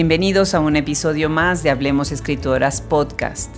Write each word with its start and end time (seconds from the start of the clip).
Bienvenidos 0.00 0.54
a 0.54 0.60
un 0.60 0.76
episodio 0.76 1.28
más 1.28 1.62
de 1.62 1.68
Hablemos 1.68 2.10
Escritoras 2.10 2.80
Podcast, 2.80 3.54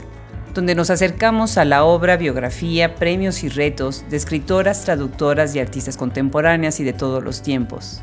donde 0.55 0.75
nos 0.75 0.91
acercamos 0.91 1.57
a 1.57 1.65
la 1.65 1.85
obra, 1.85 2.17
biografía, 2.17 2.97
premios 2.97 3.45
y 3.45 3.49
retos 3.49 4.05
de 4.11 4.17
escritoras, 4.17 4.85
traductoras 4.85 5.55
y 5.55 5.61
artistas 5.61 5.97
contemporáneas 5.97 6.81
y 6.81 6.85
de 6.85 6.95
todos 6.95 7.23
los 7.23 7.43
tiempos. 7.43 8.03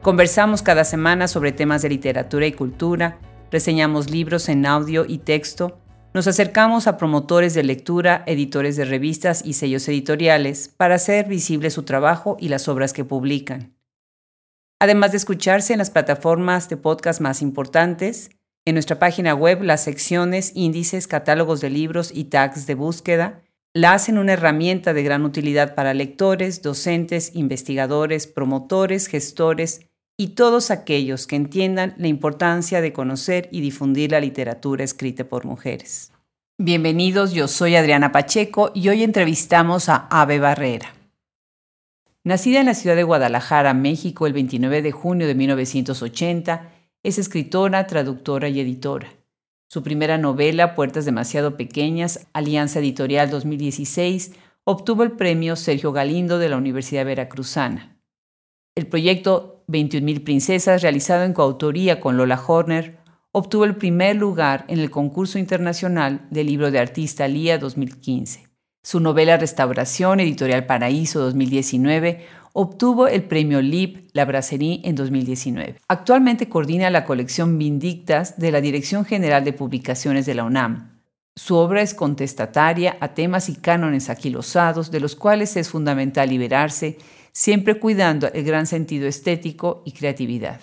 Conversamos 0.00 0.62
cada 0.62 0.84
semana 0.84 1.26
sobre 1.26 1.50
temas 1.50 1.82
de 1.82 1.88
literatura 1.88 2.46
y 2.46 2.52
cultura, 2.52 3.18
reseñamos 3.50 4.10
libros 4.10 4.48
en 4.48 4.64
audio 4.64 5.04
y 5.04 5.18
texto, 5.18 5.80
nos 6.14 6.28
acercamos 6.28 6.86
a 6.86 6.96
promotores 6.96 7.52
de 7.54 7.64
lectura, 7.64 8.22
editores 8.26 8.76
de 8.76 8.84
revistas 8.84 9.44
y 9.44 9.54
sellos 9.54 9.88
editoriales 9.88 10.68
para 10.68 10.94
hacer 10.94 11.26
visible 11.26 11.70
su 11.70 11.82
trabajo 11.82 12.36
y 12.38 12.48
las 12.48 12.68
obras 12.68 12.92
que 12.92 13.04
publican 13.04 13.73
además 14.78 15.12
de 15.12 15.18
escucharse 15.18 15.72
en 15.72 15.78
las 15.78 15.90
plataformas 15.90 16.68
de 16.68 16.76
podcast 16.76 17.20
más 17.20 17.42
importantes, 17.42 18.30
en 18.64 18.74
nuestra 18.74 18.98
página 18.98 19.34
web 19.34 19.62
las 19.62 19.84
secciones, 19.84 20.52
índices, 20.54 21.06
catálogos 21.06 21.60
de 21.60 21.70
libros 21.70 22.10
y 22.14 22.24
tags 22.24 22.66
de 22.66 22.74
búsqueda 22.74 23.42
la 23.76 23.92
hacen 23.92 24.18
una 24.18 24.34
herramienta 24.34 24.94
de 24.94 25.02
gran 25.02 25.24
utilidad 25.24 25.74
para 25.74 25.94
lectores, 25.94 26.62
docentes, 26.62 27.34
investigadores, 27.34 28.28
promotores, 28.28 29.08
gestores 29.08 29.80
y 30.16 30.28
todos 30.28 30.70
aquellos 30.70 31.26
que 31.26 31.34
entiendan 31.34 31.94
la 31.98 32.06
importancia 32.06 32.80
de 32.80 32.92
conocer 32.92 33.48
y 33.50 33.60
difundir 33.60 34.12
la 34.12 34.20
literatura 34.20 34.84
escrita 34.84 35.24
por 35.24 35.44
mujeres. 35.44 36.12
Bienvenidos, 36.56 37.32
yo 37.32 37.48
soy 37.48 37.74
Adriana 37.74 38.12
Pacheco 38.12 38.70
y 38.74 38.88
hoy 38.90 39.02
entrevistamos 39.02 39.88
a 39.88 40.06
Ave 40.08 40.38
Barrera. 40.38 40.94
Nacida 42.26 42.60
en 42.60 42.66
la 42.66 42.74
ciudad 42.74 42.96
de 42.96 43.02
Guadalajara, 43.02 43.74
México, 43.74 44.26
el 44.26 44.32
29 44.32 44.80
de 44.80 44.92
junio 44.92 45.26
de 45.26 45.34
1980, 45.34 46.72
es 47.02 47.18
escritora, 47.18 47.86
traductora 47.86 48.48
y 48.48 48.60
editora. 48.60 49.12
Su 49.68 49.82
primera 49.82 50.16
novela, 50.16 50.74
Puertas 50.74 51.04
demasiado 51.04 51.58
pequeñas, 51.58 52.26
Alianza 52.32 52.78
Editorial 52.78 53.28
2016, 53.28 54.32
obtuvo 54.64 55.02
el 55.02 55.12
premio 55.12 55.54
Sergio 55.54 55.92
Galindo 55.92 56.38
de 56.38 56.48
la 56.48 56.56
Universidad 56.56 57.04
Veracruzana. 57.04 58.00
El 58.74 58.86
proyecto 58.86 59.62
21.000 59.68 60.24
Princesas, 60.24 60.80
realizado 60.80 61.24
en 61.24 61.34
coautoría 61.34 62.00
con 62.00 62.16
Lola 62.16 62.42
Horner, 62.46 63.00
obtuvo 63.32 63.66
el 63.66 63.76
primer 63.76 64.16
lugar 64.16 64.64
en 64.68 64.78
el 64.78 64.90
concurso 64.90 65.38
internacional 65.38 66.26
del 66.30 66.46
libro 66.46 66.70
de 66.70 66.78
artista 66.78 67.28
Lía 67.28 67.58
2015. 67.58 68.53
Su 68.86 69.00
novela 69.00 69.38
Restauración, 69.38 70.20
Editorial 70.20 70.66
Paraíso 70.66 71.18
2019, 71.20 72.26
obtuvo 72.52 73.08
el 73.08 73.22
premio 73.22 73.62
LIB 73.62 74.10
La 74.12 74.26
Brasserie 74.26 74.82
en 74.84 74.94
2019. 74.94 75.76
Actualmente 75.88 76.50
coordina 76.50 76.90
la 76.90 77.06
colección 77.06 77.56
Vindictas 77.56 78.38
de 78.38 78.52
la 78.52 78.60
Dirección 78.60 79.06
General 79.06 79.42
de 79.42 79.54
Publicaciones 79.54 80.26
de 80.26 80.34
la 80.34 80.44
UNAM. 80.44 81.00
Su 81.34 81.56
obra 81.56 81.80
es 81.80 81.94
contestataria 81.94 82.98
a 83.00 83.14
temas 83.14 83.48
y 83.48 83.56
cánones 83.56 84.10
aquilosados 84.10 84.90
de 84.90 85.00
los 85.00 85.16
cuales 85.16 85.56
es 85.56 85.70
fundamental 85.70 86.28
liberarse, 86.28 86.98
siempre 87.32 87.80
cuidando 87.80 88.30
el 88.34 88.44
gran 88.44 88.66
sentido 88.66 89.08
estético 89.08 89.82
y 89.86 89.92
creatividad. 89.92 90.60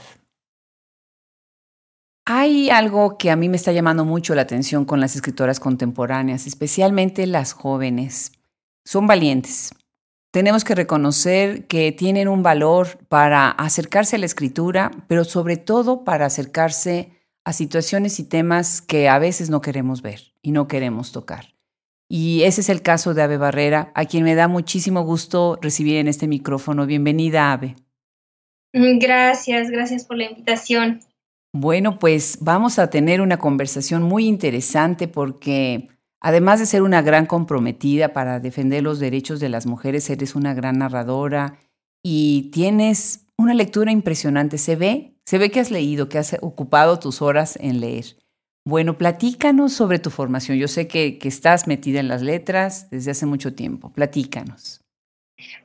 Hay 2.25 2.69
algo 2.69 3.17
que 3.17 3.31
a 3.31 3.35
mí 3.35 3.49
me 3.49 3.57
está 3.57 3.71
llamando 3.71 4.05
mucho 4.05 4.35
la 4.35 4.43
atención 4.43 4.85
con 4.85 4.99
las 4.99 5.15
escritoras 5.15 5.59
contemporáneas, 5.59 6.45
especialmente 6.45 7.25
las 7.25 7.53
jóvenes. 7.53 8.33
Son 8.85 9.07
valientes. 9.07 9.71
Tenemos 10.31 10.63
que 10.63 10.75
reconocer 10.75 11.67
que 11.67 11.91
tienen 11.91 12.27
un 12.27 12.43
valor 12.43 12.99
para 13.09 13.49
acercarse 13.49 14.15
a 14.15 14.19
la 14.19 14.27
escritura, 14.27 14.91
pero 15.07 15.23
sobre 15.23 15.57
todo 15.57 16.03
para 16.03 16.25
acercarse 16.25 17.11
a 17.43 17.53
situaciones 17.53 18.19
y 18.19 18.23
temas 18.23 18.81
que 18.81 19.09
a 19.09 19.19
veces 19.19 19.49
no 19.49 19.61
queremos 19.61 20.01
ver 20.01 20.33
y 20.41 20.51
no 20.51 20.67
queremos 20.67 21.11
tocar. 21.11 21.55
Y 22.07 22.43
ese 22.43 22.61
es 22.61 22.69
el 22.69 22.81
caso 22.81 23.13
de 23.13 23.23
Ave 23.23 23.37
Barrera, 23.37 23.91
a 23.95 24.05
quien 24.05 24.23
me 24.23 24.35
da 24.35 24.47
muchísimo 24.47 25.03
gusto 25.03 25.57
recibir 25.61 25.97
en 25.97 26.07
este 26.07 26.27
micrófono. 26.27 26.85
Bienvenida, 26.85 27.51
Ave. 27.51 27.75
Gracias, 28.73 29.69
gracias 29.69 30.05
por 30.05 30.17
la 30.17 30.25
invitación. 30.25 31.01
Bueno, 31.53 31.99
pues 31.99 32.37
vamos 32.39 32.79
a 32.79 32.89
tener 32.89 33.19
una 33.19 33.37
conversación 33.37 34.03
muy 34.03 34.25
interesante 34.25 35.09
porque 35.09 35.89
además 36.21 36.59
de 36.59 36.65
ser 36.65 36.81
una 36.81 37.01
gran 37.01 37.25
comprometida 37.25 38.13
para 38.13 38.39
defender 38.39 38.83
los 38.83 38.99
derechos 38.99 39.39
de 39.41 39.49
las 39.49 39.65
mujeres, 39.65 40.09
eres 40.09 40.35
una 40.35 40.53
gran 40.53 40.77
narradora 40.77 41.57
y 42.01 42.51
tienes 42.51 43.27
una 43.37 43.53
lectura 43.53 43.91
impresionante. 43.91 44.57
Se 44.57 44.77
ve, 44.77 45.17
se 45.25 45.37
ve 45.37 45.51
que 45.51 45.59
has 45.59 45.71
leído, 45.71 46.07
que 46.07 46.19
has 46.19 46.37
ocupado 46.41 46.99
tus 46.99 47.21
horas 47.21 47.57
en 47.61 47.81
leer. 47.81 48.17
Bueno, 48.63 48.97
platícanos 48.97 49.73
sobre 49.73 49.99
tu 49.99 50.09
formación. 50.09 50.57
Yo 50.57 50.69
sé 50.69 50.87
que, 50.87 51.17
que 51.17 51.27
estás 51.27 51.67
metida 51.67 51.99
en 51.99 52.07
las 52.07 52.21
letras 52.21 52.89
desde 52.91 53.11
hace 53.11 53.25
mucho 53.25 53.53
tiempo. 53.55 53.91
Platícanos. 53.91 54.80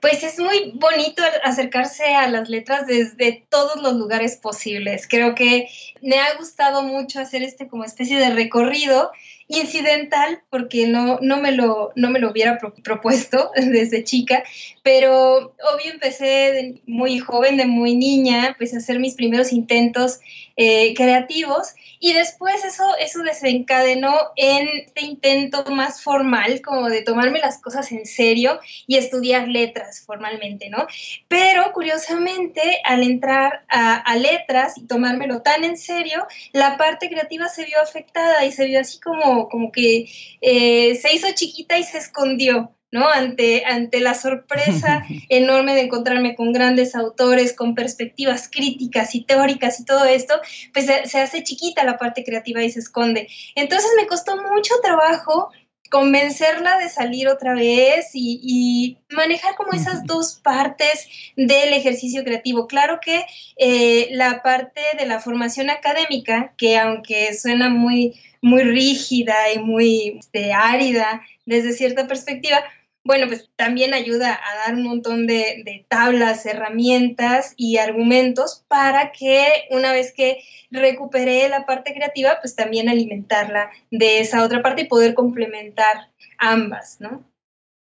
Pues 0.09 0.23
es 0.23 0.39
muy 0.39 0.71
bonito 0.77 1.21
acercarse 1.43 2.15
a 2.15 2.29
las 2.29 2.49
letras 2.49 2.87
desde 2.87 3.45
todos 3.51 3.83
los 3.83 3.95
lugares 3.95 4.37
posibles. 4.37 5.09
Creo 5.09 5.35
que 5.35 5.69
me 6.01 6.21
ha 6.21 6.37
gustado 6.37 6.85
mucho 6.85 7.19
hacer 7.19 7.43
este 7.43 7.67
como 7.67 7.83
especie 7.83 8.17
de 8.17 8.31
recorrido 8.31 9.11
incidental 9.49 10.43
porque 10.51 10.87
no, 10.87 11.19
no, 11.21 11.37
me, 11.39 11.53
lo, 11.53 11.93
no 11.95 12.11
me 12.11 12.19
lo 12.19 12.31
hubiera 12.31 12.59
propuesto 12.83 13.51
desde 13.57 14.05
chica, 14.05 14.43
pero 14.83 15.55
obvio 15.75 15.93
empecé 15.93 16.25
de 16.25 16.83
muy 16.87 17.19
joven, 17.19 17.57
de 17.57 17.67
muy 17.67 17.97
niña, 17.97 18.55
pues 18.59 18.75
a 18.75 18.79
hacer 18.79 18.99
mis 18.99 19.15
primeros 19.15 19.53
intentos 19.53 20.21
eh, 20.57 20.95
creativos 20.95 21.75
y 22.01 22.13
después 22.13 22.65
eso, 22.65 22.85
eso 22.99 23.23
desencadenó 23.23 24.15
en 24.37 24.69
este 24.69 25.05
intento 25.05 25.65
más 25.71 26.03
formal, 26.03 26.63
como 26.63 26.89
de 26.89 27.03
tomarme 27.03 27.41
las 27.41 27.61
cosas 27.61 27.93
en 27.93 28.07
serio 28.07 28.59
y 28.87 28.97
estudiar 28.97 29.49
letras 29.49 30.03
formalmente, 30.07 30.69
¿no? 30.69 30.87
Pero 31.29 31.73
curiosamente, 31.73 32.81
al 32.85 33.03
entrar 33.03 33.65
a, 33.69 34.17
letras 34.17 34.79
y 34.79 34.87
tomármelo 34.87 35.43
tan 35.43 35.63
en 35.63 35.77
serio, 35.77 36.27
la 36.53 36.79
parte 36.79 37.11
creativa 37.11 37.49
se 37.49 37.65
vio 37.65 37.79
afectada 37.81 38.45
y 38.47 38.53
se 38.53 38.65
vio 38.65 38.81
así 38.81 38.99
como, 38.99 39.36
como 39.49 39.71
que 39.73 40.07
eh, 40.41 40.95
se 40.97 41.15
hizo 41.15 41.29
chiquita 41.35 41.79
y 41.79 41.85
se 41.85 41.99
escondió. 41.99 42.73
¿no? 42.93 43.09
Ante, 43.09 43.65
ante 43.67 44.01
la 44.01 44.15
sorpresa 44.15 45.05
enorme 45.29 45.75
de 45.75 45.83
encontrarme 45.83 46.35
con 46.35 46.53
grandes 46.53 46.95
autores, 46.95 47.53
con 47.53 47.75
perspectivas 47.75 48.49
críticas 48.49 49.15
y 49.15 49.25
teóricas 49.25 49.81
y 49.81 49.85
todo 49.85 50.05
esto, 50.05 50.35
pues 50.73 50.87
se, 50.87 51.19
hace 51.19 51.43
chiquita 51.43 51.85
la 51.85 51.99
parte 51.99 52.25
creativa 52.25 52.63
y 52.63 52.71
se 52.71 52.79
esconde. 52.79 53.29
Entonces 53.55 53.91
me 53.97 54.07
costó 54.07 54.37
mucho 54.37 54.75
trabajo 54.83 55.51
convencerla 55.91 56.79
de 56.79 56.89
salir 56.89 57.29
otra 57.29 57.55
vez 57.55 58.11
y, 58.15 58.99
manejar 59.11 59.55
como 59.55 59.73
esas 59.73 60.05
dos 60.05 60.41
partes 60.43 61.09
del 61.37 61.73
ejercicio 61.73 62.25
creativo. 62.25 62.67
Claro 62.67 62.99
que 63.01 63.25
eh, 63.57 64.09
la 64.11 64.43
parte 64.43 64.81
de 64.99 65.07
la 65.07 65.21
formación 65.21 65.71
académica, 65.71 66.53
que 66.57 66.77
aunque 66.77 67.35
suena 67.35 67.69
muy, 67.69 68.21
muy 68.43 68.63
rígida 68.63 69.53
y 69.55 69.59
muy 69.59 70.19
este, 70.19 70.53
árida 70.53 71.23
desde 71.47 71.73
cierta 71.73 72.07
perspectiva, 72.07 72.63
bueno, 73.07 73.27
pues 73.29 73.49
también 73.57 73.95
ayuda 73.95 74.35
a 74.35 74.67
dar 74.67 74.75
un 74.75 74.85
montón 74.85 75.27
de, 75.27 75.87
tablas, 75.89 76.45
herramientas 76.45 77.55
y 77.57 77.79
argumentos 77.79 78.65
para 78.69 79.13
que 79.13 79.47
una 79.71 79.93
vez 79.93 80.13
que 80.13 80.39
recupere 80.71 81.49
la 81.49 81.65
parte 81.65 81.95
creativa, 81.95 82.39
pues 82.41 82.57
también 82.57 82.89
alimentarla 82.89 83.71
de 83.91 84.21
esa 84.21 84.43
otra 84.43 84.63
parte 84.63 84.83
y 84.83 84.89
poder 84.89 85.15
complementar 85.15 86.11
ambas, 86.39 87.01
¿no? 87.01 87.25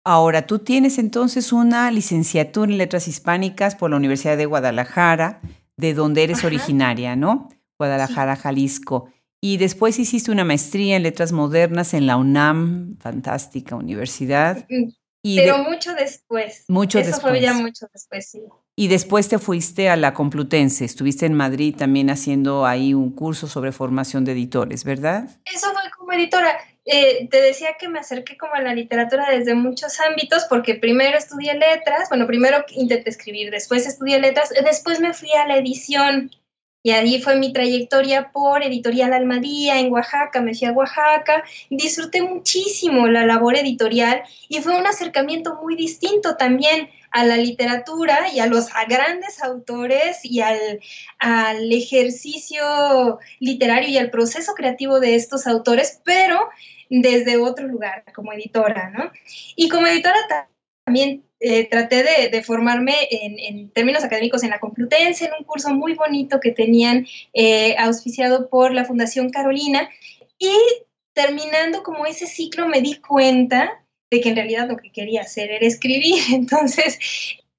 Ahora, 0.04 0.48
tú 0.48 0.60
tienes 0.60 0.98
entonces 0.98 1.54
una 1.54 1.92
licenciatura 1.92 2.72
en 2.72 2.80
letras 2.80 3.08
hispánicas 3.08 3.76
por 3.76 3.92
la 3.92 3.98
Universidad 3.98 4.36
de 4.36 4.48
Guadalajara, 4.48 5.42
de 5.78 5.94
donde 5.94 6.24
eres 6.24 6.44
originaria, 6.44 7.16
¿no? 7.16 7.50
Guadalajara, 7.78 8.36
Jalisco. 8.36 9.10
Y 9.44 9.58
después 9.58 9.98
hiciste 9.98 10.32
una 10.32 10.44
maestría 10.44 10.96
en 10.96 11.04
letras 11.04 11.32
modernas 11.32 11.94
en 11.96 12.06
la 12.06 12.18
UNAM, 12.18 12.98
fantástica 13.00 13.76
universidad. 13.76 14.68
Pero 15.24 15.60
mucho 15.60 15.94
después. 15.94 16.66
Mucho 16.68 17.00
Eso 17.00 17.12
después. 17.12 17.32
fue 17.32 17.42
ya 17.42 17.54
mucho 17.54 17.88
después, 17.94 18.30
sí. 18.30 18.42
Y 18.76 18.88
después 18.88 19.28
te 19.30 19.38
fuiste 19.38 19.90
a 19.90 19.96
la 19.96 20.14
Complutense, 20.14 20.86
estuviste 20.86 21.26
en 21.26 21.34
Madrid 21.34 21.76
también 21.78 22.10
haciendo 22.10 22.66
ahí 22.66 22.94
un 22.94 23.12
curso 23.12 23.48
sobre 23.48 23.72
formación 23.72 24.26
de 24.26 24.32
editores, 24.32 24.84
¿verdad? 24.84 25.30
Eso 25.46 25.72
fue 25.72 25.82
como 25.98 26.14
editora. 26.14 26.58
Eh, 26.86 27.28
te 27.30 27.40
decía 27.42 27.76
que 27.80 27.88
me 27.88 28.00
acerqué 28.00 28.38
como 28.38 28.56
a 28.56 28.62
la 28.62 28.74
literatura 28.74 29.30
desde 29.30 29.54
muchos 29.54 30.00
ámbitos, 30.00 30.46
porque 30.50 30.76
primero 30.76 31.18
estudié 31.18 31.54
letras, 31.54 32.10
bueno, 32.10 32.26
primero 32.26 32.66
intenté 32.72 33.10
escribir, 33.12 33.52
después 33.52 33.86
estudié 33.86 34.20
letras, 34.20 34.50
después 34.66 35.00
me 35.00 35.14
fui 35.14 35.32
a 35.34 35.48
la 35.48 35.58
edición 35.58 36.32
Y 36.84 36.92
ahí 36.92 37.22
fue 37.22 37.36
mi 37.36 37.54
trayectoria 37.54 38.32
por 38.32 38.64
Editorial 38.64 39.14
Almadía 39.14 39.80
en 39.80 39.92
Oaxaca, 39.92 40.42
me 40.42 40.56
fui 40.56 40.68
a 40.68 40.72
Oaxaca, 40.72 41.44
disfruté 41.70 42.22
muchísimo 42.24 43.08
la 43.08 43.26
labor 43.26 43.56
editorial 43.56 44.24
y 44.50 44.62
fue 44.62 44.76
un 44.76 44.88
acercamiento 44.88 45.60
muy 45.62 45.76
distinto 45.76 46.38
también 46.38 46.90
a 47.12 47.26
la 47.26 47.38
literatura 47.38 48.34
y 48.34 48.40
a 48.40 48.48
los 48.48 48.68
grandes 48.88 49.44
autores 49.44 50.20
y 50.24 50.40
al, 50.40 50.80
al 51.20 51.72
ejercicio 51.72 53.20
literario 53.40 53.90
y 53.90 53.98
al 53.98 54.10
proceso 54.10 54.54
creativo 54.54 55.00
de 55.00 55.16
estos 55.16 55.46
autores, 55.46 56.02
pero 56.04 56.50
desde 56.90 57.38
otro 57.38 57.68
lugar, 57.68 58.04
como 58.14 58.34
editora, 58.34 58.90
¿no? 58.90 59.12
Y 59.56 59.70
como 59.70 59.88
editora 59.88 60.48
también 60.92 61.24
eh, 61.40 61.70
traté 61.70 62.04
de, 62.04 62.44
formarme 62.44 62.94
en, 63.10 63.72
términos 63.72 64.04
académicos 64.04 64.44
en 64.44 64.50
la 64.50 64.60
Complutense, 64.60 65.24
en 65.24 65.32
un 65.40 65.46
curso 65.46 65.70
muy 65.70 65.94
bonito 65.94 66.42
que 66.42 66.52
tenían 66.52 67.08
eh, 67.34 67.78
auspiciado 67.78 68.50
por 68.50 68.74
la 68.74 68.84
Fundación 68.84 69.30
Carolina. 69.30 69.90
Y 70.38 70.54
terminando 71.14 71.82
como 71.82 72.06
ese 72.06 72.28
ciclo 72.28 72.68
me 72.68 72.82
di 72.82 72.96
cuenta 72.96 73.86
de 74.10 74.20
que 74.20 74.30
en 74.30 74.36
realidad 74.36 74.68
lo 74.68 74.76
que 74.76 74.92
quería 74.92 75.22
hacer 75.22 75.50
era 75.50 75.66
escribir. 75.66 76.22
Entonces 76.34 77.00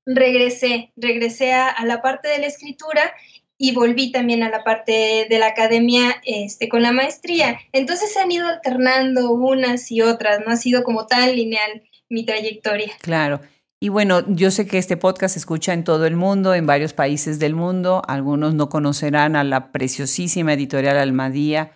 regresé, 0.04 0.92
regresé 0.96 1.54
a, 1.54 1.74
la 1.86 2.02
parte 2.02 2.28
de 2.28 2.38
la 2.38 2.48
escritura 2.48 3.14
y 3.56 3.72
volví 3.72 4.12
también 4.12 4.42
a 4.42 4.50
la 4.50 4.62
parte 4.62 5.26
de 5.30 5.38
la 5.38 5.46
academia 5.46 6.20
este, 6.26 6.68
con 6.68 6.82
la 6.82 6.92
maestría. 6.92 7.58
Entonces 7.72 8.12
se 8.12 8.20
han 8.20 8.30
ido 8.30 8.46
alternando 8.46 9.32
unas 9.32 9.90
y 9.90 10.02
otras, 10.02 10.40
no 10.44 10.52
ha 10.52 10.56
sido 10.56 10.84
como 10.84 11.06
tan 11.06 11.34
lineal 11.34 11.82
mi 12.12 12.24
trayectoria. 12.24 12.92
Claro. 13.00 13.40
Y 13.80 13.88
bueno, 13.88 14.24
yo 14.28 14.52
sé 14.52 14.66
que 14.66 14.78
este 14.78 14.96
podcast 14.96 15.32
se 15.32 15.40
escucha 15.40 15.72
en 15.72 15.82
todo 15.82 16.06
el 16.06 16.14
mundo, 16.14 16.54
en 16.54 16.66
varios 16.66 16.92
países 16.92 17.40
del 17.40 17.56
mundo. 17.56 18.02
Algunos 18.06 18.54
no 18.54 18.68
conocerán 18.68 19.34
a 19.34 19.42
la 19.42 19.72
preciosísima 19.72 20.52
editorial 20.52 20.96
Almadía, 20.98 21.72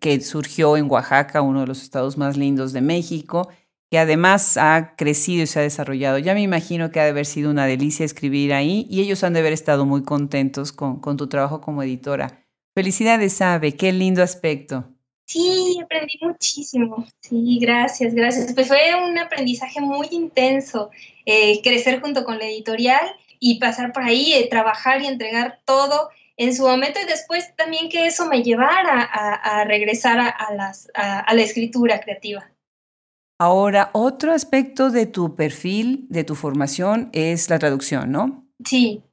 que 0.00 0.20
surgió 0.20 0.76
en 0.76 0.88
Oaxaca, 0.88 1.42
uno 1.42 1.62
de 1.62 1.66
los 1.66 1.82
estados 1.82 2.16
más 2.18 2.36
lindos 2.36 2.72
de 2.72 2.82
México, 2.82 3.48
que 3.90 3.98
además 3.98 4.56
ha 4.58 4.94
crecido 4.96 5.42
y 5.42 5.46
se 5.48 5.58
ha 5.58 5.62
desarrollado. 5.62 6.18
Ya 6.18 6.34
me 6.34 6.42
imagino 6.42 6.92
que 6.92 7.00
ha 7.00 7.04
de 7.04 7.10
haber 7.10 7.26
sido 7.26 7.50
una 7.50 7.66
delicia 7.66 8.04
escribir 8.04 8.52
ahí 8.52 8.86
y 8.88 9.00
ellos 9.00 9.24
han 9.24 9.32
de 9.32 9.40
haber 9.40 9.52
estado 9.52 9.84
muy 9.86 10.04
contentos 10.04 10.70
con, 10.70 11.00
tu 11.16 11.26
trabajo 11.26 11.60
como 11.60 11.82
editora. 11.82 12.44
Felicidades, 12.76 13.40
Abe, 13.42 13.74
qué 13.74 13.92
lindo 13.92 14.22
aspecto. 14.22 14.84
Sí, 15.30 15.78
aprendí 15.80 16.18
muchísimo. 16.22 17.06
Sí, 17.20 17.60
gracias, 17.60 18.14
gracias. 18.14 18.52
Pues 18.52 18.66
fue 18.66 18.80
un 19.08 19.16
aprendizaje 19.16 19.80
muy 19.80 20.08
intenso, 20.10 20.90
eh, 21.24 21.62
crecer 21.62 22.00
junto 22.00 22.24
con 22.24 22.38
la 22.38 22.46
editorial 22.46 23.14
y 23.38 23.60
pasar 23.60 23.92
por 23.92 24.02
ahí, 24.02 24.32
eh, 24.32 24.48
trabajar 24.50 25.02
y 25.02 25.06
entregar 25.06 25.60
todo 25.64 26.08
en 26.36 26.52
su 26.52 26.64
momento 26.66 26.98
y 27.00 27.06
después 27.06 27.54
también 27.54 27.88
que 27.88 28.06
eso 28.06 28.26
me 28.26 28.42
llevara 28.42 29.02
a, 29.02 29.64
regresar 29.66 30.18
a, 30.18 30.52
las, 30.52 30.90
a 30.94 31.32
la 31.32 31.42
escritura 31.42 32.00
creativa. 32.00 32.50
Ahora, 33.38 33.90
otro 33.92 34.32
aspecto 34.32 34.90
de 34.90 35.06
tu 35.06 35.36
perfil, 35.36 36.06
de 36.08 36.24
tu 36.24 36.34
formación, 36.34 37.08
es 37.12 37.48
la 37.50 37.60
traducción, 37.60 38.10
¿no? 38.10 38.48
Sí, 38.64 39.04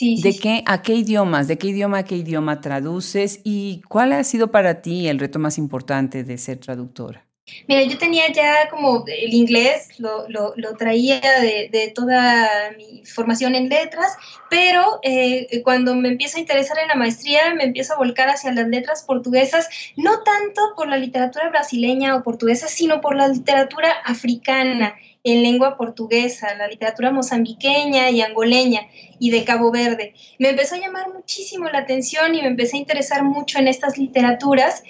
¿De 0.00 0.36
qué, 0.40 0.62
a 0.66 0.80
qué 0.80 0.94
idiomas, 0.94 1.48
de 1.48 1.58
qué 1.58 1.68
idioma 1.68 1.98
a 1.98 2.04
qué 2.04 2.16
idioma 2.16 2.60
traduces 2.60 3.40
y 3.44 3.82
cuál 3.88 4.12
ha 4.12 4.24
sido 4.24 4.50
para 4.50 4.80
ti 4.80 5.08
el 5.08 5.18
reto 5.18 5.38
más 5.38 5.58
importante 5.58 6.24
de 6.24 6.38
ser 6.38 6.58
traductora? 6.58 7.26
Mira, 7.66 7.82
yo 7.82 7.98
tenía 7.98 8.32
ya 8.32 8.70
como 8.70 9.04
el 9.06 9.34
inglés, 9.34 9.98
lo, 9.98 10.26
lo, 10.28 10.76
traía 10.78 11.20
de, 11.20 11.68
de, 11.70 11.92
toda 11.94 12.70
mi 12.76 13.04
formación 13.04 13.54
en 13.54 13.68
letras, 13.68 14.16
pero 14.48 15.00
eh, 15.02 15.60
cuando 15.64 15.94
me 15.94 16.08
empiezo 16.08 16.38
a 16.38 16.40
interesar 16.40 16.78
en 16.78 16.88
la 16.88 16.94
maestría, 16.94 17.52
me 17.54 17.64
empiezo 17.64 17.94
a 17.94 17.98
volcar 17.98 18.28
hacia 18.28 18.52
las 18.52 18.68
letras 18.68 19.02
portuguesas, 19.02 19.68
no 19.96 20.22
tanto 20.22 20.62
por 20.76 20.88
la 20.88 20.96
literatura 20.96 21.50
brasileña 21.50 22.16
o 22.16 22.22
portuguesa, 22.22 22.68
sino 22.68 23.00
por 23.00 23.16
la 23.16 23.28
literatura 23.28 23.90
africana 24.04 24.94
en 25.24 25.42
lengua 25.42 25.76
portuguesa, 25.76 26.54
la 26.54 26.66
literatura 26.66 27.12
mozambiqueña 27.12 28.10
y 28.10 28.22
angoleña 28.22 28.88
y 29.18 29.30
de 29.30 29.44
Cabo 29.44 29.70
Verde. 29.70 30.14
Me 30.38 30.50
empezó 30.50 30.74
a 30.74 30.78
llamar 30.78 31.12
muchísimo 31.12 31.68
la 31.68 31.78
atención 31.78 32.34
y 32.34 32.42
me 32.42 32.48
empecé 32.48 32.76
a 32.76 32.80
interesar 32.80 33.22
mucho 33.22 33.58
en 33.58 33.68
estas 33.68 33.98
literaturas. 33.98 34.82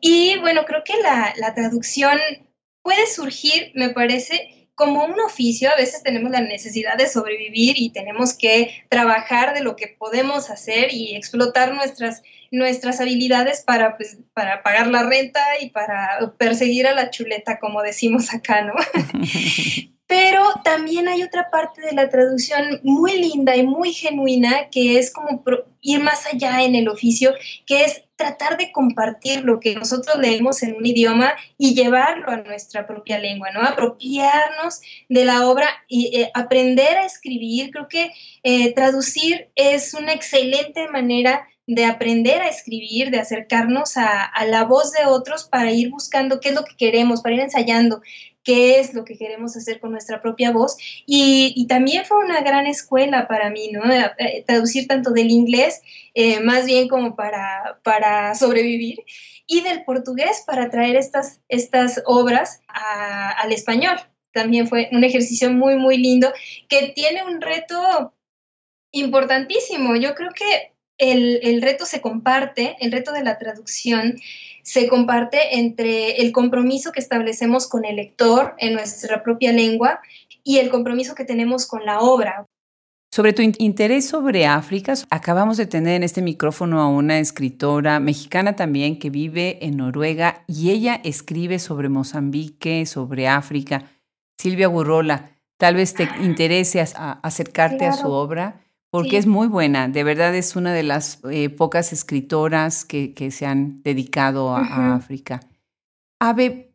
Y 0.00 0.38
bueno, 0.40 0.64
creo 0.66 0.82
que 0.84 0.94
la, 1.02 1.32
la 1.36 1.54
traducción 1.54 2.18
puede 2.82 3.06
surgir, 3.06 3.70
me 3.74 3.90
parece, 3.90 4.57
como 4.78 5.04
un 5.04 5.18
oficio, 5.20 5.70
a 5.70 5.76
veces 5.76 6.04
tenemos 6.04 6.30
la 6.30 6.40
necesidad 6.40 6.96
de 6.96 7.08
sobrevivir 7.08 7.74
y 7.76 7.90
tenemos 7.90 8.32
que 8.32 8.84
trabajar 8.88 9.52
de 9.52 9.60
lo 9.60 9.74
que 9.74 9.88
podemos 9.88 10.50
hacer 10.50 10.94
y 10.94 11.16
explotar 11.16 11.74
nuestras, 11.74 12.22
nuestras 12.52 13.00
habilidades 13.00 13.62
para, 13.62 13.96
pues, 13.96 14.18
para 14.34 14.62
pagar 14.62 14.86
la 14.86 15.02
renta 15.02 15.40
y 15.60 15.70
para 15.70 16.32
perseguir 16.38 16.86
a 16.86 16.94
la 16.94 17.10
chuleta, 17.10 17.58
como 17.58 17.82
decimos 17.82 18.32
acá, 18.32 18.62
¿no? 18.62 18.74
Pero 20.08 20.42
también 20.64 21.06
hay 21.06 21.22
otra 21.22 21.50
parte 21.50 21.82
de 21.82 21.92
la 21.92 22.08
traducción 22.08 22.80
muy 22.82 23.20
linda 23.20 23.54
y 23.54 23.62
muy 23.62 23.92
genuina 23.92 24.70
que 24.70 24.98
es 24.98 25.12
como 25.12 25.44
ir 25.82 26.00
más 26.00 26.26
allá 26.26 26.64
en 26.64 26.74
el 26.74 26.88
oficio, 26.88 27.34
que 27.66 27.84
es 27.84 28.02
tratar 28.16 28.56
de 28.56 28.72
compartir 28.72 29.44
lo 29.44 29.60
que 29.60 29.74
nosotros 29.76 30.18
leemos 30.18 30.62
en 30.62 30.74
un 30.74 30.84
idioma 30.84 31.34
y 31.58 31.74
llevarlo 31.74 32.30
a 32.30 32.38
nuestra 32.38 32.86
propia 32.86 33.18
lengua, 33.18 33.50
¿no? 33.52 33.60
Apropiarnos 33.60 34.80
de 35.10 35.24
la 35.24 35.46
obra 35.46 35.68
y 35.86 36.18
eh, 36.18 36.30
aprender 36.34 36.96
a 36.96 37.04
escribir. 37.04 37.70
Creo 37.70 37.86
que 37.86 38.10
eh, 38.42 38.72
traducir 38.74 39.50
es 39.54 39.92
una 39.94 40.14
excelente 40.14 40.88
manera 40.88 41.46
de 41.68 41.84
aprender 41.84 42.40
a 42.40 42.48
escribir, 42.48 43.10
de 43.10 43.20
acercarnos 43.20 43.98
a, 43.98 44.24
a, 44.24 44.46
la 44.46 44.64
voz 44.64 44.90
de 44.92 45.04
otros 45.04 45.44
para 45.44 45.70
ir 45.70 45.90
buscando 45.90 46.40
qué 46.40 46.48
es 46.48 46.54
lo 46.54 46.64
que 46.64 46.76
queremos, 46.76 47.20
para 47.20 47.34
ir 47.34 47.42
ensayando 47.42 48.00
qué 48.48 48.80
es 48.80 48.94
lo 48.94 49.04
que 49.04 49.18
queremos 49.18 49.54
hacer 49.58 49.78
con 49.78 49.92
nuestra 49.92 50.22
propia 50.22 50.52
voz. 50.52 50.78
Y, 51.04 51.66
también 51.68 52.06
fue 52.06 52.24
una 52.24 52.40
gran 52.40 52.66
escuela 52.66 53.28
para 53.28 53.50
mí, 53.50 53.68
¿no? 53.70 53.84
Eh, 53.92 54.10
eh, 54.16 54.44
traducir 54.46 54.86
tanto 54.86 55.10
del 55.10 55.30
inglés, 55.30 55.82
eh, 56.14 56.40
más 56.40 56.64
bien 56.64 56.88
como 56.88 57.14
para, 57.14 57.78
para 57.84 58.34
sobrevivir, 58.34 59.04
y 59.46 59.60
del 59.60 59.84
portugués 59.84 60.44
para 60.46 60.70
traer 60.70 60.96
estas, 60.96 61.42
estas 61.50 62.02
obras 62.06 62.62
al 62.68 63.52
español. 63.52 63.98
También 64.32 64.66
fue 64.66 64.88
un 64.92 65.04
ejercicio 65.04 65.50
muy, 65.52 65.76
muy 65.76 65.98
lindo 65.98 66.32
que 66.70 66.92
tiene 66.94 67.24
un 67.24 67.42
reto 67.42 68.14
importantísimo. 68.92 69.94
Yo 69.96 70.14
creo 70.14 70.30
que 70.32 70.72
el, 70.96 71.40
el 71.42 71.60
reto 71.60 71.84
se 71.84 72.00
comparte, 72.00 72.76
el 72.80 72.92
reto 72.92 73.12
de 73.12 73.24
la 73.24 73.36
traducción 73.36 74.18
se 74.62 74.88
comparte 74.88 75.58
entre 75.58 76.22
el 76.22 76.32
compromiso 76.32 76.92
que 76.92 77.00
establecemos 77.00 77.68
con 77.68 77.84
el 77.84 77.96
lector 77.96 78.54
en 78.58 78.74
nuestra 78.74 79.22
propia 79.22 79.52
lengua 79.52 80.00
y 80.44 80.58
el 80.58 80.70
compromiso 80.70 81.14
que 81.14 81.24
tenemos 81.24 81.66
con 81.66 81.84
la 81.84 82.00
obra. 82.00 82.46
Sobre 83.10 83.32
tu 83.32 83.42
interés 83.42 84.06
sobre 84.06 84.46
África, 84.46 84.92
acabamos 85.08 85.56
de 85.56 85.66
tener 85.66 85.94
en 85.94 86.02
este 86.02 86.20
micrófono 86.20 86.80
a 86.80 86.88
una 86.88 87.18
escritora 87.18 88.00
mexicana 88.00 88.54
también 88.54 88.98
que 88.98 89.08
vive 89.08 89.64
en 89.64 89.78
Noruega 89.78 90.44
y 90.46 90.70
ella 90.70 91.00
escribe 91.02 91.58
sobre 91.58 91.88
Mozambique, 91.88 92.84
sobre 92.84 93.26
África. 93.26 93.90
Silvia 94.38 94.68
Gurrola, 94.68 95.30
tal 95.56 95.76
vez 95.76 95.94
te 95.94 96.08
interese 96.20 96.80
acercarte 96.80 97.86
a 97.86 97.94
su 97.94 98.08
obra 98.08 98.60
porque 98.90 99.18
es 99.18 99.26
muy 99.26 99.48
buena. 99.48 99.88
De 99.88 100.04
verdad 100.04 100.34
es 100.34 100.56
una 100.56 100.72
de 100.72 100.82
las 100.82 101.20
eh, 101.30 101.50
pocas 101.50 101.92
escritoras 101.92 102.84
que, 102.84 103.30
se 103.30 103.46
han 103.46 103.82
dedicado 103.82 104.54
a, 104.54 104.94
África. 104.94 105.40
Ave, 106.20 106.74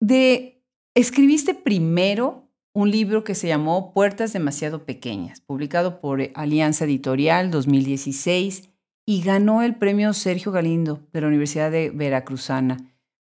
de, 0.00 0.62
escribiste 0.94 1.54
primero 1.54 2.48
un 2.74 2.90
libro 2.90 3.24
que 3.24 3.34
se 3.34 3.48
llamó 3.48 3.92
Puertas 3.92 4.32
demasiado 4.32 4.84
pequeñas, 4.84 5.40
publicado 5.40 6.00
por 6.00 6.20
eh, 6.20 6.32
Alianza 6.34 6.84
Editorial 6.84 7.50
2016 7.50 8.70
y 9.04 9.22
ganó 9.22 9.62
el 9.62 9.74
premio 9.74 10.12
Sergio 10.12 10.52
Galindo 10.52 11.00
de 11.12 11.20
la 11.22 11.28
Universidad 11.28 11.70
de 11.70 11.90
Veracruzana. 11.90 12.76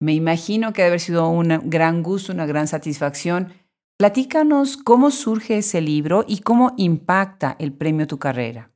Me 0.00 0.12
imagino 0.12 0.72
que 0.72 0.82
debe 0.82 0.90
haber 0.90 1.00
sido 1.00 1.28
un 1.28 1.70
gran 1.70 2.02
gusto, 2.02 2.32
una 2.32 2.46
gran 2.46 2.68
satisfacción 2.68 3.52
Platícanos 3.98 4.76
cómo 4.76 5.10
surge 5.10 5.58
ese 5.58 5.80
libro 5.80 6.24
y 6.28 6.38
cómo 6.38 6.72
impacta 6.76 7.56
el 7.58 7.72
premio 7.72 8.06
Tu 8.06 8.16
Carrera. 8.16 8.70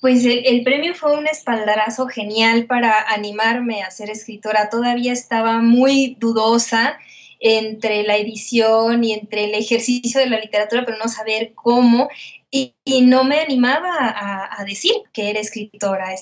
Pues 0.00 0.24
el, 0.24 0.64
premio 0.64 0.94
fue 0.94 1.18
un 1.18 1.26
espaldarazo 1.26 2.06
genial 2.06 2.64
para 2.64 2.98
animarme 3.12 3.82
a 3.82 3.90
ser 3.90 4.08
escritora. 4.08 4.70
Todavía 4.70 5.12
estaba 5.12 5.58
muy 5.58 6.16
dudosa 6.18 6.96
entre 7.40 8.04
la 8.04 8.16
edición 8.16 9.04
y 9.04 9.12
entre 9.12 9.44
el 9.44 9.54
ejercicio 9.54 10.18
de 10.18 10.30
la 10.30 10.40
literatura, 10.40 10.86
pero 10.86 10.96
no 10.96 11.10
saber 11.10 11.52
cómo, 11.54 12.08
y, 12.50 12.72
no 13.02 13.24
me 13.24 13.40
animaba 13.40 13.98
a, 13.98 14.62
a, 14.62 14.64
decir 14.64 14.94
que 15.12 15.28
era 15.28 15.40
escritora. 15.40 16.14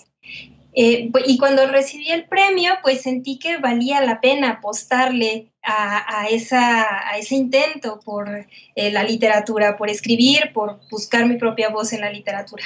Eh, 0.77 1.11
y 1.27 1.39
cuando 1.39 1.67
recibí 1.67 2.11
el 2.11 2.25
premio, 2.25 2.73
pues 2.83 3.03
sentí 3.03 3.39
que 3.39 3.59
valía 3.59 4.01
la 4.01 4.21
pena 4.21 4.51
apostarle 4.51 5.53
a, 5.63 6.27
ese 6.31 7.35
intento 7.35 8.01
por 8.05 8.29
eh, 8.75 8.91
la 8.91 9.05
literatura, 9.05 9.77
por 9.77 9.89
escribir, 9.89 10.53
por 10.53 10.81
buscar 10.91 11.27
mi 11.27 11.37
propia 11.37 11.71
voz 11.71 11.93
en 11.93 12.01
la 12.01 12.11
literatura. 12.11 12.65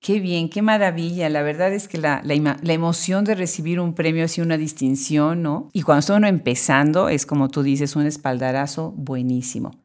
Qué 0.00 0.18
bien, 0.18 0.48
qué 0.48 0.62
maravilla. 0.62 1.28
La 1.28 1.42
verdad 1.42 1.72
es 1.72 1.86
que 1.86 1.96
la, 1.96 2.22
la, 2.24 2.72
emoción 2.72 3.24
de 3.24 3.36
recibir 3.36 3.78
un 3.78 3.94
premio 3.94 4.24
así, 4.24 4.40
una 4.40 4.56
distinción, 4.56 5.42
¿no? 5.42 5.70
Y 5.72 5.82
cuando 5.82 6.00
está 6.00 6.16
uno 6.16 6.26
empezando, 6.26 7.08
es 7.08 7.24
como 7.24 7.48
tú 7.48 7.62
dices, 7.62 7.94
un 7.94 8.06
espaldarazo 8.06 8.92
buenísimo. 8.96 9.81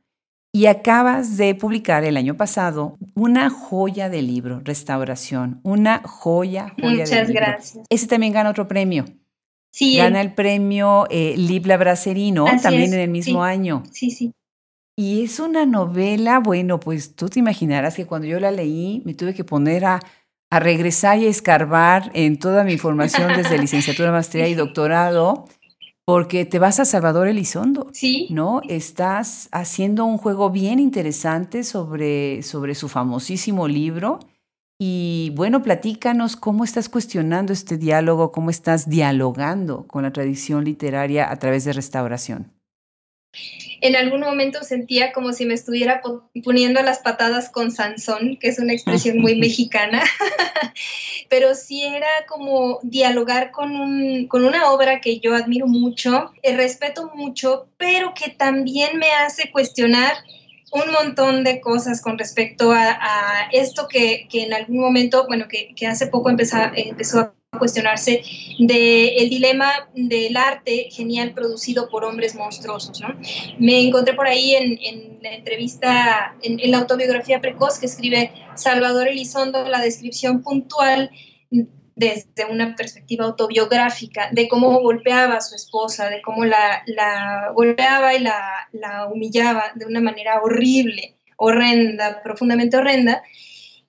Y 0.54 0.66
acabas 0.66 1.38
de 1.38 1.54
publicar 1.56 2.04
el 2.04 2.18
año 2.18 2.36
pasado 2.36 2.98
una 3.14 3.50
joya 3.50 4.10
de 4.10 4.22
libro, 4.22 4.62
Restauración, 4.64 5.60
una 5.64 6.02
joya, 6.04 6.74
joya 6.82 7.04
Muchas 7.04 7.30
gracias. 7.30 7.86
Ese 7.90 8.08
también 8.08 8.34
gana 8.34 8.50
otro 8.50 8.68
premio. 8.68 9.06
Sí. 9.72 9.98
Gana 9.98 10.22
el 10.22 10.34
premio 10.34 11.06
eh, 11.10 11.36
Libla 11.38 11.78
Bracerino, 11.78 12.46
también 12.62 12.94
en 12.94 13.00
el 13.02 13.10
mismo 13.10 13.44
año. 13.44 13.84
Sí, 13.92 14.10
sí. 14.10 14.32
Y 14.96 15.24
es 15.24 15.40
una 15.40 15.68
novela, 15.68 16.40
bueno, 16.40 16.80
pues 16.80 17.16
tú 17.16 17.30
te 17.30 17.40
imaginarás 17.40 17.96
que 17.96 18.08
cuando 18.08 18.28
yo 18.28 18.40
la 18.40 18.50
leí 18.50 19.04
me 19.06 19.14
tuve 19.14 19.36
que 19.36 19.44
poner 19.44 19.86
a, 19.86 20.00
a 20.50 20.60
regresar 20.60 21.20
y 21.20 21.28
a 21.28 21.30
escarbar 21.30 22.10
en 22.16 22.40
toda 22.40 22.64
mi 22.64 22.80
formación 22.80 23.38
desde 23.38 23.58
licenciatura, 23.60 24.12
maestría 24.12 24.48
y 24.48 24.56
doctorado, 24.56 25.46
porque 26.08 26.46
te 26.46 26.58
vas 26.58 26.80
a 26.80 26.86
Salvador 26.86 27.28
Elizondo. 27.28 27.90
Sí. 27.92 28.28
¿No? 28.30 28.62
Estás 28.70 29.50
haciendo 29.52 30.06
un 30.06 30.18
juego 30.18 30.50
bien 30.50 30.80
interesante 30.80 31.66
sobre, 31.66 32.44
sobre 32.44 32.76
su 32.76 32.88
famosísimo 32.88 33.68
libro. 33.68 34.20
Y 34.80 35.34
bueno, 35.36 35.62
platícanos 35.62 36.38
cómo 36.38 36.64
estás 36.64 36.88
cuestionando 36.88 37.52
este 37.52 37.78
diálogo, 37.78 38.32
cómo 38.32 38.52
estás 38.52 38.88
dialogando 38.90 39.86
con 39.86 40.04
la 40.04 40.14
tradición 40.14 40.64
literaria 40.64 41.30
a 41.30 41.36
través 41.40 41.66
de 41.66 41.74
restauración 41.74 42.57
en 43.82 43.96
algún 43.96 44.22
momento 44.22 44.64
sentía 44.64 45.12
como 45.14 45.34
si 45.34 45.46
me 45.46 45.54
estuviera 45.54 46.02
poniendo 46.44 46.82
las 46.82 47.00
patadas 47.00 47.50
con 47.50 47.72
Sansón, 47.72 48.38
que 48.40 48.48
es 48.48 48.60
una 48.60 48.74
expresión 48.74 49.20
muy 49.20 49.36
mexicana, 49.40 50.04
pero 51.30 51.56
sí 51.56 51.84
era 51.84 52.08
como 52.28 52.80
dialogar 52.84 53.52
con, 53.52 53.76
un, 53.76 54.28
con 54.28 54.46
una 54.46 54.72
obra 54.72 55.00
que 55.00 55.20
yo 55.20 55.36
admiro 55.36 55.68
mucho, 55.68 56.32
eh, 56.42 56.56
respeto 56.56 57.12
mucho, 57.14 57.68
pero 57.78 58.14
que 58.14 58.32
también 58.32 58.98
me 58.98 59.12
hace 59.12 59.52
cuestionar 59.52 60.14
un 60.72 60.92
montón 60.92 61.44
de 61.44 61.62
cosas 61.62 62.02
con 62.02 62.18
respecto 62.18 62.72
a, 62.74 63.48
esto 63.52 63.88
que, 63.88 64.28
que, 64.30 64.44
en 64.44 64.54
algún 64.54 64.80
momento, 64.80 65.26
bueno, 65.28 65.48
que, 65.48 65.74
que 65.76 65.88
hace 65.88 66.08
poco 66.08 66.30
empezó, 66.30 66.58
empezó 66.76 67.20
a 67.20 67.34
cuestionarse 67.58 68.22
del 68.60 69.30
dilema 69.30 69.90
del 69.94 70.36
arte 70.38 70.90
genial 70.92 71.34
producido 71.34 71.90
por 71.90 72.04
hombres 72.04 72.36
monstruosos. 72.36 73.00
¿no? 73.02 73.16
Me 73.60 73.82
encontré 73.82 74.14
por 74.14 74.28
ahí 74.28 74.56
en, 74.56 75.20
la 75.22 75.34
entrevista, 75.34 76.36
en, 76.42 76.72
la 76.72 76.80
autobiografía 76.80 77.42
precoz 77.42 77.80
que 77.80 77.86
escribe 77.86 78.32
Salvador 78.56 79.08
Elizondo, 79.08 79.68
la 79.68 79.82
descripción 79.82 80.42
puntual 80.42 81.12
desde 81.98 82.46
una 82.48 82.76
perspectiva 82.76 83.26
autobiográfica 83.26 84.30
de 84.32 84.48
cómo 84.48 84.80
golpeaba 84.82 85.38
a 85.38 85.42
su 85.42 85.56
esposa, 85.56 86.10
de 86.10 86.22
cómo 86.22 86.46
la, 86.46 86.84
la 86.86 87.52
golpeaba 87.56 88.14
y 88.14 88.20
la, 88.20 88.70
la 88.72 89.08
humillaba 89.08 89.72
de 89.74 89.88
una 89.88 90.00
manera 90.00 90.40
horrible, 90.42 91.16
horrenda, 91.38 92.22
profundamente 92.22 92.78
horrenda. 92.78 93.24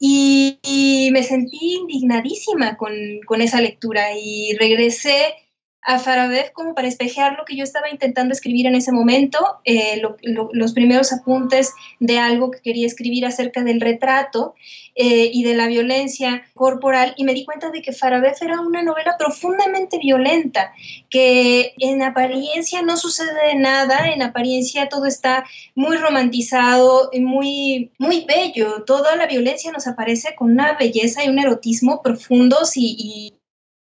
Y, 0.00 1.10
me 1.12 1.22
sentí 1.22 1.58
indignadísima 1.80 2.76
con, 2.76 2.92
con, 3.26 3.40
esa 3.40 3.60
lectura 3.60 4.12
y 4.16 4.54
regresé 4.58 5.34
a 5.82 5.98
Farabev 5.98 6.52
como 6.52 6.74
para 6.74 6.88
espejear 6.88 7.36
lo 7.36 7.44
que 7.44 7.56
yo 7.56 7.64
estaba 7.64 7.88
intentando 7.88 8.34
escribir 8.34 8.66
en 8.66 8.74
ese 8.74 8.92
momento, 8.92 9.38
eh, 9.64 10.02
los 10.22 10.72
primeros 10.72 11.12
apuntes 11.12 11.72
de 12.00 12.18
algo 12.18 12.50
que 12.50 12.60
quería 12.60 12.86
escribir 12.86 13.24
acerca 13.24 13.62
del 13.62 13.80
retrato 13.80 14.54
eh, 14.94 15.30
y 15.32 15.44
de 15.44 15.54
la 15.54 15.66
violencia 15.66 16.42
corporal 16.54 17.14
y 17.16 17.24
me 17.24 17.32
di 17.32 17.44
cuenta 17.44 17.70
de 17.70 17.80
que 17.80 17.92
Farabev 17.92 18.34
era 18.40 18.60
una 18.60 18.82
novela 18.82 19.16
profundamente 19.16 19.98
violenta, 19.98 20.72
que 21.08 21.74
en 21.78 22.02
apariencia 22.02 22.82
no 22.82 22.96
sucede 22.96 23.54
nada, 23.54 24.10
en 24.12 24.22
apariencia 24.22 24.88
todo 24.88 25.06
está 25.06 25.44
muy 25.74 25.96
romantizado 25.96 27.10
y 27.12 27.20
muy, 27.20 27.92
muy 27.98 28.26
bello, 28.26 28.82
toda 28.84 29.16
la 29.16 29.26
violencia 29.26 29.70
nos 29.72 29.86
aparece 29.86 30.34
con 30.34 30.50
una 30.50 30.74
belleza 30.74 31.24
y 31.24 31.28
un 31.28 31.38
erotismo 31.38 32.02
profundos 32.02 32.72
y 32.76 33.37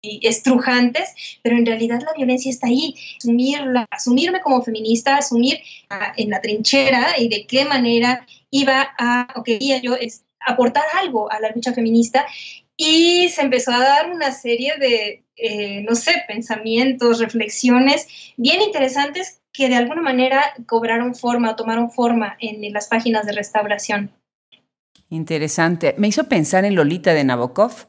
estrujantes, 0.01 1.39
pero 1.41 1.57
en 1.57 1.65
realidad 1.65 2.01
la 2.01 2.13
violencia 2.15 2.49
está 2.49 2.67
ahí. 2.67 2.95
Asumirla, 3.17 3.85
asumirme 3.89 4.41
como 4.41 4.61
feminista, 4.61 5.17
asumir 5.17 5.59
en 6.15 6.29
la 6.29 6.41
trinchera 6.41 7.17
y 7.17 7.29
de 7.29 7.45
qué 7.45 7.65
manera 7.65 8.25
iba 8.51 8.93
a, 8.97 9.27
o 9.35 9.43
quería 9.43 9.81
yo 9.81 9.95
aportar 10.45 10.83
algo 11.01 11.31
a 11.31 11.39
la 11.39 11.51
lucha 11.51 11.73
feminista. 11.73 12.25
Y 12.75 13.29
se 13.29 13.41
empezó 13.41 13.71
a 13.71 13.79
dar 13.79 14.11
una 14.11 14.31
serie 14.31 14.77
de, 14.77 15.23
eh, 15.35 15.81
no 15.81 15.95
sé, 15.95 16.11
pensamientos, 16.27 17.19
reflexiones 17.19 18.07
bien 18.37 18.61
interesantes 18.61 19.41
que 19.51 19.67
de 19.67 19.75
alguna 19.75 20.03
manera 20.03 20.53
cobraron 20.67 21.15
forma, 21.15 21.55
tomaron 21.55 21.89
forma 21.89 22.37
en 22.39 22.71
las 22.71 22.87
páginas 22.87 23.25
de 23.25 23.33
restauración. 23.33 24.11
Interesante. 25.09 25.95
Me 25.97 26.07
hizo 26.07 26.25
pensar 26.25 26.65
en 26.65 26.75
Lolita 26.75 27.13
de 27.15 27.23
Nabokov, 27.23 27.87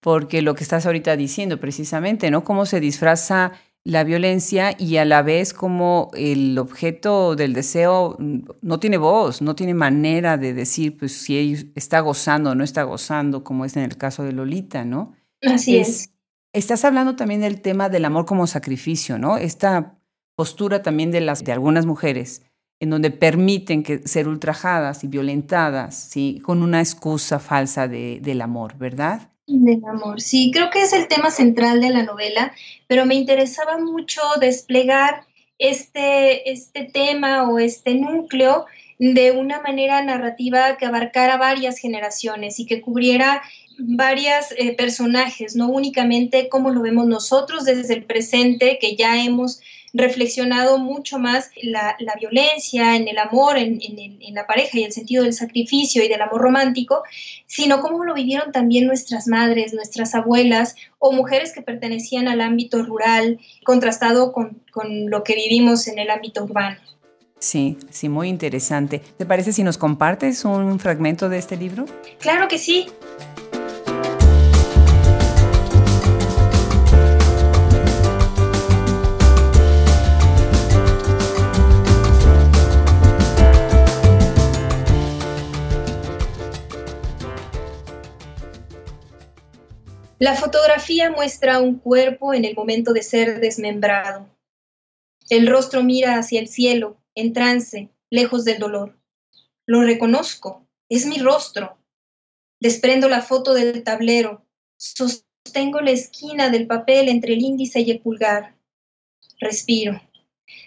porque 0.00 0.42
lo 0.42 0.54
que 0.54 0.64
estás 0.64 0.86
ahorita 0.86 1.16
diciendo 1.16 1.60
precisamente, 1.60 2.30
¿no? 2.30 2.44
Cómo 2.44 2.66
se 2.66 2.80
disfraza 2.80 3.52
la 3.82 4.04
violencia 4.04 4.74
y 4.78 4.96
a 4.98 5.04
la 5.04 5.22
vez 5.22 5.54
como 5.54 6.10
el 6.14 6.58
objeto 6.58 7.34
del 7.34 7.54
deseo 7.54 8.16
no 8.18 8.78
tiene 8.78 8.98
voz, 8.98 9.40
no 9.40 9.54
tiene 9.54 9.72
manera 9.72 10.36
de 10.36 10.52
decir 10.52 10.98
pues 10.98 11.12
si 11.12 11.72
está 11.74 12.00
gozando 12.00 12.50
o 12.50 12.54
no 12.54 12.62
está 12.62 12.82
gozando, 12.82 13.42
como 13.42 13.64
es 13.64 13.76
en 13.76 13.84
el 13.84 13.96
caso 13.96 14.22
de 14.22 14.32
Lolita, 14.32 14.84
¿no? 14.84 15.14
Así 15.42 15.78
es, 15.78 16.12
Estás 16.52 16.84
hablando 16.84 17.14
también 17.14 17.42
del 17.42 17.60
tema 17.60 17.88
del 17.88 18.04
amor 18.04 18.26
como 18.26 18.48
sacrificio, 18.48 19.18
¿no? 19.18 19.36
Esta 19.38 19.96
postura 20.34 20.82
también 20.82 21.12
de, 21.12 21.20
las, 21.20 21.44
de 21.44 21.52
algunas 21.52 21.86
mujeres 21.86 22.42
en 22.80 22.90
donde 22.90 23.10
permiten 23.10 23.82
que 23.82 24.06
ser 24.08 24.26
ultrajadas 24.26 25.04
y 25.04 25.06
violentadas, 25.06 25.94
¿sí? 25.94 26.40
Con 26.44 26.62
una 26.62 26.80
excusa 26.80 27.38
falsa 27.38 27.86
de, 27.86 28.20
del 28.20 28.40
amor, 28.40 28.76
¿verdad? 28.78 29.30
Del 29.52 29.84
amor, 29.84 30.20
sí, 30.20 30.52
creo 30.54 30.70
que 30.70 30.82
es 30.82 30.92
el 30.92 31.08
tema 31.08 31.32
central 31.32 31.80
de 31.80 31.90
la 31.90 32.04
novela, 32.04 32.52
pero 32.86 33.04
me 33.04 33.16
interesaba 33.16 33.78
mucho 33.78 34.20
desplegar 34.40 35.24
este, 35.58 36.52
este 36.52 36.84
tema 36.84 37.50
o 37.50 37.58
este 37.58 37.94
núcleo 37.96 38.66
de 39.00 39.32
una 39.32 39.60
manera 39.60 40.04
narrativa 40.04 40.76
que 40.76 40.86
abarcara 40.86 41.36
varias 41.36 41.78
generaciones 41.78 42.60
y 42.60 42.66
que 42.66 42.80
cubriera 42.80 43.42
varios 43.76 44.52
eh, 44.56 44.76
personajes, 44.76 45.56
no 45.56 45.68
únicamente 45.68 46.48
como 46.48 46.70
lo 46.70 46.82
vemos 46.82 47.08
nosotros 47.08 47.64
desde 47.64 47.94
el 47.94 48.04
presente, 48.04 48.78
que 48.80 48.94
ya 48.94 49.20
hemos 49.20 49.60
reflexionado 49.92 50.78
mucho 50.78 51.18
más 51.18 51.50
la, 51.62 51.96
la 51.98 52.14
violencia, 52.14 52.96
en 52.96 53.08
el 53.08 53.18
amor, 53.18 53.58
en, 53.58 53.78
en, 53.82 54.34
la 54.34 54.46
pareja 54.46 54.78
y 54.78 54.84
el 54.84 54.92
sentido 54.92 55.24
del 55.24 55.32
sacrificio 55.32 56.04
y 56.04 56.08
del 56.08 56.22
amor 56.22 56.40
romántico, 56.40 57.02
sino 57.46 57.80
cómo 57.80 58.04
lo 58.04 58.14
vivieron 58.14 58.52
también 58.52 58.86
nuestras 58.86 59.26
madres, 59.26 59.74
nuestras 59.74 60.14
abuelas 60.14 60.76
o 60.98 61.12
mujeres 61.12 61.52
que 61.52 61.62
pertenecían 61.62 62.28
al 62.28 62.40
ámbito 62.40 62.82
rural, 62.84 63.40
contrastado 63.64 64.32
con, 64.32 64.62
con 64.70 65.10
lo 65.10 65.24
que 65.24 65.34
vivimos 65.34 65.88
en 65.88 65.98
el 65.98 66.10
ámbito 66.10 66.44
urbano. 66.44 66.78
Sí, 67.40 67.78
sí, 67.90 68.08
muy 68.08 68.28
interesante. 68.28 69.00
¿Te 69.16 69.24
parece 69.24 69.52
si 69.52 69.62
nos 69.62 69.78
compartes 69.78 70.44
un 70.44 70.78
fragmento 70.78 71.28
de 71.28 71.38
este 71.38 71.56
libro? 71.56 71.86
Claro 72.20 72.48
que 72.48 72.58
sí. 72.58 72.86
La 90.20 90.34
fotografía 90.34 91.10
muestra 91.10 91.60
un 91.60 91.78
cuerpo 91.78 92.34
en 92.34 92.44
el 92.44 92.54
momento 92.54 92.92
de 92.92 93.02
ser 93.02 93.40
desmembrado. 93.40 94.28
El 95.30 95.46
rostro 95.46 95.82
mira 95.82 96.18
hacia 96.18 96.40
el 96.40 96.48
cielo, 96.48 97.00
en 97.14 97.32
trance, 97.32 97.88
lejos 98.10 98.44
del 98.44 98.58
dolor. 98.58 99.00
Lo 99.64 99.80
reconozco, 99.82 100.68
es 100.90 101.06
mi 101.06 101.16
rostro. 101.16 101.78
Desprendo 102.60 103.08
la 103.08 103.22
foto 103.22 103.54
del 103.54 103.82
tablero, 103.82 104.44
sostengo 104.76 105.80
la 105.80 105.92
esquina 105.92 106.50
del 106.50 106.66
papel 106.66 107.08
entre 107.08 107.32
el 107.32 107.40
índice 107.40 107.80
y 107.80 107.90
el 107.90 108.00
pulgar. 108.00 108.58
Respiro. 109.38 110.02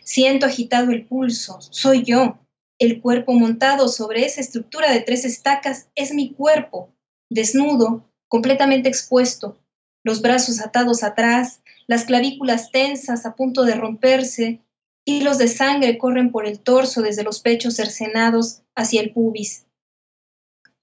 Siento 0.03 0.47
agitado 0.47 0.89
el 0.89 1.05
pulso, 1.05 1.61
soy 1.61 2.01
yo. 2.03 2.39
El 2.79 2.99
cuerpo 3.01 3.33
montado 3.33 3.87
sobre 3.87 4.25
esa 4.25 4.41
estructura 4.41 4.91
de 4.91 5.01
tres 5.01 5.25
estacas 5.25 5.89
es 5.93 6.11
mi 6.11 6.33
cuerpo, 6.33 6.91
desnudo, 7.29 8.09
completamente 8.33 8.89
expuesto, 8.89 9.59
los 10.03 10.23
brazos 10.23 10.59
atados 10.59 11.03
atrás, 11.03 11.61
las 11.85 12.05
clavículas 12.05 12.71
tensas 12.71 13.27
a 13.27 13.35
punto 13.35 13.63
de 13.63 13.75
romperse, 13.75 14.59
hilos 15.05 15.37
de 15.37 15.47
sangre 15.47 15.99
corren 15.99 16.31
por 16.31 16.47
el 16.47 16.59
torso 16.59 17.03
desde 17.03 17.21
los 17.21 17.41
pechos 17.41 17.75
cercenados 17.75 18.63
hacia 18.73 19.01
el 19.01 19.11
pubis. 19.11 19.67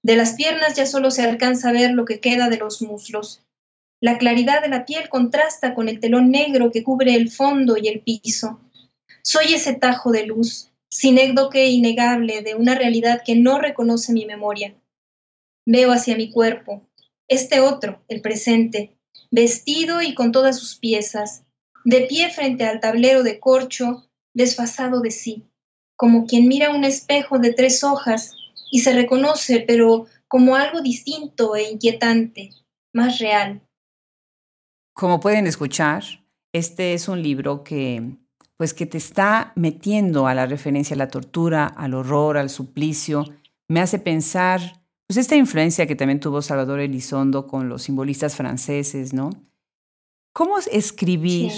De 0.01 0.15
las 0.15 0.35
piernas 0.35 0.75
ya 0.75 0.85
solo 0.85 1.11
se 1.11 1.23
alcanza 1.23 1.67
a 1.67 1.73
ver 1.73 1.91
lo 1.91 2.05
que 2.05 2.21
queda 2.21 2.47
de 2.47 2.55
los 2.55 2.81
muslos. 2.81 3.43
La 3.99 4.17
claridad 4.17 4.61
de 4.61 4.69
la 4.69 4.85
piel 4.85 5.09
contrasta 5.09 5.75
con 5.75 5.89
el 5.89 5.99
telón 5.99 6.31
negro 6.31 6.71
que 6.71 6.83
cubre 6.83 7.15
el 7.15 7.29
fondo 7.29 7.75
y 7.75 7.89
el 7.89 7.99
piso. 7.99 8.61
Soy 9.23 9.55
ese 9.55 9.73
tajo 9.73 10.13
de 10.13 10.25
luz, 10.25 10.71
sinécdoque 10.89 11.67
innegable 11.67 12.43
de 12.43 12.55
una 12.55 12.75
realidad 12.75 13.23
que 13.25 13.35
no 13.35 13.59
reconoce 13.59 14.13
mi 14.13 14.25
memoria. 14.25 14.73
Veo 15.65 15.91
hacia 15.91 16.15
mi 16.15 16.31
cuerpo, 16.31 16.87
este 17.31 17.61
otro, 17.61 18.03
el 18.09 18.21
presente, 18.21 18.97
vestido 19.31 20.01
y 20.01 20.13
con 20.13 20.33
todas 20.33 20.59
sus 20.59 20.75
piezas, 20.75 21.45
de 21.85 22.01
pie 22.01 22.29
frente 22.29 22.65
al 22.65 22.81
tablero 22.81 23.23
de 23.23 23.39
corcho, 23.39 24.05
desfasado 24.33 24.99
de 24.99 25.11
sí, 25.11 25.45
como 25.95 26.25
quien 26.25 26.49
mira 26.49 26.75
un 26.75 26.83
espejo 26.83 27.39
de 27.39 27.53
tres 27.53 27.85
hojas 27.85 28.35
y 28.69 28.81
se 28.81 28.93
reconoce, 28.93 29.61
pero 29.65 30.07
como 30.27 30.57
algo 30.57 30.81
distinto 30.81 31.55
e 31.55 31.71
inquietante, 31.71 32.49
más 32.93 33.19
real. 33.19 33.61
Como 34.93 35.21
pueden 35.21 35.47
escuchar, 35.47 36.03
este 36.51 36.93
es 36.93 37.07
un 37.07 37.23
libro 37.23 37.63
que 37.63 38.17
pues 38.57 38.73
que 38.73 38.85
te 38.85 38.97
está 38.97 39.53
metiendo 39.55 40.27
a 40.27 40.35
la 40.35 40.45
referencia 40.45 40.95
a 40.95 40.97
la 40.97 41.07
tortura, 41.07 41.65
al 41.65 41.93
horror, 41.93 42.37
al 42.37 42.49
suplicio, 42.49 43.23
me 43.69 43.79
hace 43.79 43.97
pensar 43.99 44.80
pues 45.11 45.25
esta 45.25 45.35
influencia 45.35 45.87
que 45.87 45.97
también 45.97 46.21
tuvo 46.21 46.41
Salvador 46.41 46.79
Elizondo 46.79 47.45
con 47.45 47.67
los 47.67 47.83
simbolistas 47.83 48.37
franceses, 48.37 49.11
¿no? 49.13 49.29
¿Cómo 50.31 50.57
escribir, 50.57 51.51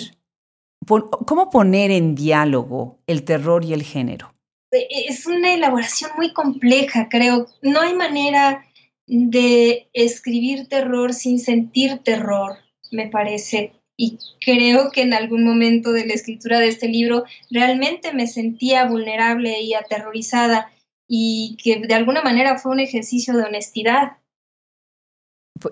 cómo 0.88 1.51
poner 1.51 1.91
en 1.91 2.15
diálogo 2.15 2.98
el 3.05 3.24
terror 3.24 3.63
y 3.63 3.74
el 3.74 3.83
género? 3.83 4.33
E, 4.72 4.79
e, 4.79 5.05
es 5.07 5.27
una 5.27 5.53
elaboración 5.53 6.10
muy 6.17 6.33
compleja, 6.33 7.10
creo. 7.10 7.45
No 7.62 7.81
hay 7.81 7.93
manera 7.93 8.65
de 9.05 9.88
escribir 9.93 10.67
terror 10.67 11.13
sin 11.13 11.38
sentir 11.38 12.00
terror, 12.00 12.57
me 12.89 13.07
parece. 13.07 13.74
Y 13.95 14.17
creo 14.43 14.89
que 14.89 15.03
en 15.03 15.13
algún 15.13 15.43
momento 15.43 15.91
de 15.91 16.07
la 16.07 16.15
escritura 16.15 16.57
de 16.57 16.69
este 16.69 16.88
libro 16.88 17.24
realmente 17.51 18.13
me 18.13 18.25
sentía 18.25 18.86
vulnerable 18.86 19.62
y 19.62 19.75
aterrorizada 19.75 20.72
y 21.07 21.57
que 21.62 21.79
de 21.86 21.93
alguna 21.93 22.22
manera 22.22 22.57
fue 22.57 22.72
un 22.72 22.79
ejercicio 22.79 23.36
de 23.36 23.43
honestidad. 23.43 24.17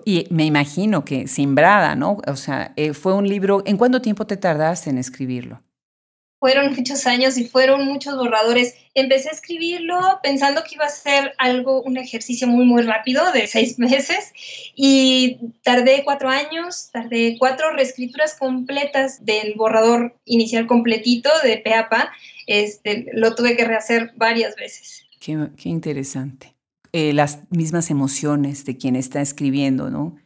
Y 0.04 0.26
me 0.30 0.44
imagino 0.44 1.04
que 1.04 1.26
Simbrada, 1.28 1.94
¿no? 1.94 2.18
O 2.26 2.36
sea, 2.36 2.72
eh, 2.76 2.94
fue 2.94 3.14
un 3.14 3.28
libro, 3.28 3.62
¿en 3.66 3.76
cuánto 3.76 4.00
tiempo 4.00 4.26
te 4.26 4.36
tardaste 4.36 4.90
en 4.90 4.98
escribirlo? 4.98 5.62
Fueron 6.40 6.74
muchos 6.74 7.06
años 7.06 7.38
y 7.38 7.44
fueron 7.44 7.84
muchos 7.86 8.16
borradores. 8.16 8.74
Empecé 8.94 9.28
a 9.28 9.32
escribirlo 9.32 10.00
pensando 10.24 10.64
que 10.64 10.74
iba 10.74 10.86
a 10.86 10.88
ser 10.88 11.34
algo, 11.38 11.82
un 11.82 11.96
ejercicio 11.96 12.48
muy, 12.48 12.64
muy 12.64 12.82
rápido 12.82 13.30
de 13.32 13.46
seis 13.48 13.78
meses 13.78 14.32
y 14.74 15.38
tardé 15.62 16.02
cuatro 16.04 16.28
años, 16.28 16.90
tardé 16.92 17.36
cuatro 17.38 17.70
reescrituras 17.72 18.34
completas 18.34 19.24
del 19.24 19.54
borrador 19.54 20.16
inicial 20.24 20.66
completito 20.66 21.30
de 21.44 21.58
Peapa. 21.58 22.12
Este, 22.46 23.06
lo 23.12 23.34
tuve 23.36 23.56
que 23.56 23.64
rehacer 23.64 24.12
varias 24.16 24.56
veces. 24.56 25.06
Qué, 25.22 25.68
interesante. 25.68 26.56
Eh, 26.92 27.12
las 27.12 27.40
mismas 27.50 27.90
emociones 27.90 28.64
de 28.64 28.76
quien 28.76 28.96
está 28.96 29.20
escribiendo, 29.20 29.88
¿no? 29.88 30.16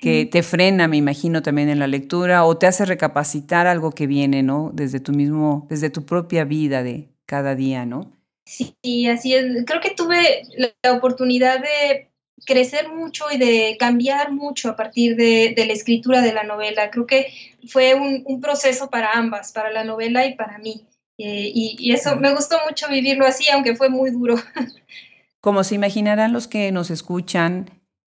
Que 0.00 0.24
te 0.24 0.42
frena, 0.42 0.88
me 0.88 0.96
imagino, 0.96 1.42
también 1.42 1.68
en 1.68 1.80
la 1.80 1.86
lectura 1.86 2.44
o 2.44 2.56
te 2.56 2.66
hace 2.66 2.86
recapacitar 2.86 3.66
algo 3.66 3.90
que 3.90 4.06
viene, 4.06 4.42
¿no? 4.42 4.70
Desde 4.72 5.00
tu 5.00 5.12
mismo, 5.12 5.66
desde 5.68 5.90
tu 5.90 6.06
propia 6.06 6.44
vida 6.44 6.82
de 6.82 7.10
cada 7.26 7.54
día, 7.56 7.84
¿no? 7.84 8.12
Sí, 8.46 9.06
así 9.08 9.34
es. 9.34 9.64
Creo 9.66 9.80
que 9.80 9.90
tuve 9.90 10.44
la 10.56 10.92
oportunidad 10.92 11.60
de 11.60 12.08
crecer 12.44 12.88
mucho 12.88 13.24
y 13.32 13.38
de 13.38 13.76
cambiar 13.78 14.30
mucho 14.30 14.70
a 14.70 14.76
partir 14.76 15.16
de, 15.16 15.54
la 15.56 15.72
escritura 15.72 16.22
de 16.22 16.32
la 16.32 16.44
novela. 16.44 16.90
Creo 16.90 17.06
que 17.06 17.32
fue 17.68 17.94
un, 17.94 18.40
proceso 18.40 18.88
para 18.90 19.12
ambas, 19.12 19.52
para 19.52 19.70
la 19.72 19.84
novela 19.84 20.24
y 20.24 20.36
para 20.36 20.58
mí. 20.58 20.86
Eh, 21.18 21.50
y, 21.54 21.92
eso 21.92 22.16
me 22.16 22.34
gustó 22.34 22.56
mucho 22.68 22.88
vivirlo 22.88 23.26
así, 23.26 23.44
aunque 23.52 23.74
fue 23.74 23.88
muy 23.88 24.10
duro. 24.10 24.36
Como 25.40 25.64
se 25.64 25.74
imaginarán 25.74 26.32
los 26.32 26.48
que 26.48 26.72
nos 26.72 26.90
escuchan, 26.90 27.70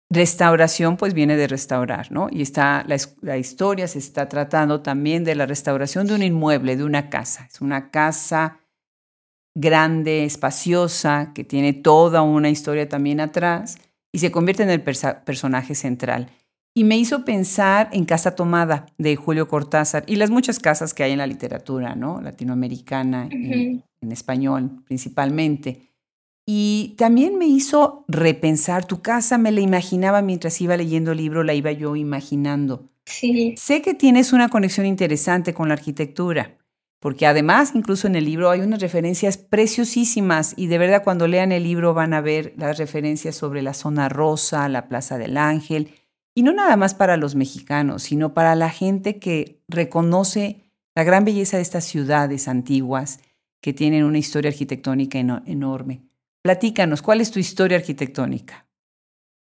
restauración 0.10 0.98
pues 0.98 1.14
viene 1.14 1.36
de 1.36 1.48
restaurar, 1.48 2.12
¿no? 2.12 2.28
Y 2.32 2.42
está 2.42 2.84
la, 2.88 2.98
la, 3.22 3.38
historia 3.38 3.88
se 3.88 4.00
está 4.00 4.30
tratando 4.30 4.82
también 4.82 5.24
de 5.24 5.36
la 5.36 5.46
restauración 5.46 6.08
de 6.08 6.16
un 6.16 6.24
inmueble, 6.24 6.78
de 6.78 6.84
una 6.84 7.10
casa. 7.10 7.48
Es 7.52 7.60
una 7.62 7.90
casa 7.90 8.60
grande, 9.56 10.26
espaciosa, 10.26 11.32
que 11.34 11.44
tiene 11.44 11.74
toda 11.74 12.22
una 12.22 12.50
historia 12.50 12.88
también 12.88 13.20
atrás 13.20 13.78
y 14.12 14.20
se 14.20 14.32
convierte 14.32 14.64
en 14.64 14.70
el 14.70 14.82
personaje 14.82 15.76
central 15.76 16.30
y 16.76 16.84
me 16.84 16.98
hizo 16.98 17.24
pensar 17.24 17.90
en 17.92 18.06
Casa 18.06 18.36
Tomada 18.36 18.88
de 18.98 19.16
Julio 19.16 19.48
Cortázar 19.48 20.04
y 20.08 20.16
las 20.16 20.32
muchas 20.32 20.60
casas 20.60 20.94
que 20.94 21.04
hay 21.04 21.12
en 21.12 21.20
la 21.20 21.28
literatura, 21.28 21.96
¿no? 21.96 22.20
Latinoamericana, 22.22 23.28
en, 23.30 23.84
español 24.12 24.84
principalmente. 24.86 25.90
Y 26.46 26.96
también 26.98 27.38
me 27.38 27.46
hizo 27.46 28.04
repensar, 28.08 28.86
tu 28.86 29.02
casa 29.02 29.38
me 29.38 29.52
la 29.52 29.62
imaginaba 29.62 30.22
mientras 30.22 30.60
iba 30.60 30.76
leyendo 30.76 31.12
el 31.12 31.20
libro, 31.20 31.44
la 31.44 31.54
iba 31.54 31.72
yo 31.72 31.96
imaginando. 31.96 32.90
Sí. 33.06 33.54
Sé 33.58 33.82
que 33.82 33.94
tienes 33.94 34.34
una 34.34 34.50
conexión 34.50 34.86
interesante 34.86 35.54
con 35.54 35.70
la 35.70 35.76
arquitectura, 35.76 36.58
porque 37.00 37.28
además 37.28 37.74
incluso 37.76 38.08
en 38.08 38.16
el 38.16 38.26
libro 38.26 38.50
hay 38.50 38.62
unas 38.62 38.82
referencias 38.82 39.38
preciosísimas 39.38 40.54
y 40.58 40.68
de 40.68 40.78
verdad 40.78 41.04
cuando 41.04 41.28
lean 41.28 41.52
el 41.52 41.64
libro 41.64 41.94
van 41.94 42.14
a 42.14 42.22
ver 42.22 42.54
las 42.58 42.78
referencias 42.78 43.36
sobre 43.36 43.62
la 43.62 43.74
zona 43.74 44.10
rosa, 44.10 44.68
la 44.68 44.90
Plaza 44.90 45.18
del 45.18 45.38
Ángel, 45.38 45.92
y 46.36 46.44
no 46.44 46.54
nada 46.54 46.76
más 46.78 46.96
para 46.96 47.18
los 47.18 47.36
mexicanos, 47.36 48.04
sino 48.04 48.34
para 48.34 48.56
la 48.56 48.70
gente 48.70 49.20
que 49.20 49.62
reconoce 49.68 50.64
la 50.96 51.04
gran 51.04 51.26
belleza 51.26 51.58
de 51.58 51.64
estas 51.64 51.86
ciudades 51.86 52.48
antiguas 52.48 53.20
que 53.62 53.74
tienen 53.74 54.04
una 54.04 54.18
historia 54.18 54.52
arquitectónica 54.52 55.20
enorme. 55.20 56.02
Platícanos, 56.42 57.02
¿cuál 57.02 57.22
es 57.22 57.32
tu 57.32 57.40
historia 57.40 57.78
arquitectónica? 57.78 58.68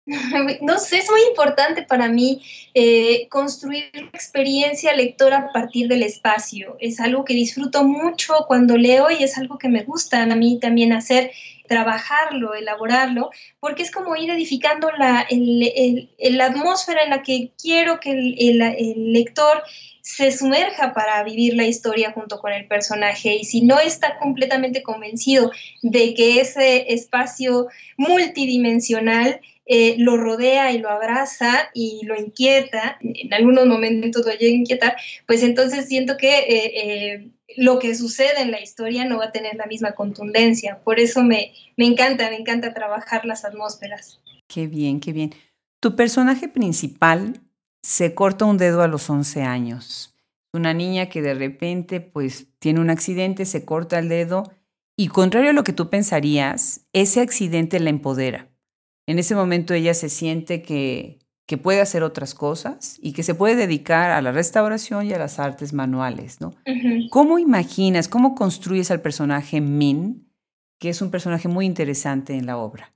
No 0.63 0.79
sé, 0.79 0.99
es 0.99 1.11
muy 1.11 1.21
importante 1.29 1.83
para 1.83 2.09
mí 2.09 2.43
eh, 2.75 3.29
construir 3.29 3.91
experiencia 4.13 4.95
lectora 4.95 5.39
a 5.39 5.53
partir 5.53 5.89
del 5.89 6.03
espacio. 6.03 6.77
Es 6.81 7.01
algo 7.01 7.25
que 7.25 7.35
disfruto 7.35 7.85
mucho 7.85 8.35
cuando 8.47 8.77
leo 8.77 9.11
y 9.11 9.23
es 9.23 9.37
algo 9.37 9.59
que 9.59 9.69
me 9.69 9.85
gusta 9.85 10.23
a 10.23 10.27
mí 10.35 10.59
también 10.61 10.93
hacer, 10.93 11.31
trabajarlo, 11.69 12.55
elaborarlo, 12.55 13.31
porque 13.61 13.83
es 13.83 13.91
como 13.91 14.17
ir 14.17 14.31
edificando 14.31 14.91
la, 14.91 15.27
la 15.31 16.45
atmósfera 16.47 17.05
en 17.05 17.11
la 17.11 17.23
que 17.23 17.53
quiero 17.57 18.01
que 18.01 18.11
el 18.11 19.13
lector 19.13 19.63
se 20.09 20.33
sumerja 20.33 20.95
para 20.95 21.23
vivir 21.23 21.53
la 21.53 21.67
historia 21.67 22.13
junto 22.13 22.39
con 22.39 22.51
el 22.51 22.67
personaje. 22.67 23.35
Y 23.35 23.45
si 23.45 23.61
no 23.61 23.79
está 23.79 24.19
completamente 24.19 24.83
convencido 24.83 25.53
de 25.83 26.15
que 26.15 26.41
ese 26.41 26.95
espacio 26.95 27.67
multidimensional 27.99 29.39
eh, 29.71 29.97
lo 29.99 30.17
rodea 30.17 30.73
y 30.73 30.79
lo 30.79 30.89
abraza 30.89 31.69
y 31.75 32.01
lo 32.07 32.19
inquieta, 32.19 32.97
en 33.03 33.35
algunos 33.35 33.67
momentos 33.67 34.25
lo 34.25 34.33
llega 34.33 34.55
a 34.55 34.61
inquietar, 34.61 34.97
pues 35.27 35.43
entonces 35.43 35.87
siento 35.87 36.17
que 36.17 36.39
eh, 36.39 36.73
eh, 36.75 37.31
lo 37.59 37.79
que 37.79 37.95
sucede 37.95 38.41
en 38.41 38.51
la 38.51 38.63
historia 38.63 39.05
no 39.05 39.19
va 39.19 39.27
a 39.27 39.33
tener 39.33 39.57
la 39.57 39.67
misma 39.67 39.93
contundencia. 39.93 40.81
Por 40.83 40.99
eso 40.99 41.23
me, 41.23 41.53
me 41.77 41.85
encanta, 41.85 42.31
me 42.31 42.37
encanta 42.37 42.73
trabajar 42.73 43.27
las 43.27 43.45
atmósferas. 43.45 44.19
Qué 44.47 44.67
bien, 44.67 45.01
qué 45.01 45.13
bien. 45.13 45.35
Tu 45.81 45.95
personaje 45.95 46.49
principal 46.49 47.43
se 47.83 48.15
corta 48.15 48.47
un 48.47 48.57
dedo 48.57 48.81
a 48.81 48.89
los 48.89 49.11
11 49.11 49.43
años. 49.43 50.15
Una 50.55 50.73
niña 50.73 51.11
que 51.11 51.21
de 51.21 51.35
repente 51.35 52.01
pues 52.01 52.47
tiene 52.59 52.81
un 52.81 52.89
accidente, 52.89 53.45
se 53.45 53.67
corta 53.67 53.99
el 53.99 54.09
dedo 54.09 54.51
y 54.97 55.09
contrario 55.09 55.51
a 55.51 55.53
lo 55.53 55.63
que 55.63 55.75
tú 55.75 55.91
pensarías, 55.91 56.87
ese 56.95 57.21
accidente 57.21 57.79
la 57.81 57.91
empodera 57.91 58.48
en 59.09 59.19
ese 59.19 59.35
momento 59.35 59.73
ella 59.73 59.95
se 59.95 60.11
siente 60.11 60.61
que, 60.61 61.19
que 61.47 61.57
puede 61.57 61.81
hacer 61.81 62.03
otras 62.03 62.35
cosas 62.35 62.99
y 63.01 63.15
que 63.15 63.23
se 63.23 63.35
puede 63.35 63.57
dedicar 63.57 64.11
a 64.11 64.21
la 64.21 64.33
restauración 64.33 65.07
y 65.07 65.15
a 65.15 65.19
las 65.19 65.39
artes 65.39 65.73
manuales, 65.73 66.43
¿no? 66.43 66.55
¿Cómo 67.09 67.39
imaginas, 67.39 68.07
cómo 68.07 68.35
construyes 68.35 68.91
al 68.91 69.01
personaje 69.01 69.63
Min, 69.63 70.31
que 70.79 70.91
es 70.91 71.01
un 71.01 71.11
personaje 71.11 71.49
muy 71.49 71.65
interesante 71.65 72.35
en 72.35 72.45
la 72.45 72.59
obra? 72.59 72.93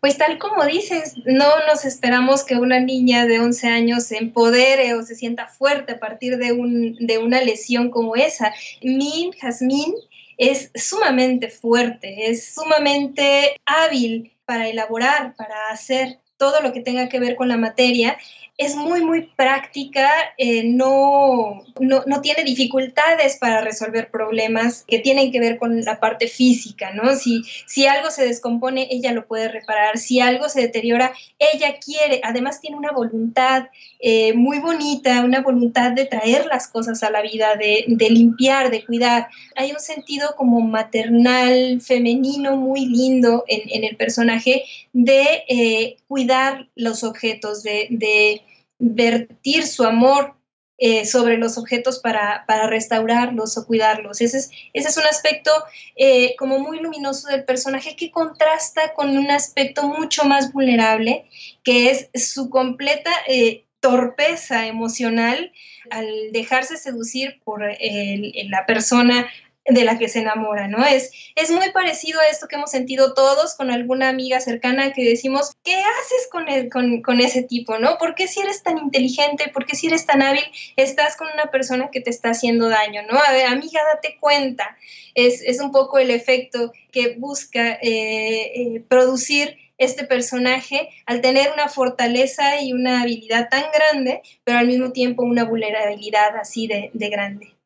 Pues 0.00 0.18
tal 0.18 0.36
como 0.40 0.64
dices, 0.64 1.14
no 1.24 1.46
nos 1.68 1.84
esperamos 1.84 2.42
que 2.42 2.56
una 2.56 2.80
niña 2.80 3.24
de 3.24 3.38
11 3.38 3.68
años 3.68 4.02
se 4.02 4.18
empodere 4.18 4.94
o 4.94 5.04
se 5.04 5.14
sienta 5.14 5.46
fuerte 5.46 5.92
a 5.92 6.00
partir 6.00 6.38
de, 6.38 6.50
un, 6.50 6.96
de 6.98 7.18
una 7.18 7.40
lesión 7.40 7.90
como 7.92 8.16
esa. 8.16 8.52
Min, 8.82 9.30
Jasmine, 9.40 9.94
es 10.38 10.72
sumamente 10.74 11.50
fuerte, 11.50 12.30
es 12.30 12.52
sumamente 12.52 13.60
hábil 13.64 14.32
para 14.50 14.66
elaborar, 14.66 15.36
para 15.36 15.68
hacer 15.70 16.18
todo 16.36 16.60
lo 16.60 16.72
que 16.72 16.80
tenga 16.80 17.08
que 17.08 17.20
ver 17.20 17.36
con 17.36 17.46
la 17.46 17.56
materia. 17.56 18.18
Es 18.60 18.76
muy, 18.76 19.02
muy 19.02 19.22
práctica, 19.22 20.06
eh, 20.36 20.64
no, 20.64 21.64
no, 21.80 22.20
tiene 22.20 22.44
dificultades 22.44 23.38
para 23.38 23.62
resolver 23.62 24.10
problemas 24.10 24.84
que 24.86 24.98
tienen 24.98 25.32
que 25.32 25.40
ver 25.40 25.56
con 25.56 25.80
la 25.80 25.98
parte 25.98 26.28
física, 26.28 26.92
¿no? 26.92 27.16
Si, 27.16 27.42
si 27.66 27.86
algo 27.86 28.10
se 28.10 28.26
descompone, 28.26 28.86
ella 28.90 29.12
lo 29.12 29.26
puede 29.26 29.48
reparar, 29.48 29.96
si 29.96 30.20
algo 30.20 30.50
se 30.50 30.60
deteriora, 30.60 31.14
ella 31.38 31.78
quiere, 31.82 32.20
además 32.22 32.60
tiene 32.60 32.76
una 32.76 32.92
voluntad 32.92 33.68
eh, 33.98 34.34
muy 34.34 34.58
bonita, 34.58 35.24
una 35.24 35.40
voluntad 35.40 35.92
de 35.92 36.04
traer 36.04 36.44
las 36.44 36.68
cosas 36.68 37.02
a 37.02 37.10
la 37.10 37.22
vida, 37.22 37.56
de, 37.56 38.10
limpiar, 38.10 38.70
de 38.70 38.84
cuidar. 38.84 39.28
Hay 39.56 39.72
un 39.72 39.80
sentido 39.80 40.34
como 40.36 40.60
maternal, 40.60 41.80
femenino, 41.80 42.58
muy 42.58 42.84
lindo 42.84 43.42
en, 43.48 43.84
el 43.84 43.96
personaje 43.96 44.64
de 44.92 45.44
eh, 45.48 45.96
cuidar 46.08 46.68
los 46.74 47.04
objetos, 47.04 47.62
de 47.62 48.42
vertir 48.80 49.66
su 49.66 49.84
amor 49.84 50.34
eh, 50.82 51.04
sobre 51.04 51.36
los 51.36 51.58
objetos 51.58 51.98
para, 51.98 52.46
restaurarlos 52.66 53.58
o 53.58 53.66
cuidarlos. 53.66 54.22
Ese 54.22 54.38
es, 54.38 54.50
ese 54.72 54.88
es 54.88 54.96
un 54.96 55.04
aspecto 55.04 55.50
eh, 55.94 56.34
como 56.38 56.58
muy 56.58 56.80
luminoso 56.80 57.28
del 57.28 57.44
personaje 57.44 57.96
que 57.96 58.10
contrasta 58.10 58.94
con 58.94 59.16
un 59.16 59.30
aspecto 59.30 59.86
mucho 59.86 60.24
más 60.24 60.54
vulnerable, 60.54 61.26
que 61.62 61.90
es 61.90 62.08
su 62.14 62.48
completa 62.48 63.10
eh, 63.28 63.66
torpeza 63.80 64.66
emocional 64.66 65.52
al 65.90 66.32
dejarse 66.32 66.78
seducir 66.78 67.40
por 67.44 67.62
la 67.62 68.66
persona 68.66 69.28
de 69.66 69.84
la 69.84 69.98
que 69.98 70.08
se 70.08 70.20
enamora, 70.20 70.68
¿no? 70.68 70.84
Es, 70.84 71.12
es 71.36 71.50
muy 71.50 71.70
parecido 71.70 72.20
a 72.20 72.28
esto 72.28 72.48
que 72.48 72.56
hemos 72.56 72.70
sentido 72.70 73.12
todos 73.14 73.54
con 73.54 73.70
alguna 73.70 74.08
amiga 74.08 74.40
cercana 74.40 74.92
que 74.92 75.04
decimos, 75.04 75.52
¿qué 75.62 75.74
haces 75.74 76.28
con, 76.30 76.48
el, 76.48 76.70
con, 76.70 77.20
ese 77.20 77.42
tipo, 77.42 77.78
¿no? 77.78 77.98
¿Por 77.98 78.14
qué 78.14 78.26
si 78.26 78.40
eres 78.40 78.62
tan 78.62 78.78
inteligente, 78.78 79.50
por 79.52 79.66
qué 79.66 79.76
si 79.76 79.88
eres 79.88 80.06
tan 80.06 80.22
hábil, 80.22 80.44
estás 80.76 81.16
con 81.16 81.28
una 81.32 81.50
persona 81.50 81.90
que 81.92 82.00
te 82.00 82.10
está 82.10 82.30
haciendo 82.30 82.68
daño, 82.68 83.02
¿no? 83.10 83.18
A 83.18 83.32
ver, 83.32 83.46
amiga, 83.46 83.80
date 83.92 84.16
cuenta. 84.18 84.76
Es, 85.14 85.60
un 85.60 85.72
poco 85.72 85.98
el 85.98 86.10
efecto 86.10 86.72
que 86.90 87.16
busca 87.18 87.74
eh, 87.82 88.52
eh, 88.54 88.84
producir 88.88 89.58
este 89.76 90.04
personaje 90.04 90.88
al 91.06 91.20
tener 91.20 91.52
una 91.52 91.68
fortaleza 91.68 92.62
y 92.62 92.72
una 92.72 93.02
habilidad 93.02 93.48
tan 93.50 93.64
grande, 93.72 94.22
pero 94.44 94.58
al 94.58 94.66
mismo 94.66 94.92
tiempo 94.92 95.22
una 95.22 95.44
vulnerabilidad 95.44 96.36
así 96.36 96.66
de 96.66 96.90
grande. 97.08 97.59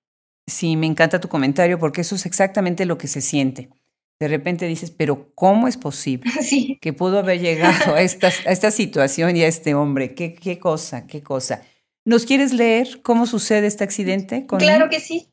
Sí, 0.46 0.76
me 0.76 0.86
encanta 0.86 1.20
tu 1.20 1.28
comentario 1.28 1.78
porque 1.78 2.02
eso 2.02 2.14
es 2.14 2.26
exactamente 2.26 2.84
lo 2.84 2.98
que 2.98 3.08
se 3.08 3.20
siente. 3.20 3.70
De 4.20 4.28
repente 4.28 4.66
dices, 4.66 4.90
pero 4.90 5.32
¿cómo 5.34 5.66
es 5.68 5.76
posible 5.76 6.30
que 6.80 6.92
pudo 6.92 7.18
haber 7.18 7.40
llegado 7.40 7.94
a 7.94 8.02
esta, 8.02 8.28
a 8.28 8.52
esta 8.52 8.70
situación 8.70 9.36
y 9.36 9.42
a 9.42 9.48
este 9.48 9.74
hombre? 9.74 10.14
¿Qué, 10.14 10.34
¿Qué 10.34 10.58
cosa? 10.58 11.06
¿Qué 11.06 11.22
cosa? 11.22 11.62
¿Nos 12.04 12.26
quieres 12.26 12.52
leer 12.52 13.00
cómo 13.02 13.26
sucede 13.26 13.66
este 13.66 13.84
accidente? 13.84 14.46
Con 14.46 14.58
claro 14.58 14.88
que 14.90 15.00
sí. 15.00 15.28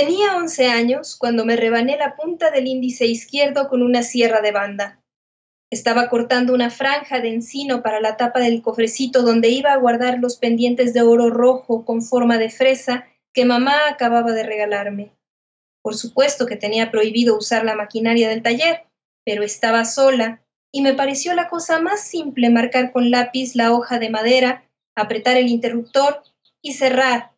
Tenía 0.00 0.34
11 0.34 0.68
años 0.68 1.14
cuando 1.14 1.44
me 1.44 1.56
rebané 1.56 1.98
la 1.98 2.16
punta 2.16 2.50
del 2.50 2.66
índice 2.66 3.04
izquierdo 3.04 3.68
con 3.68 3.82
una 3.82 4.02
sierra 4.02 4.40
de 4.40 4.50
banda. 4.50 5.02
Estaba 5.70 6.08
cortando 6.08 6.54
una 6.54 6.70
franja 6.70 7.20
de 7.20 7.28
encino 7.28 7.82
para 7.82 8.00
la 8.00 8.16
tapa 8.16 8.40
del 8.40 8.62
cofrecito 8.62 9.20
donde 9.20 9.50
iba 9.50 9.74
a 9.74 9.76
guardar 9.76 10.18
los 10.18 10.38
pendientes 10.38 10.94
de 10.94 11.02
oro 11.02 11.28
rojo 11.28 11.84
con 11.84 12.00
forma 12.00 12.38
de 12.38 12.48
fresa 12.48 13.08
que 13.34 13.44
mamá 13.44 13.74
acababa 13.90 14.32
de 14.32 14.42
regalarme. 14.42 15.12
Por 15.82 15.94
supuesto 15.94 16.46
que 16.46 16.56
tenía 16.56 16.90
prohibido 16.90 17.36
usar 17.36 17.66
la 17.66 17.76
maquinaria 17.76 18.30
del 18.30 18.42
taller, 18.42 18.86
pero 19.26 19.42
estaba 19.42 19.84
sola 19.84 20.42
y 20.72 20.80
me 20.80 20.94
pareció 20.94 21.34
la 21.34 21.50
cosa 21.50 21.78
más 21.78 22.00
simple 22.00 22.48
marcar 22.48 22.90
con 22.90 23.10
lápiz 23.10 23.54
la 23.54 23.70
hoja 23.70 23.98
de 23.98 24.08
madera, 24.08 24.64
apretar 24.96 25.36
el 25.36 25.48
interruptor 25.48 26.22
y 26.62 26.72
cerrar 26.72 27.29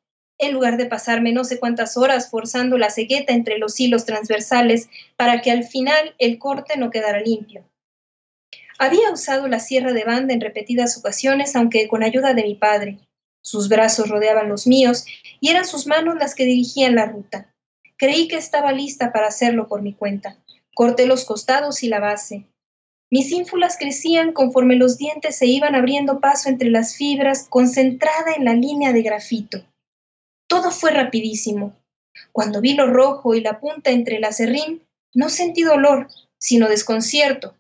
en 0.43 0.53
lugar 0.53 0.77
de 0.77 0.87
pasarme 0.87 1.33
no 1.33 1.45
sé 1.45 1.59
cuántas 1.59 1.97
horas 1.97 2.29
forzando 2.29 2.77
la 2.77 2.91
cegueta 2.91 3.33
entre 3.33 3.59
los 3.59 3.79
hilos 3.79 4.05
transversales 4.05 4.89
para 5.17 5.41
que 5.41 5.53
al 5.53 5.65
final 5.65 6.15
el 6.19 6.39
corte 6.39 6.77
no 6.77 6.91
quedara 6.91 7.21
limpio. 7.21 7.65
Había 8.79 9.13
usado 9.13 9.47
la 9.47 9.61
sierra 9.61 9.93
de 9.93 10.03
banda 10.03 10.35
en 10.35 10.41
repetidas 10.41 10.99
ocasiones, 10.99 11.55
aunque 11.55 11.87
con 11.87 12.03
ayuda 12.03 12.35
de 12.35 12.43
mi 12.43 12.57
padre. 12.57 12.99
Sus 13.41 13.69
brazos 13.69 14.09
rodeaban 14.09 14.49
los 14.49 14.67
míos 14.67 15.05
y 15.41 15.51
eran 15.51 15.65
sus 15.65 15.87
manos 15.87 16.17
las 16.17 16.35
que 16.35 16.45
dirigían 16.45 16.97
la 16.97 17.07
ruta. 17.07 17.55
Creí 17.97 18.27
que 18.27 18.37
estaba 18.37 18.73
lista 18.73 19.13
para 19.13 19.29
hacerlo 19.29 19.69
por 19.69 19.83
mi 19.83 19.95
cuenta. 19.95 20.37
Corté 20.75 21.07
los 21.07 21.25
costados 21.25 21.85
y 21.85 21.89
la 21.89 22.01
base. 22.01 22.47
Mis 23.11 23.31
ínfulas 23.31 23.77
crecían 23.79 24.33
conforme 24.33 24.75
los 24.75 24.99
dientes 24.99 25.37
se 25.37 25.47
iban 25.47 25.77
abriendo 25.77 26.19
paso 26.19 26.49
entre 26.49 26.71
las 26.71 26.97
fibras, 26.97 27.47
concentrada 27.49 28.33
en 28.37 28.45
la 28.45 28.55
línea 28.55 28.93
de 28.93 29.03
grafito. 29.03 29.63
Todo 30.53 30.71
fue 30.71 30.91
rapidísimo. 30.91 31.75
Cuando 32.31 32.61
vi 32.61 32.75
lo 32.75 32.87
rojo 32.87 33.35
y 33.35 33.41
la 33.41 33.59
punta 33.59 33.91
entre 33.91 34.19
el 34.19 34.25
acerrín, 34.25 34.83
no 35.15 35.31
sentí 35.31 35.63
dolor, 35.63 36.09
sino 36.37 36.69
desconcierto. 36.69 37.57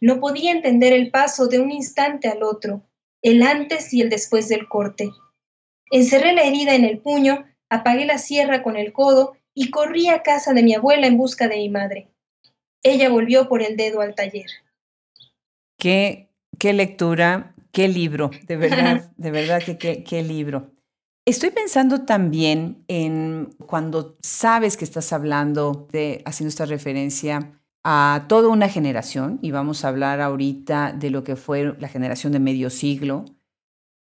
No 0.00 0.20
podía 0.20 0.52
entender 0.52 0.92
el 0.92 1.10
paso 1.10 1.48
de 1.48 1.58
un 1.58 1.72
instante 1.72 2.28
al 2.28 2.44
otro, 2.44 2.82
el 3.20 3.42
antes 3.42 3.92
y 3.92 4.00
el 4.00 4.10
después 4.10 4.48
del 4.48 4.68
corte. 4.68 5.10
Encerré 5.90 6.32
la 6.32 6.44
herida 6.44 6.76
en 6.76 6.84
el 6.84 6.98
puño, 6.98 7.46
apagué 7.68 8.04
la 8.04 8.18
sierra 8.18 8.62
con 8.62 8.76
el 8.76 8.92
codo 8.92 9.36
y 9.52 9.72
corrí 9.72 10.06
a 10.06 10.22
casa 10.22 10.52
de 10.52 10.62
mi 10.62 10.72
abuela 10.72 11.08
en 11.08 11.16
busca 11.16 11.48
de 11.48 11.56
mi 11.56 11.68
madre. 11.68 12.06
Ella 12.84 13.08
volvió 13.08 13.48
por 13.48 13.60
el 13.60 13.76
dedo 13.76 14.02
al 14.02 14.14
taller. 14.14 14.46
Qué, 15.76 16.28
qué 16.60 16.74
lectura, 16.74 17.56
qué 17.72 17.88
libro, 17.88 18.30
de 18.46 18.56
verdad, 18.56 19.10
de 19.16 19.30
verdad 19.32 19.60
que 19.64 19.78
qué, 19.78 20.04
qué 20.04 20.22
libro. 20.22 20.70
Estoy 21.26 21.50
pensando 21.50 22.02
también 22.02 22.84
en 22.88 23.54
cuando 23.66 24.16
sabes 24.22 24.76
que 24.76 24.84
estás 24.84 25.12
hablando 25.12 25.86
de, 25.92 26.22
haciendo 26.24 26.48
esta 26.48 26.66
referencia 26.66 27.52
a 27.84 28.26
toda 28.28 28.48
una 28.48 28.68
generación, 28.68 29.38
y 29.42 29.52
vamos 29.52 29.84
a 29.84 29.88
hablar 29.88 30.20
ahorita 30.20 30.92
de 30.92 31.10
lo 31.10 31.24
que 31.24 31.36
fue 31.36 31.76
la 31.78 31.88
generación 31.88 32.32
de 32.32 32.40
medio 32.40 32.68
siglo. 32.68 33.24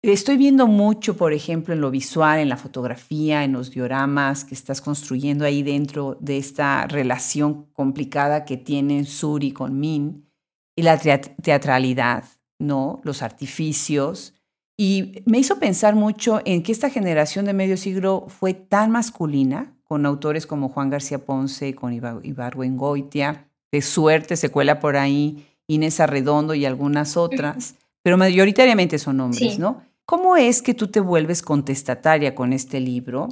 Estoy 0.03 0.37
viendo 0.37 0.67
mucho, 0.67 1.17
por 1.17 1.33
ejemplo, 1.33 1.75
en 1.75 1.81
lo 1.81 1.93
visual, 1.93 2.41
en 2.41 2.49
la 2.49 2.57
fotografía, 2.57 3.45
en 3.45 3.53
los 3.53 3.71
dioramas 3.71 4.45
que 4.45 4.55
estás 4.55 4.81
construyendo 4.81 5.45
ahí 5.45 5.63
dentro 5.63 6.17
de 6.21 6.39
esta 6.39 6.87
relación 6.89 7.67
complicada 7.73 8.45
que 8.45 8.57
tienen 8.57 9.07
Suri 9.07 9.53
con 9.53 9.79
Min, 9.79 10.29
y 10.77 10.83
la 10.83 10.99
teatralidad, 10.99 12.25
¿no? 12.59 13.01
Los 13.05 13.23
artificios 13.23 14.35
y 14.77 15.23
me 15.27 15.39
hizo 15.39 15.59
pensar 15.59 15.95
mucho 15.95 16.41
en 16.45 16.63
que 16.63 16.73
esta 16.73 16.91
generación 16.91 17.45
de 17.45 17.53
medio 17.53 17.77
siglo 17.77 18.27
fue 18.29 18.55
tan 18.55 18.91
masculina, 18.91 19.75
con 19.85 20.07
autores 20.07 20.47
como 20.47 20.71
Juan 20.71 20.91
García 20.91 21.19
Ponce, 21.19 21.75
con 21.75 21.93
Goitia, 22.77 23.49
de 23.71 23.83
suerte 23.83 24.37
se 24.37 24.51
cuela 24.51 24.81
por 24.81 24.97
ahí 24.97 25.47
Inés 25.67 26.01
Arredondo 26.01 26.55
y 26.55 26.65
algunas 26.65 27.17
otras, 27.17 27.77
pero 28.03 28.17
mayoritariamente 28.17 28.99
son 28.99 29.21
hombres, 29.21 29.59
¿no? 29.59 29.83
¿Cómo 30.05 30.37
es 30.37 30.63
que 30.63 30.75
tú 30.75 30.89
te 30.89 31.01
vuelves 31.01 31.43
contestataria 31.43 32.35
con 32.35 32.53
este 32.53 32.81
libro 32.81 33.29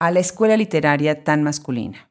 a 0.00 0.10
la 0.10 0.20
escuela 0.20 0.56
literaria 0.56 1.22
tan 1.24 1.42
masculina? 1.42 2.10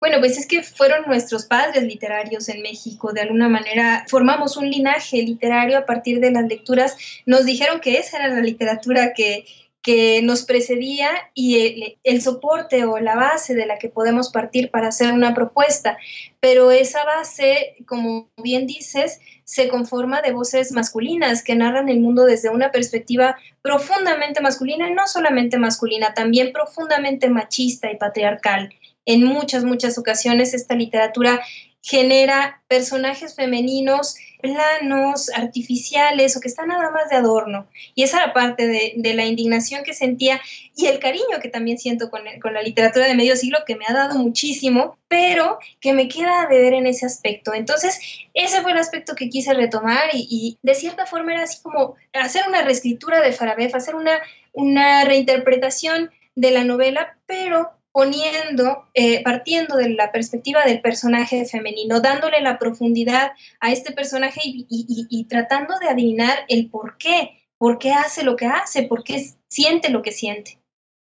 Bueno, 0.00 0.18
pues 0.18 0.38
es 0.38 0.46
que 0.46 0.62
fueron 0.62 1.04
nuestros 1.06 1.44
padres 1.44 1.82
literarios 1.82 2.48
en 2.48 2.62
México, 2.62 3.12
de 3.12 3.20
alguna 3.20 3.50
manera 3.50 4.06
formamos 4.08 4.56
un 4.56 4.70
linaje 4.70 5.18
literario 5.18 5.76
a 5.76 5.84
partir 5.84 6.20
de 6.20 6.30
las 6.30 6.46
lecturas, 6.46 6.96
nos 7.26 7.44
dijeron 7.44 7.80
que 7.80 7.98
esa 7.98 8.16
era 8.16 8.28
la 8.28 8.40
literatura 8.40 9.12
que, 9.12 9.44
que 9.82 10.22
nos 10.22 10.44
precedía 10.44 11.10
y 11.34 11.60
el, 11.60 11.98
el, 12.02 12.22
soporte 12.22 12.86
o 12.86 12.98
la 12.98 13.14
base 13.14 13.54
de 13.54 13.66
la 13.66 13.78
que 13.78 13.90
podemos 13.90 14.30
partir 14.30 14.70
para 14.70 14.88
hacer 14.88 15.12
una 15.12 15.34
propuesta. 15.34 15.98
Pero 16.40 16.70
esa 16.70 17.04
base, 17.04 17.76
como 17.86 18.30
bien 18.38 18.66
dices, 18.66 19.20
se 19.44 19.68
conforma 19.68 20.22
de 20.22 20.32
voces 20.32 20.72
masculinas 20.72 21.44
que 21.44 21.56
narran 21.56 21.90
el 21.90 22.00
mundo 22.00 22.24
desde 22.24 22.48
una 22.48 22.70
perspectiva 22.70 23.36
profundamente 23.60 24.40
masculina 24.40 24.88
y 24.88 24.94
no 24.94 25.06
solamente 25.06 25.58
masculina, 25.58 26.14
también 26.14 26.52
profundamente 26.52 27.28
machista 27.28 27.92
y 27.92 27.96
patriarcal 27.96 28.72
en 29.06 29.24
muchas, 29.24 29.64
muchas 29.64 29.98
ocasiones 29.98 30.54
esta 30.54 30.74
literatura 30.74 31.40
genera 31.82 32.62
personajes 32.68 33.34
femeninos 33.34 34.16
planos 34.40 35.30
artificiales 35.34 36.36
o 36.36 36.40
que 36.40 36.48
están 36.48 36.68
nada 36.68 36.90
más 36.90 37.10
de 37.10 37.16
adorno. 37.16 37.68
Y 37.94 38.02
esa 38.02 38.22
era 38.22 38.32
parte 38.32 38.66
de, 38.66 39.14
la 39.14 39.26
indignación 39.26 39.82
que 39.84 39.92
sentía 39.92 40.40
y 40.74 40.86
el 40.86 40.98
cariño 40.98 41.40
que 41.42 41.48
también 41.48 41.78
siento 41.78 42.10
con, 42.10 42.22
con, 42.40 42.54
la 42.54 42.62
literatura 42.62 43.06
de 43.06 43.14
medio 43.14 43.36
siglo, 43.36 43.58
que 43.66 43.76
me 43.76 43.84
ha 43.86 43.92
dado 43.92 44.18
muchísimo, 44.18 44.96
pero 45.08 45.58
que 45.80 45.92
me 45.92 46.08
queda 46.08 46.46
de 46.48 46.60
ver 46.60 46.74
en 46.74 46.86
ese 46.86 47.06
aspecto. 47.06 47.52
Entonces, 47.54 48.00
ese 48.34 48.62
fue 48.62 48.72
el 48.72 48.78
aspecto 48.78 49.14
que 49.14 49.28
quise 49.28 49.52
retomar 49.52 50.10
y, 50.12 50.26
y 50.30 50.58
de 50.62 50.74
cierta 50.74 51.06
forma 51.06 51.32
era 51.32 51.42
así 51.42 51.60
como 51.62 51.96
hacer 52.12 52.44
una 52.48 52.62
reescritura 52.62 53.20
de 53.20 53.32
Farabef, 53.32 53.74
hacer 53.74 53.94
una, 53.94 54.20
una 54.52 55.04
reinterpretación 55.04 56.10
de 56.34 56.50
la 56.50 56.64
novela, 56.64 57.18
pero 57.26 57.72
poniendo, 57.92 58.84
eh, 58.94 59.22
partiendo 59.22 59.76
de 59.76 59.90
la 59.90 60.12
perspectiva 60.12 60.64
del 60.64 60.80
personaje 60.80 61.44
femenino, 61.44 62.00
dándole 62.00 62.40
la 62.40 62.58
profundidad 62.58 63.32
a 63.60 63.72
este 63.72 63.92
personaje 63.92 64.40
y, 64.44 65.26
tratando 65.28 65.78
de 65.78 65.88
adivinar 65.88 66.38
el 66.48 66.70
por 66.70 66.96
qué, 66.98 67.42
por 67.58 67.78
qué 67.78 67.92
hace 67.92 68.22
lo 68.22 68.36
que 68.36 68.46
hace, 68.46 68.84
por 68.84 69.02
qué 69.02 69.24
siente 69.48 69.90
lo 69.90 70.02
que 70.02 70.12
siente. 70.12 70.58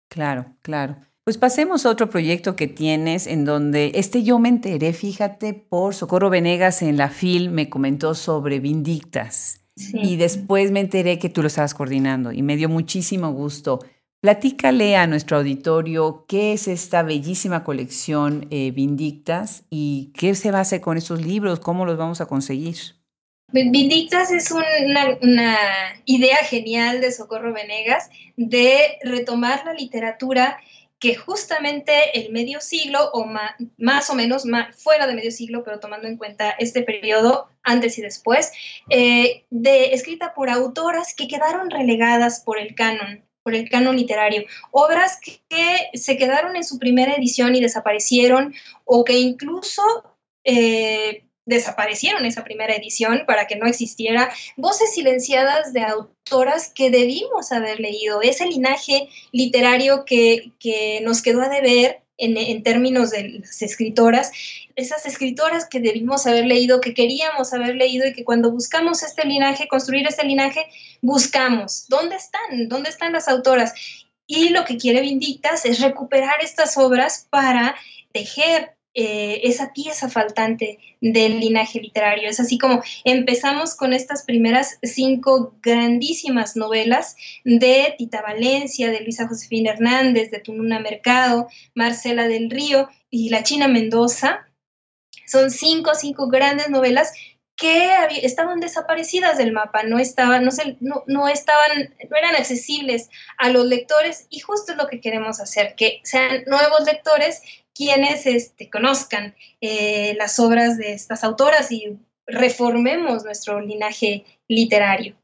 Claro, 0.09 0.55
claro. 0.61 0.97
Pues 1.23 1.37
pasemos 1.37 1.85
a 1.85 1.91
otro 1.91 2.09
proyecto 2.09 2.55
que 2.55 2.67
tienes 2.67 3.27
en 3.27 3.45
donde 3.45 3.91
este 3.93 4.23
yo 4.23 4.39
me 4.39 4.49
enteré, 4.49 4.93
fíjate, 4.93 5.53
por 5.53 5.93
Socorro 5.93 6.31
Venegas 6.31 6.81
en 6.81 6.97
la 6.97 7.09
FIL 7.09 7.51
me 7.51 7.69
comentó 7.69 8.15
sobre 8.15 8.59
Vindictas. 8.59 9.59
Y 9.93 10.17
después 10.17 10.71
me 10.71 10.81
enteré 10.81 11.19
que 11.19 11.29
tú 11.29 11.41
lo 11.41 11.47
estabas 11.47 11.73
coordinando 11.73 12.33
y 12.33 12.41
me 12.41 12.57
dio 12.57 12.67
muchísimo 12.67 13.31
gusto. 13.31 13.79
Platícale 14.21 14.97
a 14.97 15.07
nuestro 15.07 15.37
auditorio 15.37 16.25
qué 16.27 16.51
es 16.51 16.67
esta 16.67 17.03
bellísima 17.03 17.63
colección 17.63 18.47
eh, 18.51 18.71
Vindictas 18.71 19.63
y 19.69 20.11
qué 20.13 20.35
se 20.35 20.51
va 20.51 20.57
a 20.57 20.61
hacer 20.61 20.81
con 20.81 20.97
estos 20.97 21.25
libros, 21.25 21.61
cómo 21.61 21.85
los 21.85 21.97
vamos 21.97 22.19
a 22.19 22.25
conseguir. 22.25 22.75
Vindictas 23.51 24.29
es 24.31 24.51
una, 24.51 25.57
idea 26.03 26.37
genial 26.37 26.99
de 26.99 27.13
Socorro 27.13 27.53
Venegas 27.53 28.09
de 28.35 28.99
retomar 29.03 29.63
la 29.65 29.73
literatura 29.73 30.59
que 30.99 31.15
justamente 31.15 32.19
el 32.19 32.33
medio 32.33 32.59
siglo, 32.59 33.09
o 33.13 33.25
más, 33.77 34.09
o 34.09 34.15
menos 34.15 34.43
fuera 34.75 35.07
de 35.07 35.15
medio 35.15 35.31
siglo, 35.31 35.63
pero 35.63 35.79
tomando 35.79 36.09
en 36.09 36.17
cuenta 36.17 36.51
este 36.59 36.83
periodo 36.83 37.47
antes 37.63 37.97
y 37.97 38.01
después, 38.01 38.51
eh, 38.89 39.45
de, 39.49 39.93
escrita 39.93 40.33
por 40.33 40.49
autoras 40.49 41.15
que 41.15 41.29
quedaron 41.29 41.69
relegadas 41.69 42.41
por 42.41 42.59
el 42.59 42.75
canon 42.75 43.23
por 43.43 43.55
el 43.55 43.69
canon 43.69 43.97
literario, 43.97 44.45
obras 44.71 45.19
que, 45.19 45.89
se 45.93 46.17
quedaron 46.17 46.55
en 46.55 46.63
su 46.63 46.77
primera 46.77 47.15
edición 47.15 47.55
y 47.55 47.61
desaparecieron 47.61 48.53
o 48.85 49.03
que 49.03 49.17
incluso 49.17 49.81
eh, 50.43 51.23
desaparecieron 51.45 52.25
esa 52.25 52.43
primera 52.43 52.75
edición 52.75 53.23
para 53.25 53.47
que 53.47 53.55
no 53.55 53.65
existiera, 53.65 54.31
voces 54.55 54.93
silenciadas 54.93 55.73
de 55.73 55.81
autoras 55.81 56.71
que 56.73 56.91
debimos 56.91 57.51
haber 57.51 57.79
leído, 57.79 58.21
ese 58.21 58.45
linaje 58.45 59.09
literario 59.31 60.05
que, 60.05 60.51
que 60.59 61.01
nos 61.01 61.23
quedó 61.23 61.41
a 61.41 61.49
deber 61.49 62.03
en, 62.19 62.63
términos 62.63 63.11
de 63.11 63.39
las 63.39 63.61
escritoras, 63.61 64.31
esas 64.75 65.05
escritoras 65.05 65.65
que 65.65 65.79
debimos 65.79 66.27
haber 66.27 66.45
leído, 66.45 66.81
que 66.81 66.93
queríamos 66.93 67.53
haber 67.53 67.75
leído 67.75 68.07
y 68.07 68.13
que 68.13 68.23
cuando 68.23 68.51
buscamos 68.51 69.03
este 69.03 69.25
linaje, 69.25 69.67
construir 69.67 70.07
este 70.07 70.25
linaje, 70.25 70.65
buscamos, 71.01 71.85
¿dónde 71.87 72.15
están? 72.15 72.67
¿Dónde 72.67 72.89
están 72.89 73.13
las 73.13 73.27
autoras? 73.27 73.73
Y 74.27 74.49
lo 74.49 74.65
que 74.65 74.77
quiere 74.77 75.01
Vindictas 75.01 75.65
es 75.65 75.79
recuperar 75.79 76.41
estas 76.41 76.77
obras 76.77 77.27
para 77.29 77.75
tejer 78.11 78.75
eh, 78.95 79.41
esa 79.43 79.71
pieza 79.71 80.09
faltante 80.09 80.79
del 80.99 81.39
linaje 81.39 81.79
literario. 81.79 82.29
Es 82.29 82.39
así 82.39 82.57
como 82.57 82.81
empezamos 83.03 83.75
con 83.75 83.93
estas 83.93 84.23
primeras 84.23 84.79
cinco 84.81 85.55
grandísimas 85.61 86.55
novelas 86.55 87.15
de 87.43 87.93
Tita 87.97 88.21
Valencia, 88.21 88.89
de 88.89 89.01
Luisa 89.01 89.27
Josefina 89.27 89.71
Hernández, 89.71 90.31
de 90.31 90.39
Tununa 90.39 90.79
Mercado, 90.79 91.47
Marcela 91.75 92.27
del 92.27 92.49
Río 92.49 92.89
y 93.09 93.29
La 93.29 93.43
China 93.43 93.67
Mendoza. 93.67 94.47
Son 95.27 95.51
cinco, 95.51 95.93
cinco 95.93 96.27
grandes 96.27 96.69
novelas 96.69 97.13
que 97.59 97.91
estaban 98.23 98.61
desaparecidas 98.61 99.37
del 99.37 99.51
mapa, 99.51 99.83
no 99.83 99.99
estaban, 99.99 100.45
no, 100.45 100.51
no, 100.79 101.03
no, 101.07 101.27
estaban, 101.27 101.93
no 102.09 102.17
eran 102.17 102.35
accesibles 102.35 103.09
a 103.37 103.49
los 103.49 103.65
lectores 103.65 104.27
y 104.29 104.39
justo 104.39 104.71
es 104.71 104.77
lo 104.77 104.87
que 104.87 105.01
queremos 105.01 105.41
hacer, 105.41 105.75
que 105.75 105.99
sean 106.03 106.43
nuevos 106.47 106.85
lectores 106.85 107.41
quienes 107.79 108.25
este, 108.25 108.69
conozcan 108.69 109.33
eh, 109.61 110.13
las 110.17 110.37
obras 110.37 110.77
de 110.77 110.91
estas 110.91 111.23
autoras 111.23 111.71
y 111.71 111.97
reformemos 112.27 113.23
nuestro 113.23 113.61
linaje 113.61 114.25
literario. 114.49 115.15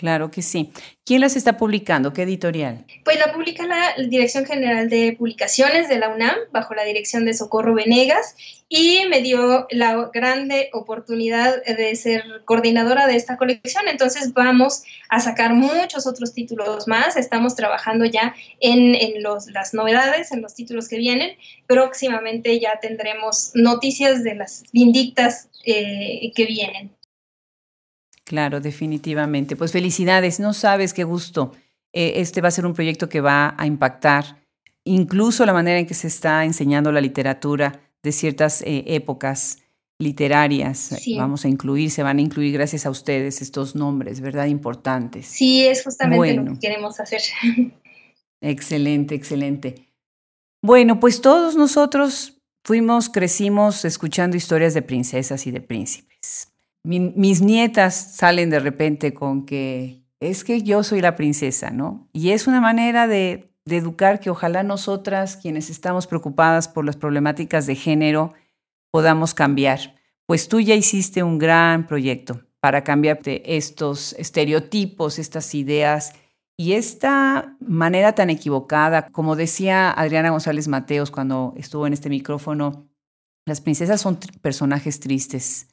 Claro 0.00 0.30
que 0.30 0.40
sí. 0.40 0.72
¿Quién 1.04 1.20
las 1.20 1.36
está 1.36 1.58
publicando? 1.58 2.14
¿Qué 2.14 2.22
editorial? 2.22 2.86
Pues 3.04 3.18
la 3.18 3.34
publica 3.34 3.66
la 3.66 3.92
Dirección 4.08 4.46
General 4.46 4.88
de 4.88 5.14
Publicaciones 5.18 5.90
de 5.90 5.98
la 5.98 6.08
UNAM, 6.08 6.36
bajo 6.52 6.72
la 6.72 6.84
dirección 6.84 7.26
de 7.26 7.34
Socorro 7.34 7.74
Venegas, 7.74 8.34
y 8.70 9.02
me 9.10 9.20
dio 9.20 9.66
la 9.68 10.10
grande 10.10 10.70
oportunidad 10.72 11.62
de 11.64 11.94
ser 11.96 12.24
coordinadora 12.46 13.06
de 13.06 13.16
esta 13.16 13.36
colección. 13.36 13.88
Entonces 13.88 14.32
vamos 14.32 14.84
a 15.10 15.20
sacar 15.20 15.52
muchos 15.52 16.06
otros 16.06 16.32
títulos 16.32 16.88
más. 16.88 17.18
Estamos 17.18 17.54
trabajando 17.56 18.06
ya 18.06 18.34
en, 18.58 18.96
las 19.22 19.74
novedades, 19.74 20.32
en 20.32 20.40
los 20.40 20.54
títulos 20.54 20.88
que 20.88 20.96
vienen. 20.96 21.36
Próximamente 21.66 22.58
ya 22.58 22.78
tendremos 22.80 23.50
noticias 23.52 24.24
de 24.24 24.34
las 24.34 24.64
vindictas 24.72 25.50
eh, 25.66 26.32
que 26.34 26.46
vienen. 26.46 26.90
Claro, 28.24 28.60
definitivamente. 28.60 29.56
Pues 29.56 29.72
felicidades, 29.72 30.40
no 30.40 30.52
sabes 30.52 30.94
qué 30.94 31.04
gusto. 31.04 31.52
Eh, 31.92 32.14
este 32.16 32.40
va 32.40 32.48
a 32.48 32.52
ser 32.52 32.66
un 32.66 32.74
proyecto 32.74 33.08
que 33.08 33.20
va 33.20 33.54
a 33.58 33.66
impactar 33.66 34.40
incluso 34.84 35.44
la 35.44 35.52
manera 35.52 35.78
en 35.78 35.86
que 35.86 35.94
se 35.94 36.06
está 36.06 36.44
enseñando 36.44 36.92
la 36.92 37.00
literatura 37.00 37.80
de 38.02 38.12
ciertas 38.12 38.62
eh, 38.62 38.84
épocas 38.86 39.58
literarias. 39.98 40.96
Vamos 41.16 41.44
a 41.44 41.48
incluir, 41.48 41.90
se 41.90 42.02
van 42.02 42.18
a 42.18 42.22
incluir 42.22 42.54
gracias 42.54 42.86
a 42.86 42.90
ustedes 42.90 43.42
estos 43.42 43.74
nombres, 43.74 44.20
¿verdad? 44.20 44.46
Importantes. 44.46 45.26
Sí, 45.26 45.66
es 45.66 45.84
justamente 45.84 46.34
lo 46.34 46.44
que 46.52 46.58
queremos 46.58 46.98
hacer. 47.00 47.20
Excelente, 48.40 49.14
excelente. 49.14 49.90
Bueno, 50.62 50.98
pues 51.00 51.20
todos 51.20 51.56
nosotros 51.56 52.38
fuimos, 52.64 53.10
crecimos 53.10 53.84
escuchando 53.84 54.36
historias 54.36 54.72
de 54.72 54.82
princesas 54.82 55.46
y 55.46 55.50
de 55.50 55.60
príncipes 55.60 56.49
mis 56.82 57.42
nietas 57.42 57.94
salen 57.94 58.50
de 58.50 58.58
repente 58.58 59.12
con 59.12 59.44
que 59.44 60.04
es 60.20 60.44
que 60.44 60.62
yo 60.62 60.82
soy 60.82 61.00
la 61.00 61.16
princesa, 61.16 61.70
¿no? 61.70 62.08
Y 62.12 62.30
es 62.30 62.46
una 62.46 62.60
manera 62.60 63.06
de, 63.06 63.52
de 63.64 63.76
educar 63.78 64.20
que 64.20 64.30
ojalá 64.30 64.62
nosotras, 64.62 65.36
quienes 65.36 65.70
estamos 65.70 66.06
preocupadas 66.06 66.68
por 66.68 66.84
las 66.84 66.96
problemáticas 66.96 67.66
de 67.66 67.74
género, 67.74 68.34
podamos 68.90 69.34
cambiar. 69.34 69.96
Pues 70.26 70.48
tú 70.48 70.60
ya 70.60 70.74
hiciste 70.74 71.22
un 71.22 71.38
gran 71.38 71.86
proyecto 71.86 72.42
para 72.60 72.84
cambiarte 72.84 73.56
estos 73.56 74.12
estereotipos, 74.14 75.18
estas 75.18 75.54
ideas 75.54 76.12
y 76.56 76.74
esta 76.74 77.56
manera 77.60 78.14
tan 78.14 78.28
equivocada, 78.28 79.08
como 79.10 79.34
decía 79.34 79.90
Adriana 79.90 80.30
González 80.30 80.68
Mateos 80.68 81.10
cuando 81.10 81.54
estuvo 81.56 81.86
en 81.86 81.94
este 81.94 82.10
micrófono, 82.10 82.86
las 83.46 83.62
princesas 83.62 84.02
son 84.02 84.18
personajes 84.42 85.00
tristes 85.00 85.69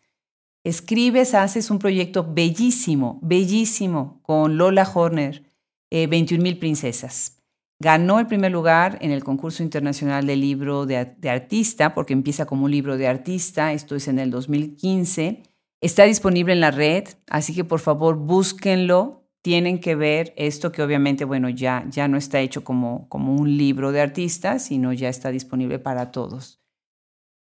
escribes, 0.67 1.33
haces 1.33 1.71
un 1.71 1.79
proyecto 1.79 2.27
bellísimo, 2.33 3.19
bellísimo 3.21 4.19
con 4.21 4.57
Lola 4.57 4.89
Horner, 4.93 5.43
eh, 5.89 6.07
21 6.07 6.43
mil 6.43 6.59
princesas. 6.59 7.41
Ganó 7.79 8.19
el 8.19 8.27
primer 8.27 8.51
lugar 8.51 8.97
en 9.01 9.11
el 9.11 9.23
concurso 9.23 9.63
internacional 9.63 10.25
del 10.25 10.41
libro 10.41 10.85
de, 10.85 11.05
de, 11.05 11.29
artista, 11.29 11.93
porque 11.93 12.13
empieza 12.13 12.45
como 12.45 12.65
un 12.65 12.71
libro 12.71 12.97
de 12.97 13.07
artista, 13.07 13.71
esto 13.71 13.95
es 13.95 14.07
en 14.07 14.19
el 14.19 14.29
2015. 14.29 15.43
Está 15.79 16.03
disponible 16.03 16.53
en 16.53 16.59
la 16.59 16.71
red, 16.71 17.05
así 17.27 17.53
que 17.53 17.63
por 17.63 17.79
favor 17.79 18.17
búsquenlo. 18.17 19.23
Tienen 19.43 19.79
que 19.79 19.95
ver 19.95 20.33
esto 20.35 20.73
que 20.73 20.81
obviamente, 20.81 21.23
bueno, 21.23 21.47
ya, 21.47 21.85
ya 21.89 22.09
no 22.09 22.17
está 22.17 22.41
hecho 22.41 22.65
como, 22.65 23.07
como 23.07 23.35
un 23.35 23.55
libro 23.55 23.93
de 23.93 24.01
artista, 24.01 24.59
sino 24.59 24.91
ya 24.91 25.07
está 25.07 25.29
disponible 25.29 25.79
para 25.79 26.11
todos. 26.11 26.59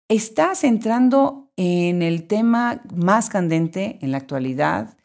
Estás 0.09 0.65
entrando 0.65 1.46
en 1.57 2.03
el 2.03 2.27
tema 2.27 2.83
más 2.95 3.31
candente 3.31 3.99
en 4.03 4.13
la 4.13 4.19
actualidad 4.19 4.97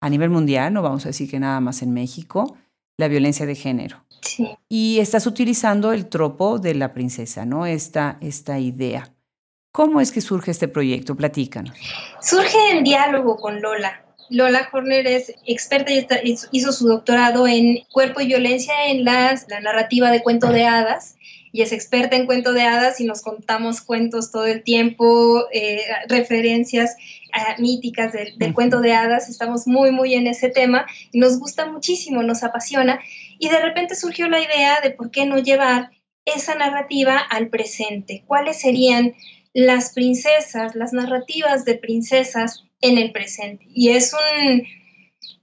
a 0.00 0.08
nivel 0.08 0.30
mundial, 0.30 0.72
no 0.72 0.82
vamos 0.82 1.04
a 1.04 1.08
decir 1.08 1.30
que 1.30 1.40
nada 1.40 1.60
más 1.60 1.82
en 1.82 1.92
México, 1.92 2.56
la 2.96 3.08
violencia 3.08 3.46
de 3.46 3.54
género. 3.54 4.04
Sí. 4.22 4.48
Y 4.68 4.98
estás 5.00 5.26
utilizando 5.26 5.92
el 5.92 6.06
tropo 6.08 6.58
de 6.58 6.74
la 6.74 6.92
princesa, 6.92 7.44
¿no? 7.44 7.66
Esta, 7.66 8.18
esta 8.20 8.58
idea. 8.58 9.12
¿Cómo 9.72 10.00
es 10.00 10.12
que 10.12 10.20
surge 10.20 10.50
este 10.50 10.68
proyecto? 10.68 11.16
Platícanos. 11.16 11.76
Surge 12.22 12.56
en 12.72 12.84
diálogo 12.84 13.36
con 13.36 13.60
Lola. 13.60 14.02
Lola 14.30 14.68
Horner 14.72 15.06
es 15.06 15.32
experta 15.44 15.92
y 15.92 16.36
hizo 16.50 16.72
su 16.72 16.88
doctorado 16.88 17.46
en 17.46 17.84
cuerpo 17.92 18.20
y 18.20 18.26
violencia 18.26 18.72
en 18.88 19.04
la 19.04 19.34
narrativa 19.62 20.10
de 20.10 20.22
cuento 20.22 20.48
de 20.48 20.66
hadas 20.66 21.15
y 21.52 21.62
es 21.62 21.72
experta 21.72 22.16
en 22.16 22.26
cuento 22.26 22.52
de 22.52 22.62
hadas 22.62 23.00
y 23.00 23.04
nos 23.04 23.22
contamos 23.22 23.80
cuentos 23.80 24.30
todo 24.30 24.46
el 24.46 24.62
tiempo, 24.62 25.46
eh, 25.52 25.82
referencias 26.08 26.96
eh, 27.34 27.60
míticas 27.60 28.12
del, 28.12 28.36
del 28.38 28.54
cuento 28.54 28.80
de 28.80 28.92
hadas, 28.92 29.28
estamos 29.28 29.66
muy, 29.66 29.90
muy 29.90 30.14
en 30.14 30.26
ese 30.26 30.48
tema 30.48 30.86
y 31.12 31.18
nos 31.18 31.38
gusta 31.38 31.66
muchísimo, 31.66 32.22
nos 32.22 32.42
apasiona. 32.42 33.00
Y 33.38 33.48
de 33.48 33.60
repente 33.60 33.94
surgió 33.94 34.28
la 34.28 34.40
idea 34.40 34.80
de 34.82 34.90
por 34.90 35.10
qué 35.10 35.26
no 35.26 35.38
llevar 35.38 35.90
esa 36.24 36.56
narrativa 36.56 37.18
al 37.18 37.48
presente, 37.48 38.24
cuáles 38.26 38.60
serían 38.60 39.14
las 39.54 39.94
princesas, 39.94 40.74
las 40.74 40.92
narrativas 40.92 41.64
de 41.64 41.76
princesas 41.76 42.64
en 42.80 42.98
el 42.98 43.12
presente. 43.12 43.64
Y 43.68 43.90
es 43.90 44.12
un, 44.12 44.64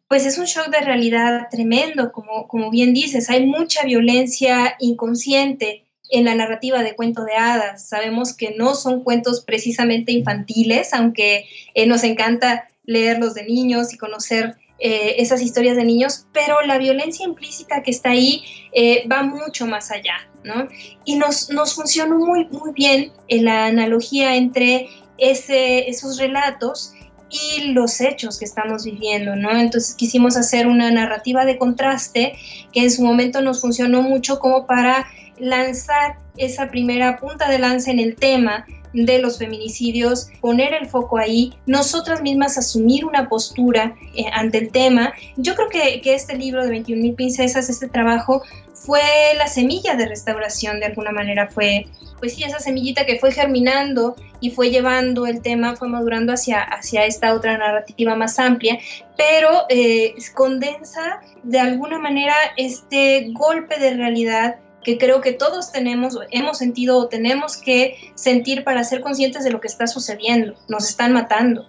pues 0.08 0.26
es 0.26 0.38
un 0.38 0.46
shock 0.46 0.68
de 0.68 0.82
realidad 0.82 1.48
tremendo, 1.50 2.12
como, 2.12 2.48
como 2.48 2.70
bien 2.70 2.94
dices, 2.94 3.30
hay 3.30 3.48
mucha 3.48 3.84
violencia 3.84 4.76
inconsciente 4.80 5.86
en 6.14 6.26
la 6.26 6.36
narrativa 6.36 6.84
de 6.84 6.96
cuento 6.96 7.26
de 7.26 7.34
hadas. 7.34 7.90
Sabemos 7.90 8.38
que 8.38 8.56
no 8.56 8.76
son 8.76 9.04
cuentos 9.04 9.44
precisamente 9.44 10.12
infantiles, 10.12 10.94
aunque 10.94 11.46
eh, 11.74 11.88
nos 11.88 12.04
encanta 12.04 12.70
leerlos 12.86 13.34
de 13.34 13.46
niños 13.46 13.94
y 13.94 13.98
conocer 13.98 14.56
eh, 14.80 15.16
esas 15.18 15.42
historias 15.42 15.76
de 15.76 15.86
niños, 15.86 16.28
pero 16.32 16.62
la 16.62 16.78
violencia 16.78 17.26
implícita 17.26 17.82
que 17.82 17.90
está 17.90 18.12
ahí 18.12 18.44
eh, 18.74 19.08
va 19.12 19.24
mucho 19.24 19.66
más 19.66 19.92
allá, 19.92 20.30
¿no? 20.44 20.68
Y 21.04 21.16
nos, 21.16 21.50
nos 21.50 21.74
funcionó 21.74 22.20
muy, 22.20 22.46
muy 22.50 22.74
bien 22.74 23.12
en 23.28 23.46
la 23.46 23.66
analogía 23.66 24.36
entre 24.36 24.90
ese, 25.18 25.90
esos 25.90 26.20
relatos 26.20 26.94
y 27.32 27.72
los 27.72 28.02
hechos 28.02 28.38
que 28.38 28.46
estamos 28.46 28.86
viviendo, 28.86 29.36
¿no? 29.36 29.50
Entonces 29.58 29.96
quisimos 29.96 30.38
hacer 30.38 30.68
una 30.68 30.92
narrativa 30.92 31.46
de 31.46 31.58
contraste 31.58 32.34
que 32.72 32.82
en 32.82 32.92
su 32.92 33.04
momento 33.04 33.42
nos 33.42 33.62
funcionó 33.62 34.04
mucho 34.04 34.38
como 34.38 34.68
para 34.68 35.08
lanzar 35.40 36.18
esa 36.38 36.70
primera 36.70 37.18
punta 37.18 37.50
de 37.50 37.60
lanza 37.60 37.92
en 37.92 38.00
el 38.00 38.16
tema 38.16 38.66
de 38.94 39.20
los 39.20 39.40
feminicidios, 39.40 40.30
poner 40.40 40.74
el 40.74 40.88
foco 40.88 41.18
ahí, 41.18 41.54
nosotras 41.66 42.22
mismas 42.22 42.58
asumir 42.58 43.06
una 43.06 43.28
postura 43.28 43.96
eh, 44.16 44.26
ante 44.32 44.60
el 44.60 44.72
tema. 44.72 45.14
Yo 45.36 45.56
creo 45.56 45.70
que, 45.70 46.02
que 46.02 46.14
este 46.14 46.38
libro 46.38 46.66
de 46.66 46.72
21.000 46.78 47.16
princesas, 47.16 47.70
este 47.70 47.88
trabajo, 47.88 48.44
fue 48.86 49.02
la 49.38 49.48
semilla 49.48 49.96
de 49.96 50.08
restauración 50.08 50.80
de 50.80 50.88
alguna 50.88 51.12
manera, 51.12 51.50
fue, 51.50 51.88
pues 52.20 52.36
sí, 52.36 52.44
esa 52.44 52.60
semillita 52.60 53.06
que 53.06 53.18
fue 53.18 53.32
germinando 53.32 54.16
y 54.42 54.52
fue 54.52 54.70
llevando 54.70 55.26
el 55.26 55.42
tema, 55.42 55.78
fue 55.78 55.88
madurando 55.88 56.34
hacia, 56.34 56.62
hacia 56.62 57.06
esta 57.06 57.34
otra 57.34 57.58
narrativa 57.58 58.16
más 58.16 58.40
amplia, 58.40 58.78
pero 59.16 59.64
eh, 59.70 60.14
condensa 60.36 61.22
de 61.44 61.60
alguna 61.60 61.98
manera 61.98 62.36
este 62.58 63.30
golpe 63.32 63.80
de 63.80 63.96
realidad 63.96 64.58
que 64.84 64.98
creo 64.98 65.22
que 65.22 65.34
todos 65.34 65.72
tenemos, 65.72 66.18
hemos 66.32 66.58
sentido 66.58 66.98
o 66.98 67.08
tenemos 67.08 67.58
que 67.58 68.12
sentir 68.16 68.64
para 68.64 68.84
ser 68.84 69.02
conscientes 69.02 69.44
de 69.44 69.52
lo 69.52 69.60
que 69.60 69.68
está 69.68 69.88
sucediendo. 69.88 70.56
Nos 70.68 70.90
están 70.90 71.14
matando. 71.14 71.66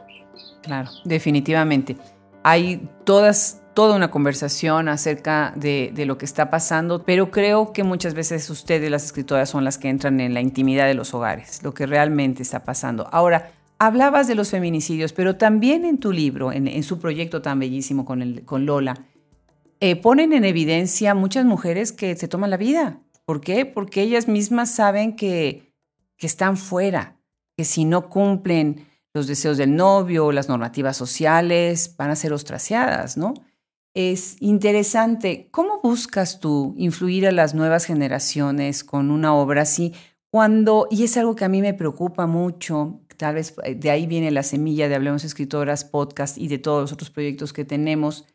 Claro, 0.62 0.90
definitivamente. 1.05 1.96
Hay 2.42 2.88
todas, 3.05 3.62
toda 3.74 3.96
una 3.96 4.11
conversación 4.11 4.88
acerca 4.88 5.53
de, 5.57 5.90
de, 5.94 6.07
lo 6.07 6.18
que 6.18 6.24
está 6.24 6.50
pasando, 6.50 7.05
pero 7.05 7.31
creo 7.31 7.72
que 7.72 7.85
muchas 7.85 8.14
veces 8.14 8.48
ustedes, 8.50 8.90
las 8.90 9.05
escritoras, 9.05 9.48
son 9.48 9.64
las 9.64 9.79
que 9.79 9.88
entran 9.88 10.20
en 10.20 10.35
la 10.35 10.40
intimidad 10.40 10.87
de 10.87 10.94
los 10.94 11.14
hogares, 11.14 11.62
lo 11.62 11.72
que 11.72 11.87
realmente 11.87 12.42
está 12.42 12.64
pasando. 12.64 13.09
Ahora, 13.12 13.53
hablabas 13.79 14.27
de 14.27 14.35
los 14.35 14.50
feminicidios, 14.50 15.12
pero 15.12 15.37
también 15.37 15.85
en 15.85 15.98
tu 15.98 16.12
libro, 16.12 16.53
en, 16.53 16.68
en 16.68 16.83
su 16.83 16.98
proyecto 16.98 17.42
tan 17.42 17.59
bellísimo 17.59 18.05
con, 18.05 18.22
el, 18.22 18.44
con 18.44 18.66
Lola, 18.66 18.98
eh, 19.81 19.96
ponen 19.96 20.33
en 20.33 20.44
evidencia 20.44 21.14
muchas 21.14 21.44
mujeres 21.44 21.92
que 21.92 22.16
se 22.16 22.29
toman 22.29 22.50
la 22.50 22.57
vida. 22.57 23.00
¿Por 23.24 23.40
qué? 23.40 23.66
Porque 23.66 24.02
ellas 24.02 24.28
mismas 24.28 24.70
saben 24.70 25.16
que, 25.16 25.74
que 26.16 26.26
están 26.26 26.56
fuera, 26.56 27.20
que 27.56 27.64
si 27.64 27.84
no 27.84 28.08
cumplen 28.08 28.87
los 29.14 29.28
deseos 29.28 29.56
del 29.56 29.76
novio 29.76 30.32
las 30.32 30.48
normativas 30.48 30.96
sociales, 30.96 31.94
van 31.96 32.10
a 32.10 32.16
ser 32.16 32.32
ostraciadas, 32.32 33.16
¿no? 33.16 33.34
Es 33.94 34.37
interesante. 34.40 35.48
¿Cómo 35.52 35.80
buscas 35.80 36.40
tú 36.40 36.74
influir 36.76 37.28
a 37.28 37.32
las 37.32 37.54
nuevas 37.54 37.84
generaciones 37.84 38.82
con 38.82 39.12
una 39.12 39.32
obra 39.34 39.62
así? 39.62 39.94
Cuando, 40.30 40.88
y 40.90 41.04
es 41.04 41.16
algo 41.16 41.37
que 41.37 41.44
a 41.44 41.48
mí 41.48 41.62
me 41.62 41.74
preocupa 41.74 42.26
mucho, 42.26 43.00
tal 43.16 43.37
vez 43.37 43.54
eh, 43.62 43.76
de 43.76 43.90
ahí 43.90 44.08
viene 44.08 44.32
la 44.32 44.42
semilla 44.42 44.88
de 44.88 44.96
Hablemos 44.96 45.22
Escritoras, 45.22 45.84
podcast 45.84 46.37
y 46.37 46.48
de 46.48 46.58
todos 46.58 46.80
los 46.80 46.92
otros 46.92 47.10
proyectos 47.10 47.52
que 47.52 47.64
tenemos, 47.64 48.26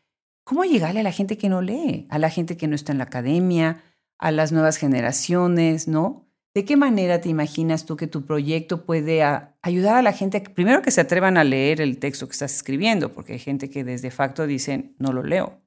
¿cómo 0.44 0.64
llegarle 0.64 1.00
a 1.00 1.02
la 1.02 1.12
gente 1.12 1.36
que 1.36 1.50
no 1.50 1.60
lee, 1.60 2.06
a 2.08 2.18
la 2.18 2.30
gente 2.30 2.56
que 2.56 2.68
no 2.68 2.74
está 2.74 2.92
en 2.92 2.98
la 2.98 3.04
academia, 3.04 3.82
a 4.20 4.30
las 4.30 4.52
nuevas 4.52 4.76
generaciones, 4.76 5.88
¿no? 5.88 6.26
¿De 6.54 6.64
qué 6.64 6.76
manera 6.76 7.20
te 7.20 7.28
imaginas 7.28 7.86
tú 7.86 7.96
que 7.96 8.06
tu 8.06 8.26
proyecto 8.26 8.84
puede 8.84 9.22
ayudar 9.62 9.96
a 9.96 10.02
la 10.02 10.12
gente, 10.12 10.40
primero 10.40 10.82
que 10.82 10.90
se 10.90 11.00
atrevan 11.00 11.38
a 11.38 11.44
leer 11.44 11.80
el 11.80 11.98
texto 11.98 12.26
que 12.26 12.32
estás 12.32 12.54
escribiendo, 12.54 13.12
porque 13.12 13.34
hay 13.34 13.38
gente 13.38 13.70
que 13.70 13.82
desde 13.82 14.10
facto 14.10 14.46
dicen, 14.46 14.94
no 14.98 15.12
lo 15.12 15.22
leo, 15.22 15.62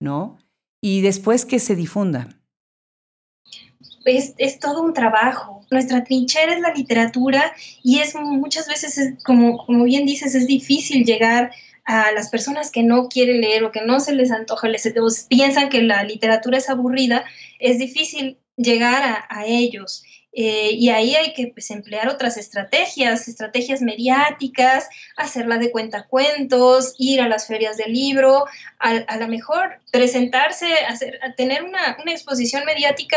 ¿no? 0.00 0.38
Y 0.80 1.02
después 1.02 1.44
que 1.44 1.58
se 1.58 1.76
difunda. 1.76 2.28
Es, 4.06 4.34
es, 4.38 4.58
todo 4.58 4.82
un 4.82 4.94
trabajo. 4.94 5.66
Nuestra 5.70 6.02
trinchera 6.04 6.54
es 6.54 6.60
la 6.60 6.72
literatura 6.72 7.52
y 7.82 7.98
es 7.98 8.14
muchas 8.14 8.66
veces, 8.66 9.14
como, 9.24 9.58
como 9.66 9.84
bien 9.84 10.06
dices, 10.06 10.34
es 10.34 10.46
difícil 10.46 11.04
llegar 11.04 11.50
a 11.84 12.12
las 12.12 12.28
personas 12.28 12.70
que 12.70 12.82
no 12.82 13.08
quieren 13.08 13.40
leer 13.40 13.64
o 13.64 13.72
que 13.72 13.82
no 13.82 14.00
se 14.00 14.14
les 14.14 14.30
antoja, 14.30 14.68
les, 14.68 14.88
piensan 15.28 15.68
que 15.68 15.82
la 15.82 16.04
literatura 16.04 16.58
es 16.58 16.68
aburrida, 16.68 17.24
es 17.58 17.78
difícil 17.78 18.38
llegar 18.56 19.24
a, 19.28 19.46
ellos. 19.46 20.02
Eh, 20.32 20.70
y 20.74 20.90
ahí 20.90 21.16
hay 21.16 21.32
que 21.34 21.48
pues, 21.48 21.70
emplear 21.72 22.08
otras 22.08 22.36
estrategias, 22.36 23.26
estrategias 23.26 23.82
mediáticas, 23.82 24.88
hacerla 25.16 25.58
de 25.58 25.72
cuentacuentos, 25.72 26.94
ir 26.98 27.20
a 27.20 27.28
las 27.28 27.48
ferias 27.48 27.76
del 27.76 27.92
libro, 27.92 28.44
a, 28.78 28.90
a 28.90 29.16
lo 29.16 29.26
mejor 29.26 29.80
presentarse, 29.90 30.72
hacer, 30.86 31.18
tener 31.36 31.64
una, 31.64 31.96
una, 32.00 32.12
exposición 32.12 32.64
mediática 32.64 33.16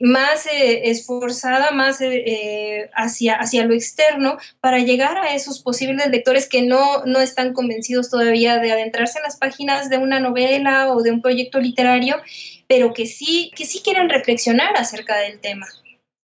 más 0.00 0.46
eh, 0.46 0.90
esforzada, 0.90 1.72
más 1.72 2.00
eh, 2.00 2.22
eh, 2.26 2.90
hacia, 2.94 3.34
hacia 3.34 3.64
lo 3.64 3.74
externo, 3.74 4.38
para 4.60 4.78
llegar 4.78 5.18
a 5.18 5.34
esos 5.34 5.60
posibles 5.60 6.08
lectores 6.08 6.48
que 6.48 6.62
no, 6.62 7.04
no 7.04 7.20
están 7.20 7.52
convencidos 7.52 8.10
todavía 8.10 8.58
de 8.58 8.72
adentrarse 8.72 9.18
en 9.18 9.24
las 9.24 9.36
páginas 9.36 9.90
de 9.90 9.98
una 9.98 10.20
novela 10.20 10.92
o 10.92 11.02
de 11.02 11.10
un 11.10 11.20
proyecto 11.20 11.58
literario, 11.58 12.16
pero 12.68 12.92
que 12.92 13.06
sí, 13.06 13.50
que 13.56 13.66
sí 13.66 13.80
quieren 13.82 14.08
reflexionar 14.08 14.76
acerca 14.76 15.16
del 15.18 15.40
tema. 15.40 15.66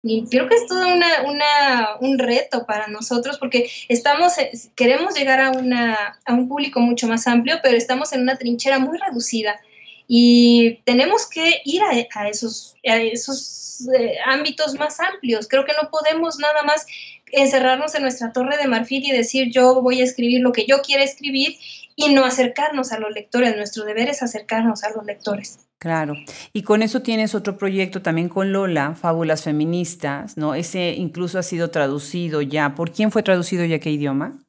Y 0.03 0.25
creo 0.29 0.47
que 0.47 0.55
es 0.55 0.67
todo 0.67 0.87
una, 0.87 1.23
una, 1.25 1.89
un 1.99 2.19
reto 2.19 2.65
para 2.65 2.87
nosotros 2.87 3.37
porque 3.39 3.69
estamos, 3.89 4.37
eh, 4.37 4.51
queremos 4.75 5.15
llegar 5.15 5.41
a, 5.41 5.51
una, 5.51 6.19
a 6.25 6.33
un 6.33 6.47
público 6.47 6.79
mucho 6.79 7.07
más 7.07 7.27
amplio, 7.27 7.59
pero 7.63 7.77
estamos 7.77 8.13
en 8.13 8.21
una 8.21 8.37
trinchera 8.37 8.79
muy 8.79 8.97
reducida 8.97 9.59
y 10.07 10.79
tenemos 10.85 11.27
que 11.27 11.61
ir 11.65 11.81
a, 11.83 12.27
esos, 12.29 12.75
a 12.87 12.97
esos 12.97 13.87
eh, 13.93 14.15
ámbitos 14.25 14.73
más 14.75 14.99
amplios. 14.99 15.47
Creo 15.47 15.65
que 15.65 15.73
no 15.81 15.89
podemos 15.89 16.39
nada 16.39 16.63
más 16.63 16.85
encerrarnos 17.31 17.93
en 17.95 18.03
nuestra 18.03 18.31
torre 18.31 18.57
de 18.57 18.67
marfil 18.67 19.03
y 19.05 19.11
decir 19.11 19.51
yo 19.51 19.81
voy 19.81 19.99
a 19.99 20.05
escribir 20.05 20.41
lo 20.41 20.53
que 20.53 20.65
yo 20.65 20.81
quiero 20.81 21.03
escribir 21.03 21.57
y 21.97 22.13
no 22.13 22.23
acercarnos 22.23 22.93
a 22.93 22.99
los 22.99 23.11
lectores. 23.11 23.55
Nuestro 23.57 23.83
deber 23.83 24.07
es 24.07 24.23
acercarnos 24.23 24.83
a 24.83 24.91
los 24.91 25.05
lectores. 25.05 25.59
Claro. 25.79 26.15
Y 26.53 26.63
con 26.63 26.81
eso 26.81 27.01
tienes 27.01 27.35
otro 27.35 27.57
proyecto 27.57 28.01
también 28.01 28.29
con 28.29 28.51
Lola, 28.51 28.95
Fábulas 28.95 29.43
Feministas, 29.43 30.37
¿no? 30.37 30.55
Ese 30.55 30.93
incluso 30.93 31.37
ha 31.37 31.43
sido 31.43 31.69
traducido 31.69 32.41
ya. 32.41 32.75
¿Por 32.75 32.91
quién 32.91 33.11
fue 33.11 33.23
traducido 33.23 33.65
y 33.65 33.73
a 33.73 33.79
qué 33.79 33.91
idioma? 33.91 34.39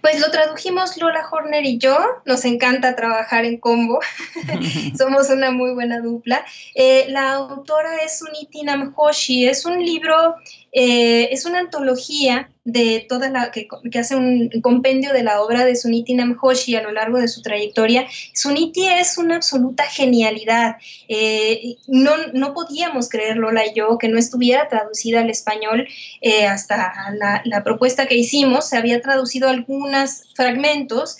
Pues 0.00 0.20
lo 0.20 0.30
tradujimos 0.30 0.96
Lola 0.96 1.28
Horner 1.30 1.64
y 1.66 1.78
yo. 1.78 1.98
Nos 2.24 2.44
encanta 2.46 2.96
trabajar 2.96 3.44
en 3.44 3.58
combo. 3.58 4.00
Somos 4.98 5.28
una 5.28 5.50
muy 5.50 5.74
buena 5.74 6.00
dupla. 6.00 6.44
Eh, 6.74 7.06
la 7.08 7.32
autora 7.32 7.96
es 7.96 8.18
Suniti 8.18 8.62
Namhoshi. 8.62 9.46
Es 9.46 9.66
un 9.66 9.84
libro, 9.84 10.36
eh, 10.78 11.32
es 11.32 11.46
una 11.46 11.60
antología 11.60 12.50
de 12.64 13.06
toda 13.08 13.30
la 13.30 13.50
que, 13.50 13.66
hace 13.98 14.14
un 14.14 14.50
compendio 14.60 15.14
de 15.14 15.22
la 15.22 15.40
obra 15.40 15.64
de 15.64 15.74
Suniti 15.74 16.12
Namhoshi 16.12 16.74
a 16.74 16.82
lo 16.82 16.92
largo 16.92 17.18
de 17.18 17.28
su 17.28 17.40
trayectoria. 17.40 18.06
Suniti 18.34 18.86
es 18.86 19.16
una 19.16 19.36
absoluta 19.36 19.84
genialidad. 19.84 20.76
Eh, 21.08 21.76
no, 21.86 22.10
no 22.34 22.52
podíamos 22.52 23.08
creer, 23.08 23.38
Lola 23.38 23.64
y 23.64 23.72
yo, 23.74 23.96
que 23.96 24.08
no 24.08 24.18
estuviera 24.18 24.68
traducida 24.68 25.20
al 25.20 25.30
español 25.30 25.88
eh, 26.20 26.44
hasta 26.46 26.92
la, 27.14 27.40
la, 27.46 27.64
propuesta 27.64 28.06
que 28.06 28.16
hicimos. 28.16 28.68
Se 28.68 28.76
había 28.76 29.00
traducido 29.00 29.48
algunos 29.48 30.24
fragmentos, 30.34 31.16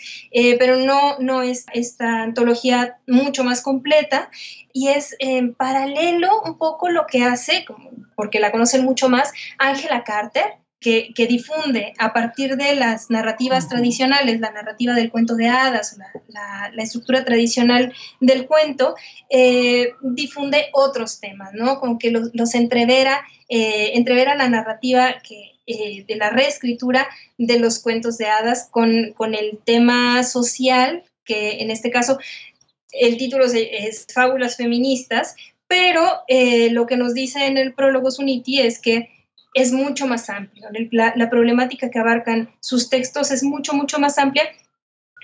pero 0.59 0.77
no, 0.77 1.19
no 1.19 1.41
es 1.41 1.65
esta 1.73 2.25
antología 2.25 2.99
mucho 3.07 3.43
más 3.43 3.63
completa 3.63 4.29
y 4.77 4.89
es 4.89 5.17
en 5.21 5.55
paralelo 5.55 6.43
un 6.45 6.59
poco 6.59 6.91
lo 6.91 7.07
que 7.07 7.23
hace, 7.25 7.65
porque 8.15 8.41
la 8.41 8.53
conocen 8.53 8.85
mucho 8.85 9.09
más, 9.09 9.33
Angela 9.57 10.05
Carter 10.05 10.45
que, 10.79 11.27
difunde 11.27 11.95
a 11.99 12.13
partir 12.13 12.59
de 12.59 12.77
las 12.77 13.09
narrativas 13.09 13.71
tradicionales, 13.71 14.39
la 14.39 14.51
narrativa 14.51 14.93
del 14.93 15.11
cuento 15.11 15.35
de 15.35 15.49
hadas, 15.49 15.97
la, 16.29 16.83
estructura 16.83 17.25
tradicional 17.25 17.95
del 18.21 18.47
cuento, 18.47 18.97
eh, 19.31 19.95
difunde 20.03 20.67
otros 20.75 21.21
temas, 21.21 21.55
¿no? 21.55 21.81
Como 21.81 21.99
que 21.99 22.11
los, 22.11 22.55
entrevera, 22.55 23.25
eh, 23.49 23.93
entrevera 23.95 24.35
la 24.35 24.51
narrativa 24.51 25.17
que, 25.27 25.53
eh, 25.67 26.05
de 26.07 26.17
la 26.17 26.29
reescritura 26.29 27.09
de 27.39 27.59
los 27.59 27.79
cuentos 27.79 28.19
de 28.19 28.27
hadas 28.27 28.69
con, 28.71 29.15
con, 29.15 29.35
el 29.35 29.59
tema 29.65 30.23
social, 30.23 31.03
que 31.25 31.63
en 31.63 31.71
este 31.71 31.91
caso 31.91 32.19
el 32.93 33.17
título 33.17 33.45
es 33.47 34.07
Fábulas 34.13 34.57
Feministas, 34.57 35.35
pero 35.69 36.23
lo 36.71 36.87
que 36.87 36.97
nos 36.97 37.15
dice 37.15 37.47
en 37.47 37.59
el 37.59 37.75
prólogo 37.75 38.11
Suniti 38.11 38.61
es 38.61 38.79
que 38.79 39.11
es 39.57 39.73
mucho 39.73 40.07
más 40.07 40.29
amplio. 40.29 40.69
La, 40.91 41.31
problemática 41.31 41.91
que 41.91 41.99
abarcan 41.99 42.55
sus 42.61 42.91
textos 42.91 43.31
es 43.31 43.43
mucho, 43.43 43.73
mucho 43.73 43.99
más 43.99 44.19
amplia. 44.19 44.45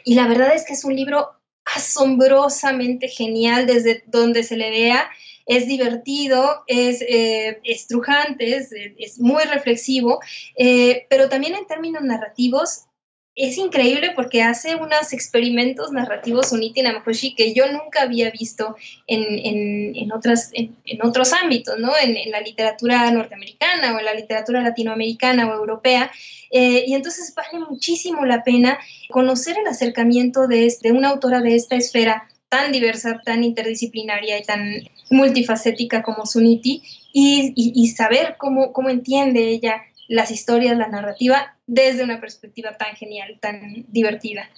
Y 0.04 0.14
la 0.14 0.26
verdad 0.26 0.54
es 0.54 0.64
que 0.64 0.72
es 0.72 0.84
un 0.84 0.96
libro 0.96 1.28
asombrosamente 1.66 3.08
genial 3.08 3.66
desde 3.66 4.02
donde 4.06 4.42
se 4.42 4.56
le 4.56 4.70
vea. 4.70 5.10
Es 5.44 5.66
divertido, 5.66 6.64
es 6.66 7.02
eh, 7.02 7.60
estrujante, 7.62 8.56
es, 8.56 9.20
muy 9.20 9.42
reflexivo, 9.44 10.20
eh, 10.56 11.06
pero 11.10 11.28
también 11.28 11.54
en 11.54 11.66
términos 11.66 12.02
narrativos 12.02 12.86
es 13.34 13.56
increíble 13.56 14.12
porque 14.14 14.42
hace 14.42 14.76
unos 14.76 15.12
experimentos 15.12 15.90
narrativos 15.90 16.52
Uniti 16.52 16.82
Namahoshi 16.82 17.34
que 17.34 17.54
yo 17.54 17.64
nunca 17.72 18.02
había 18.02 18.30
visto 18.30 18.76
en, 19.06 20.12
otras, 20.12 20.50
en, 20.52 20.76
otros 21.02 21.32
ámbitos, 21.32 21.78
¿no? 21.78 21.92
En, 22.02 22.30
la 22.30 22.40
literatura 22.40 23.10
norteamericana 23.10 23.94
o 23.94 23.98
en 23.98 24.04
la 24.04 24.14
literatura 24.14 24.60
latinoamericana 24.60 25.48
o 25.48 25.54
europea. 25.54 26.10
Eh, 26.50 26.84
y 26.86 26.94
entonces 26.94 27.34
vale 27.34 27.64
muchísimo 27.64 28.26
la 28.26 28.44
pena 28.44 28.78
conocer 29.08 29.56
el 29.58 29.66
acercamiento 29.66 30.46
de, 30.46 30.70
de 30.82 30.92
una 30.92 31.08
autora 31.08 31.40
de 31.40 31.56
esta 31.56 31.76
esfera 31.76 32.28
tan 32.50 32.70
diversa, 32.70 33.22
tan 33.24 33.44
interdisciplinaria 33.44 34.38
y 34.38 34.42
tan 34.42 34.82
multifacética 35.08 36.02
como 36.02 36.26
Suniti 36.26 36.82
y, 37.14 37.52
y, 37.56 37.88
saber 37.88 38.36
cómo, 38.38 38.72
cómo 38.72 38.90
entiende 38.90 39.48
ella 39.48 39.82
las 40.12 40.30
historias, 40.30 40.76
la 40.76 40.88
narrativa, 40.88 41.56
desde 41.66 42.04
una 42.04 42.20
perspectiva 42.20 42.76
tan 42.76 42.94
genial, 42.96 43.38
tan 43.40 43.86
divertida. 43.88 44.50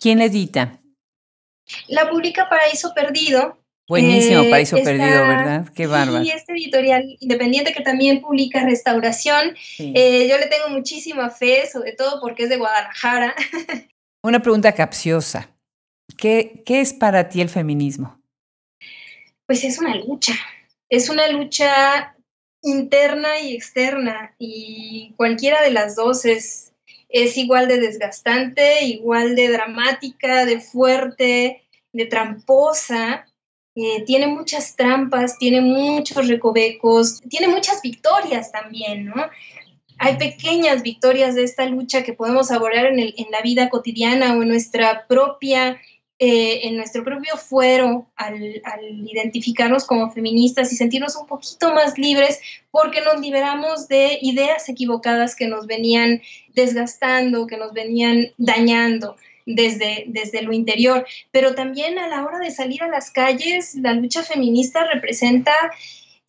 ¿Quién 0.00 0.22
edita? 0.22 0.80
La 1.86 2.08
publica 2.08 2.48
Paraíso 2.48 2.94
Perdido. 2.94 3.58
Buenísimo, 3.86 4.44
eh, 4.44 4.50
Paraíso 4.50 4.76
Perdido, 4.82 5.28
¿verdad? 5.28 5.68
Qué 5.74 5.86
bárbaro. 5.86 6.24
Y 6.24 6.30
este 6.30 6.54
editorial 6.54 7.04
independiente 7.20 7.74
que 7.74 7.82
también 7.82 8.22
publica 8.22 8.64
Restauración. 8.64 9.54
Eh, 9.78 10.28
yo 10.30 10.38
le 10.38 10.46
tengo 10.46 10.70
muchísima 10.70 11.28
fe, 11.28 11.68
sobre 11.70 11.92
todo 11.92 12.18
porque 12.22 12.44
es 12.44 12.48
de 12.48 12.56
Guadalajara. 12.56 13.34
Una 14.22 14.40
pregunta 14.40 14.72
capciosa. 14.72 15.50
¿Qué, 16.16 16.62
¿Qué 16.64 16.80
es 16.80 16.94
para 16.94 17.28
ti 17.28 17.42
el 17.42 17.50
feminismo? 17.50 18.18
Pues 19.46 19.62
es 19.62 19.78
una 19.78 19.94
lucha. 19.96 20.32
Es 20.88 21.10
una 21.10 21.28
lucha 21.28 22.16
interna 22.62 23.40
y 23.40 23.54
externa 23.54 24.34
y 24.38 25.12
cualquiera 25.16 25.62
de 25.62 25.72
las 25.72 25.96
dos 25.96 26.24
es, 26.24 26.72
es 27.08 27.36
igual 27.36 27.68
de 27.68 27.80
desgastante, 27.80 28.84
igual 28.84 29.34
de 29.34 29.48
dramática, 29.48 30.46
de 30.46 30.60
fuerte, 30.60 31.62
de 31.92 32.06
tramposa. 32.06 33.26
Eh, 33.74 34.04
tiene 34.06 34.26
muchas 34.26 34.76
trampas, 34.76 35.38
tiene 35.38 35.60
muchos 35.60 36.28
recovecos, 36.28 37.20
tiene 37.28 37.48
muchas 37.48 37.82
victorias 37.82 38.52
también, 38.52 39.06
¿no? 39.06 39.14
Hay 39.98 40.16
pequeñas 40.16 40.82
victorias 40.82 41.34
de 41.34 41.44
esta 41.44 41.64
lucha 41.66 42.02
que 42.02 42.12
podemos 42.12 42.50
abordar 42.50 42.86
en, 42.86 42.98
el, 42.98 43.14
en 43.16 43.30
la 43.30 43.40
vida 43.40 43.70
cotidiana 43.70 44.36
o 44.36 44.42
en 44.42 44.48
nuestra 44.48 45.06
propia 45.06 45.80
eh, 46.24 46.68
en 46.68 46.76
nuestro 46.76 47.02
propio 47.02 47.36
fuero 47.36 48.06
al, 48.14 48.40
identificarnos 49.10 49.84
como 49.84 50.12
feministas 50.12 50.72
y 50.72 50.76
sentirnos 50.76 51.16
un 51.16 51.26
poquito 51.26 51.74
más 51.74 51.98
libres 51.98 52.40
porque 52.70 53.00
nos 53.00 53.20
liberamos 53.20 53.88
de 53.88 54.20
ideas 54.22 54.68
equivocadas 54.68 55.34
que 55.34 55.48
nos 55.48 55.66
venían 55.66 56.22
desgastando, 56.54 57.48
que 57.48 57.56
nos 57.56 57.72
venían 57.72 58.28
dañando. 58.38 59.16
Desde, 59.44 60.04
desde 60.06 60.42
lo 60.42 60.52
interior, 60.52 61.04
pero 61.32 61.56
también 61.56 61.98
a 61.98 62.06
la 62.06 62.24
hora 62.24 62.38
de 62.38 62.52
salir 62.52 62.80
a 62.84 62.86
las 62.86 63.10
calles, 63.10 63.74
la 63.74 63.92
lucha 63.92 64.22
feminista 64.22 64.84
representa 64.84 65.52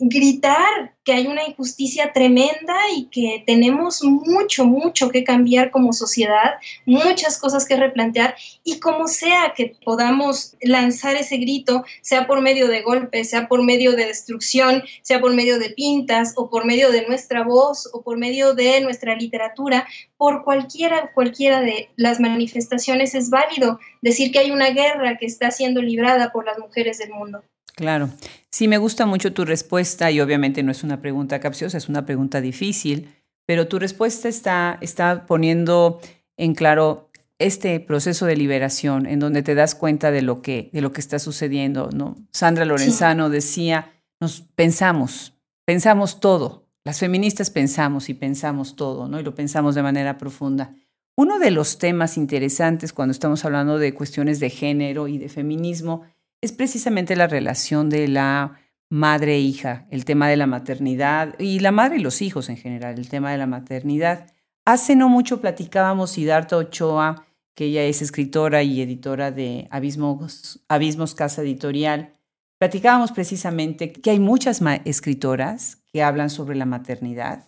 gritar 0.09 0.93
que 1.03 1.13
hay 1.13 1.27
una 1.27 1.43
injusticia 1.45 2.13
tremenda 2.13 2.75
y 2.95 3.05
que 3.05 3.43
tenemos 3.45 4.03
mucho, 4.03 4.65
mucho 4.65 5.09
que 5.09 5.23
cambiar 5.23 5.71
como 5.71 5.93
sociedad, 5.93 6.55
muchas 6.85 7.37
cosas 7.37 7.65
que 7.65 7.75
replantear 7.75 8.35
y 8.63 8.79
como 8.79 9.07
sea 9.07 9.53
que 9.55 9.75
podamos 9.83 10.55
lanzar 10.61 11.15
ese 11.15 11.37
grito, 11.37 11.83
sea 12.01 12.25
por 12.25 12.41
medio 12.41 12.67
de 12.67 12.81
golpes, 12.81 13.29
sea 13.29 13.47
por 13.47 13.63
medio 13.63 13.93
de 13.93 14.05
destrucción, 14.05 14.83
sea 15.01 15.19
por 15.19 15.33
medio 15.33 15.59
de 15.59 15.71
pintas 15.71 16.33
o 16.37 16.49
por 16.49 16.65
medio 16.65 16.91
de 16.91 17.05
nuestra 17.07 17.43
voz 17.43 17.89
o 17.93 18.01
por 18.01 18.17
medio 18.17 18.53
de 18.53 18.81
nuestra 18.81 19.15
literatura, 19.15 19.87
por 20.17 20.43
cualquiera, 20.43 21.11
cualquiera 21.13 21.61
de 21.61 21.89
las 21.97 22.19
manifestaciones 22.19 23.13
es 23.15 23.29
válido 23.29 23.79
decir 24.01 24.31
que 24.31 24.39
hay 24.39 24.51
una 24.51 24.69
guerra 24.69 25.17
que 25.17 25.25
está 25.25 25.51
siendo 25.51 25.81
librada 25.81 26.31
por 26.31 26.45
las 26.45 26.57
mujeres 26.59 26.97
del 26.97 27.09
mundo. 27.09 27.43
Claro. 27.75 28.09
Sí, 28.49 28.67
me 28.67 28.77
gusta 28.77 29.05
mucho 29.05 29.33
tu 29.33 29.45
respuesta 29.45 30.11
y 30.11 30.21
obviamente 30.21 30.61
no 30.63 30.71
es 30.71 30.83
una 30.83 31.01
pregunta 31.01 31.39
capciosa, 31.39 31.77
es 31.77 31.89
una 31.89 32.05
pregunta 32.05 32.39
difícil, 32.39 33.09
pero 33.45 33.67
tu 33.67 33.79
respuesta 33.79 34.29
está, 34.29 34.77
está 34.81 35.25
poniendo 35.25 35.99
en 36.37 36.53
claro 36.53 37.09
este 37.39 37.79
proceso 37.79 38.25
de 38.25 38.37
liberación 38.37 39.05
en 39.05 39.19
donde 39.19 39.43
te 39.43 39.55
das 39.55 39.75
cuenta 39.75 40.11
de 40.11 40.21
lo 40.21 40.41
que, 40.41 40.69
de 40.71 40.81
lo 40.81 40.91
que 40.91 41.01
está 41.01 41.19
sucediendo. 41.19 41.89
¿no? 41.93 42.15
Sandra 42.31 42.65
Lorenzano 42.65 43.29
decía, 43.29 43.91
nos 44.21 44.41
pensamos, 44.41 45.33
pensamos 45.65 46.19
todo. 46.19 46.63
Las 46.85 46.99
feministas 46.99 47.49
pensamos 47.49 48.09
y 48.09 48.13
pensamos 48.13 48.75
todo, 48.75 49.07
¿no? 49.07 49.17
Y 49.17 49.23
lo 49.23 49.33
pensamos 49.33 49.73
de 49.73 49.83
manera 49.83 50.17
profunda. 50.17 50.75
Uno 51.15 51.39
de 51.39 51.49
los 51.49 51.77
temas 51.77 52.17
interesantes 52.17 52.91
cuando 52.91 53.13
estamos 53.13 53.45
hablando 53.45 53.77
de 53.77 53.93
cuestiones 53.93 54.41
de 54.41 54.49
género 54.49 55.07
y 55.07 55.17
de 55.17 55.29
feminismo 55.29 56.03
es 56.43 56.51
precisamente 56.51 57.15
la 57.15 57.27
relación 57.27 57.89
de 57.89 58.09
la 58.09 58.59
madre-hija, 58.89 59.87
el 59.91 60.03
tema 60.03 60.27
de 60.27 60.35
la 60.35 60.45
maternidad 60.45 61.39
y 61.39 61.59
la 61.59 61.71
madre 61.71 61.95
y 61.95 62.01
los 62.01 62.21
hijos 62.21 62.49
en 62.49 62.57
general, 62.57 62.99
el 62.99 63.07
tema 63.07 63.31
de 63.31 63.37
la 63.37 63.47
maternidad. 63.47 64.29
Hace 64.65 64.97
no 64.97 65.07
mucho 65.07 65.39
platicábamos 65.39 66.11
Siddhartha 66.11 66.57
Ochoa, 66.57 67.25
que 67.55 67.65
ella 67.67 67.83
es 67.83 68.01
escritora 68.01 68.61
y 68.61 68.81
editora 68.81 69.31
de 69.31 69.69
Abismos, 69.71 70.61
Abismos 70.67 71.15
Casa 71.15 71.43
Editorial. 71.43 72.11
Platicábamos 72.57 73.13
precisamente 73.13 73.93
que 73.93 74.11
hay 74.11 74.19
muchas 74.19 74.61
escritoras 74.83 75.77
que 75.93 76.03
hablan 76.03 76.29
sobre 76.29 76.57
la 76.57 76.65
maternidad 76.65 77.47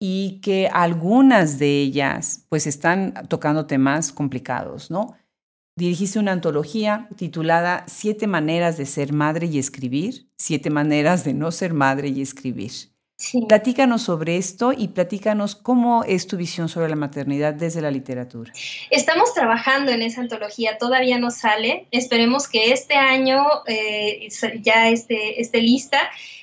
y 0.00 0.40
que 0.40 0.70
algunas 0.72 1.58
de 1.58 1.82
ellas 1.82 2.46
pues 2.48 2.66
están 2.66 3.12
tocando 3.28 3.66
temas 3.66 4.12
complicados, 4.12 4.90
¿no? 4.90 5.14
Dirigiste 5.76 6.18
una 6.18 6.32
antología 6.32 7.08
titulada 7.16 7.84
Siete 7.88 8.26
maneras 8.26 8.76
de 8.76 8.86
ser 8.86 9.12
madre 9.12 9.46
y 9.46 9.58
escribir, 9.58 10.28
siete 10.36 10.70
maneras 10.70 11.24
de 11.24 11.34
no 11.34 11.50
ser 11.50 11.74
madre 11.74 12.08
y 12.08 12.22
escribir. 12.22 12.70
Platícanos 13.48 14.02
sobre 14.02 14.36
esto 14.36 14.72
y 14.76 14.88
platícanos 14.88 15.54
cómo 15.54 16.04
es 16.04 16.26
tu 16.26 16.36
visión 16.36 16.68
sobre 16.68 16.88
la 16.88 16.96
maternidad 16.96 17.54
desde 17.54 17.80
la 17.80 17.90
literatura. 17.90 18.52
Estamos 18.90 19.32
trabajando 19.32 19.92
en 19.92 20.02
esa 20.02 20.20
antología, 20.20 20.78
todavía 20.78 21.18
no 21.18 21.30
sale. 21.30 21.86
Esperemos 21.92 22.48
que 22.48 22.72
este 22.72 22.94
año 22.94 23.44
eh, 23.66 24.28
ya 24.60 24.88
esté, 24.88 25.40
esté 25.40 25.62
lista. 25.62 25.98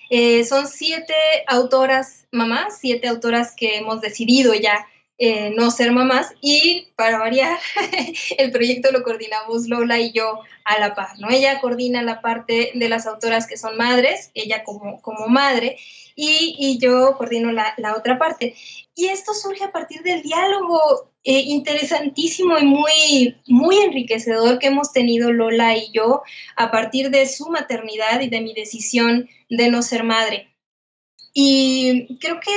Eh, 0.10 0.44
son 0.46 0.68
siete 0.68 1.14
autoras 1.48 2.26
mamás, 2.32 2.80
siete 2.80 3.08
autoras 3.08 3.54
que 3.56 3.78
hemos 3.78 4.02
decidido 4.02 4.54
ya 4.54 4.88
eh, 5.24 5.54
no 5.56 5.70
ser 5.70 5.92
mamás 5.92 6.34
y 6.42 6.88
para 6.96 7.20
variar 7.20 7.60
el 8.40 8.52
proyecto 8.52 8.92
lo 8.92 9.04
coordinamos 9.04 9.68
Lola 9.68 10.00
y 10.00 10.12
yo 10.14 10.40
a 10.66 10.80
la 10.80 10.96
par, 10.96 11.20
¿no? 11.20 11.30
Ella 11.30 11.62
coordina 11.62 12.02
la 12.02 12.22
parte 12.22 12.72
de 12.74 12.90
las 12.90 13.06
autoras 13.06 13.46
que 13.46 13.56
son 13.56 13.78
madres, 13.78 14.32
ella 14.34 14.64
como, 14.64 15.00
como 15.04 15.28
madre 15.28 15.78
y, 16.16 16.80
yo 16.82 17.16
coordino 17.20 17.52
la, 17.52 17.76
otra 17.96 18.18
parte. 18.18 18.56
Y 18.96 19.10
esto 19.10 19.36
surge 19.36 19.64
a 19.64 19.72
partir 19.72 20.02
del 20.02 20.24
diálogo 20.24 21.12
eh, 21.24 21.42
interesantísimo 21.42 22.58
y 22.58 22.66
muy, 22.66 23.36
muy 23.46 23.78
enriquecedor 23.78 24.58
que 24.58 24.68
hemos 24.68 24.92
tenido 24.92 25.32
Lola 25.32 25.78
y 25.78 25.92
yo 25.92 26.24
a 26.56 26.72
partir 26.72 27.12
de 27.12 27.28
su 27.28 27.48
maternidad 27.52 28.22
y 28.22 28.30
de 28.30 28.42
mi 28.42 28.56
decisión 28.56 29.30
de 29.52 29.70
no 29.70 29.84
ser 29.84 30.04
madre. 30.04 30.52
Y 31.32 32.18
creo 32.20 32.40
que 32.40 32.52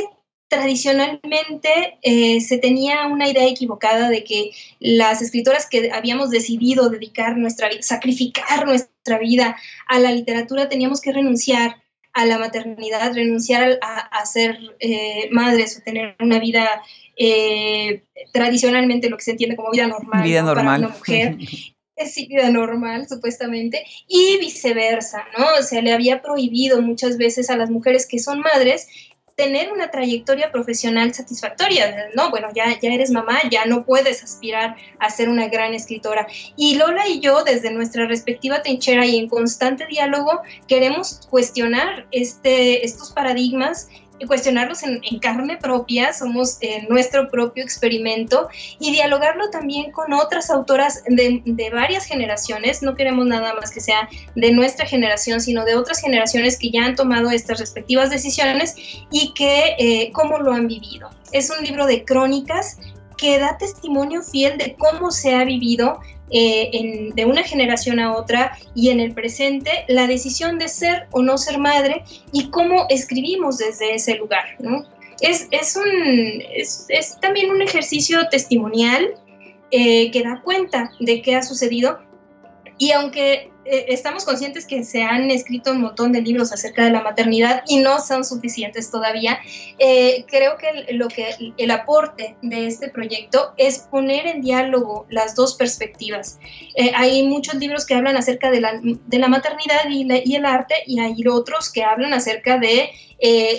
tradicionalmente 0.54 1.98
eh, 2.02 2.40
se 2.40 2.58
tenía 2.58 3.06
una 3.06 3.28
idea 3.28 3.46
equivocada 3.46 4.08
de 4.08 4.24
que 4.24 4.50
las 4.80 5.22
escritoras 5.22 5.68
que 5.68 5.90
habíamos 5.92 6.30
decidido 6.30 6.88
dedicar 6.88 7.36
nuestra 7.36 7.68
vida, 7.68 7.82
sacrificar 7.82 8.66
nuestra 8.66 9.18
vida 9.18 9.56
a 9.88 9.98
la 9.98 10.12
literatura, 10.12 10.68
teníamos 10.68 11.00
que 11.00 11.12
renunciar 11.12 11.82
a 12.12 12.26
la 12.26 12.38
maternidad, 12.38 13.12
renunciar 13.12 13.78
a, 13.82 14.24
ser 14.24 14.56
eh, 14.78 15.28
madres 15.32 15.76
o 15.76 15.82
tener 15.82 16.14
una 16.20 16.38
vida 16.38 16.80
eh, 17.16 18.04
tradicionalmente 18.32 19.10
lo 19.10 19.16
que 19.16 19.24
se 19.24 19.32
entiende 19.32 19.56
como 19.56 19.72
vida 19.72 19.88
normal. 19.88 20.22
Vida 20.22 20.42
normal. 20.42 20.64
Para 20.64 20.86
una 20.86 20.96
mujer. 20.96 21.36
es 21.96 22.14
vida 22.16 22.50
normal, 22.50 23.08
supuestamente, 23.08 23.84
y 24.08 24.38
viceversa, 24.38 25.24
¿no? 25.38 25.62
Se 25.62 25.80
le 25.82 25.92
había 25.92 26.22
prohibido 26.22 26.82
muchas 26.82 27.18
veces 27.18 27.50
a 27.50 27.56
las 27.56 27.70
mujeres 27.70 28.06
que 28.06 28.18
son 28.18 28.40
madres 28.40 28.88
tener 29.36 29.72
una 29.72 29.90
trayectoria 29.90 30.52
profesional 30.52 31.12
satisfactoria. 31.12 32.08
No, 32.14 32.30
bueno, 32.30 32.48
ya, 32.54 32.78
ya 32.80 32.92
eres 32.92 33.10
mamá, 33.10 33.40
ya 33.50 33.64
no 33.64 33.84
puedes 33.84 34.22
aspirar 34.22 34.76
a 34.98 35.10
ser 35.10 35.28
una 35.28 35.48
gran 35.48 35.74
escritora. 35.74 36.26
Y 36.56 36.76
Lola 36.76 37.08
y 37.08 37.20
yo, 37.20 37.42
desde 37.42 37.72
nuestra 37.72 38.06
respectiva 38.06 38.62
trinchera 38.62 39.06
y 39.06 39.18
en 39.18 39.28
constante 39.28 39.86
diálogo, 39.86 40.40
queremos 40.68 41.26
cuestionar 41.30 42.06
este, 42.12 42.84
estos 42.84 43.10
paradigmas 43.12 43.88
cuestionarlos 44.26 44.82
en, 44.82 45.00
carne 45.18 45.56
propia, 45.56 46.12
somos 46.12 46.58
eh, 46.60 46.86
nuestro 46.88 47.28
propio 47.28 47.62
experimento 47.62 48.48
y 48.78 48.92
dialogarlo 48.92 49.50
también 49.50 49.90
con 49.90 50.12
otras 50.12 50.50
autoras 50.50 51.02
de, 51.06 51.70
varias 51.72 52.06
generaciones, 52.06 52.82
no 52.82 52.94
queremos 52.94 53.26
nada 53.26 53.54
más 53.54 53.70
que 53.70 53.80
sea 53.80 54.08
de 54.34 54.52
nuestra 54.52 54.86
generación, 54.86 55.40
sino 55.40 55.64
de 55.64 55.74
otras 55.74 56.00
generaciones 56.00 56.58
que 56.58 56.70
ya 56.70 56.84
han 56.84 56.94
tomado 56.94 57.30
estas 57.30 57.58
respectivas 57.58 58.10
decisiones 58.10 58.76
y 59.10 59.32
que 59.34 59.74
eh, 59.78 60.12
cómo 60.12 60.38
lo 60.38 60.52
han 60.52 60.68
vivido. 60.68 61.10
Es 61.32 61.50
un 61.50 61.64
libro 61.64 61.86
de 61.86 62.04
crónicas 62.04 62.78
que 63.16 63.38
da 63.38 63.56
testimonio 63.58 64.22
fiel 64.22 64.58
de 64.58 64.76
cómo 64.76 65.10
se 65.10 65.34
ha 65.34 65.44
vivido 65.44 66.00
eh, 66.30 67.10
de 67.14 67.24
una 67.26 67.42
generación 67.42 68.00
a 68.00 68.16
otra 68.16 68.56
y 68.74 68.90
en 68.90 69.00
el 69.00 69.12
presente 69.12 69.84
la 69.88 70.06
decisión 70.06 70.58
de 70.58 70.68
ser 70.68 71.06
o 71.10 71.22
no 71.22 71.36
ser 71.38 71.58
madre 71.58 72.04
y 72.32 72.50
cómo 72.50 72.86
escribimos 72.88 73.58
desde 73.58 73.94
ese 73.94 74.16
lugar. 74.16 74.44
Es, 75.20 75.48
es, 75.50 75.76
un, 75.76 76.42
es, 76.54 77.18
también 77.20 77.50
un 77.50 77.62
ejercicio 77.62 78.26
testimonial 78.30 79.14
eh, 79.70 80.10
que 80.10 80.22
da 80.22 80.40
cuenta 80.42 80.90
de 81.00 81.22
qué 81.22 81.36
ha 81.36 81.42
sucedido 81.42 82.00
y 82.78 82.92
aunque 82.92 83.50
eh, 83.64 83.86
estamos 83.88 84.24
conscientes 84.24 84.66
que 84.66 84.84
se 84.84 85.02
han 85.02 85.30
escrito 85.30 85.72
un 85.72 85.80
montón 85.80 86.12
de 86.12 86.20
libros 86.20 86.52
acerca 86.52 86.84
de 86.84 86.90
la 86.90 87.02
maternidad 87.02 87.62
y 87.66 87.78
no 87.78 88.00
son 88.00 88.24
suficientes 88.24 88.90
todavía, 88.90 89.38
eh, 89.78 90.24
creo 90.28 90.56
que 90.58 90.92
lo 90.94 91.08
que 91.08 91.54
el 91.56 91.70
aporte 91.70 92.36
de 92.42 92.66
este 92.66 92.88
proyecto 92.88 93.54
es 93.56 93.78
poner 93.78 94.26
en 94.26 94.42
diálogo 94.42 95.06
las 95.08 95.34
dos 95.34 95.54
perspectivas. 95.54 96.38
Eh, 96.76 96.92
hay 96.94 97.26
muchos 97.26 97.54
libros 97.54 97.86
que 97.86 97.94
hablan 97.94 98.16
acerca 98.16 98.50
de 98.50 98.60
la, 98.60 98.80
de 98.82 99.18
la 99.18 99.28
maternidad 99.28 99.88
y, 99.88 100.06
y, 100.24 100.36
el 100.36 100.44
arte 100.44 100.74
y 100.86 101.00
hay 101.00 101.16
otros 101.26 101.72
que 101.72 101.84
hablan 101.84 102.12
acerca 102.12 102.58
de 102.58 102.90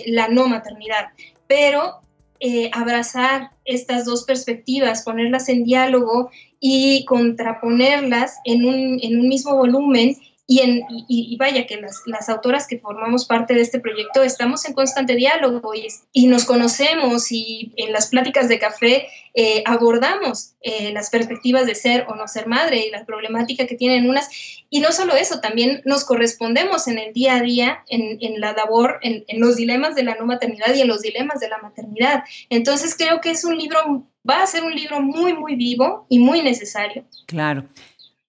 la 0.08 0.28
no 0.28 0.47
maternidad, 0.47 1.08
pero 1.47 2.01
abrazar 2.74 3.49
estas 3.64 4.06
dos 4.06 4.24
perspectivas, 4.26 5.01
ponerlas 5.01 5.49
en 5.49 5.64
diálogo 5.64 6.30
y 6.68 7.05
contraponerlas 7.05 8.39
en 8.43 8.66
un, 8.66 8.97
en 8.99 9.20
un 9.20 9.28
mismo 9.28 9.55
volumen 9.55 10.18
y, 10.47 10.59
en, 10.61 10.83
y, 11.07 11.35
vaya 11.37 11.65
que 11.65 11.77
las, 11.77 12.03
las, 12.05 12.29
autoras 12.29 12.67
que 12.67 12.77
formamos 12.77 13.25
parte 13.25 13.55
de 13.55 13.61
este 13.61 13.79
proyecto 13.79 14.21
estamos 14.21 14.65
en 14.65 14.73
constante 14.73 15.15
diálogo 15.15 15.73
y, 15.73 15.87
y 16.13 16.27
nos 16.27 16.45
conocemos 16.45 17.31
y 17.31 17.73
en 17.77 17.91
las 17.91 18.07
pláticas 18.07 18.47
de 18.47 18.59
café 18.59 19.07
eh, 19.33 19.63
abordamos 19.65 20.53
eh, 20.61 20.93
las 20.93 21.09
perspectivas 21.09 21.65
de 21.65 21.73
ser 21.73 22.05
o 22.07 22.15
no 22.15 22.27
ser 22.27 22.47
madre 22.47 22.85
y 22.85 22.91
la 22.91 23.05
problemática 23.05 23.65
que 23.65 23.75
tienen 23.75 24.07
unas. 24.07 24.29
Y 24.69 24.81
no 24.81 24.91
solo 24.91 25.15
eso, 25.15 25.41
también 25.41 25.81
nos 25.83 26.05
correspondemos 26.05 26.87
en 26.87 26.99
el 26.99 27.11
día 27.11 27.35
a 27.35 27.41
día, 27.41 27.83
en, 27.89 28.19
en 28.21 28.39
la 28.39 28.53
labor, 28.53 28.99
en, 29.01 29.25
en 29.27 29.41
los 29.41 29.55
dilemas 29.55 29.95
de 29.95 30.03
la 30.03 30.15
no 30.15 30.25
maternidad 30.25 30.73
y 30.75 30.81
en 30.81 30.87
los 30.87 31.01
dilemas 31.01 31.39
de 31.39 31.49
la 31.49 31.57
maternidad. 31.57 32.23
Entonces 32.49 32.95
creo 32.95 33.19
que 33.19 33.31
es 33.31 33.43
un 33.43 33.57
libro, 33.57 34.07
va 34.29 34.43
a 34.43 34.47
ser 34.47 34.63
un 34.63 34.75
libro 34.75 35.01
muy, 35.01 35.33
muy 35.33 35.55
vivo 35.55 36.05
y 36.07 36.19
muy 36.19 36.41
necesario. 36.41 37.03
Claro. 37.25 37.65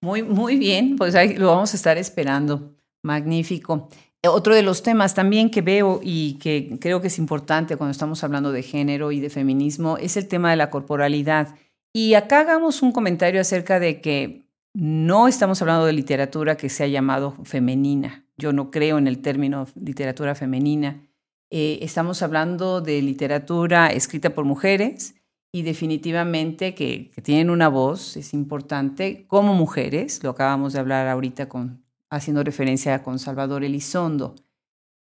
Muy, 0.01 0.21
muy 0.21 0.57
bien, 0.57 0.95
pues 0.95 1.15
lo 1.37 1.47
vamos 1.47 1.73
a 1.73 1.77
estar 1.77 1.97
esperando. 1.97 2.75
Magnífico. 3.03 3.89
Eh, 4.21 4.27
otro 4.27 4.53
de 4.55 4.63
los 4.63 4.83
temas 4.83 5.13
también 5.13 5.49
que 5.49 5.61
veo 5.61 5.99
y 6.03 6.33
que 6.39 6.77
creo 6.79 7.01
que 7.01 7.07
es 7.07 7.17
importante 7.17 7.77
cuando 7.77 7.91
estamos 7.91 8.23
hablando 8.23 8.51
de 8.51 8.63
género 8.63 9.11
y 9.11 9.19
de 9.19 9.29
feminismo 9.29 9.97
es 9.97 10.17
el 10.17 10.27
tema 10.27 10.51
de 10.51 10.57
la 10.57 10.69
corporalidad. 10.69 11.55
Y 11.93 12.13
acá 12.13 12.41
hagamos 12.41 12.81
un 12.81 12.91
comentario 12.91 13.41
acerca 13.41 13.79
de 13.79 14.01
que 14.01 14.47
no 14.73 15.27
estamos 15.27 15.61
hablando 15.61 15.85
de 15.85 15.93
literatura 15.93 16.57
que 16.57 16.69
se 16.69 16.83
ha 16.83 16.87
llamado 16.87 17.35
femenina. 17.43 18.25
Yo 18.37 18.53
no 18.53 18.69
creo 18.69 18.99
en 18.99 19.07
el 19.07 19.21
término 19.21 19.67
literatura 19.75 20.35
femenina. 20.35 21.01
Eh, 21.49 21.79
estamos 21.81 22.21
hablando 22.21 22.81
de 22.81 23.01
literatura 23.01 23.87
escrita 23.87 24.31
por 24.31 24.45
mujeres 24.45 25.15
y 25.51 25.61
definitivamente 25.61 26.75
que, 26.75 27.11
tienen 27.23 27.49
una 27.49 27.69
voz, 27.69 28.17
es 28.17 28.33
importante, 28.33 29.25
como 29.27 29.53
mujeres, 29.53 30.23
lo 30.23 30.31
acabamos 30.31 30.73
de 30.73 30.79
hablar 30.79 31.07
ahorita 31.07 31.49
con, 31.49 31.83
haciendo 32.09 32.43
referencia 32.43 33.03
con 33.03 33.19
Salvador 33.19 33.63
Elizondo. 33.63 34.35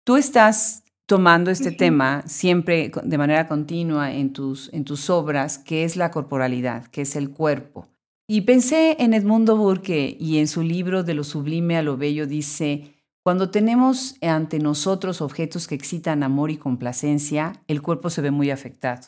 Tú 0.04 0.16
estás 0.18 0.84
tomando 1.06 1.52
este 1.52 1.72
tema 1.72 2.24
siempre 2.28 2.92
de 3.04 3.18
manera 3.18 3.48
continua 3.48 4.14
en 4.14 4.32
tus, 4.32 4.72
en 4.74 4.86
tus 4.86 5.10
obras, 5.10 5.58
que 5.58 5.84
es 5.84 5.96
la 5.96 6.12
corporalidad, 6.12 6.86
que 6.88 7.02
es 7.02 7.16
el 7.16 7.32
cuerpo. 7.32 7.88
Y 8.28 8.42
pensé 8.42 8.96
en 9.00 9.16
Edmundo 9.16 9.58
Burke 9.58 10.16
y 10.20 10.38
en 10.38 10.48
su 10.48 10.62
libro 10.62 11.02
De 11.04 11.16
lo 11.16 11.24
sublime 11.24 11.78
a 11.78 11.82
lo 11.82 11.98
bello 11.98 12.28
dice, 12.28 12.94
cuando 13.24 13.50
tenemos 13.50 14.18
ante 14.22 14.60
nosotros 14.60 15.22
objetos 15.22 15.68
que 15.68 15.76
excitan 15.76 16.24
amor 16.24 16.52
y 16.52 16.58
complacencia, 16.58 17.64
el 17.68 17.82
cuerpo 17.82 18.10
se 18.10 18.22
ve 18.22 18.32
muy 18.32 18.52
afectado. 18.52 19.08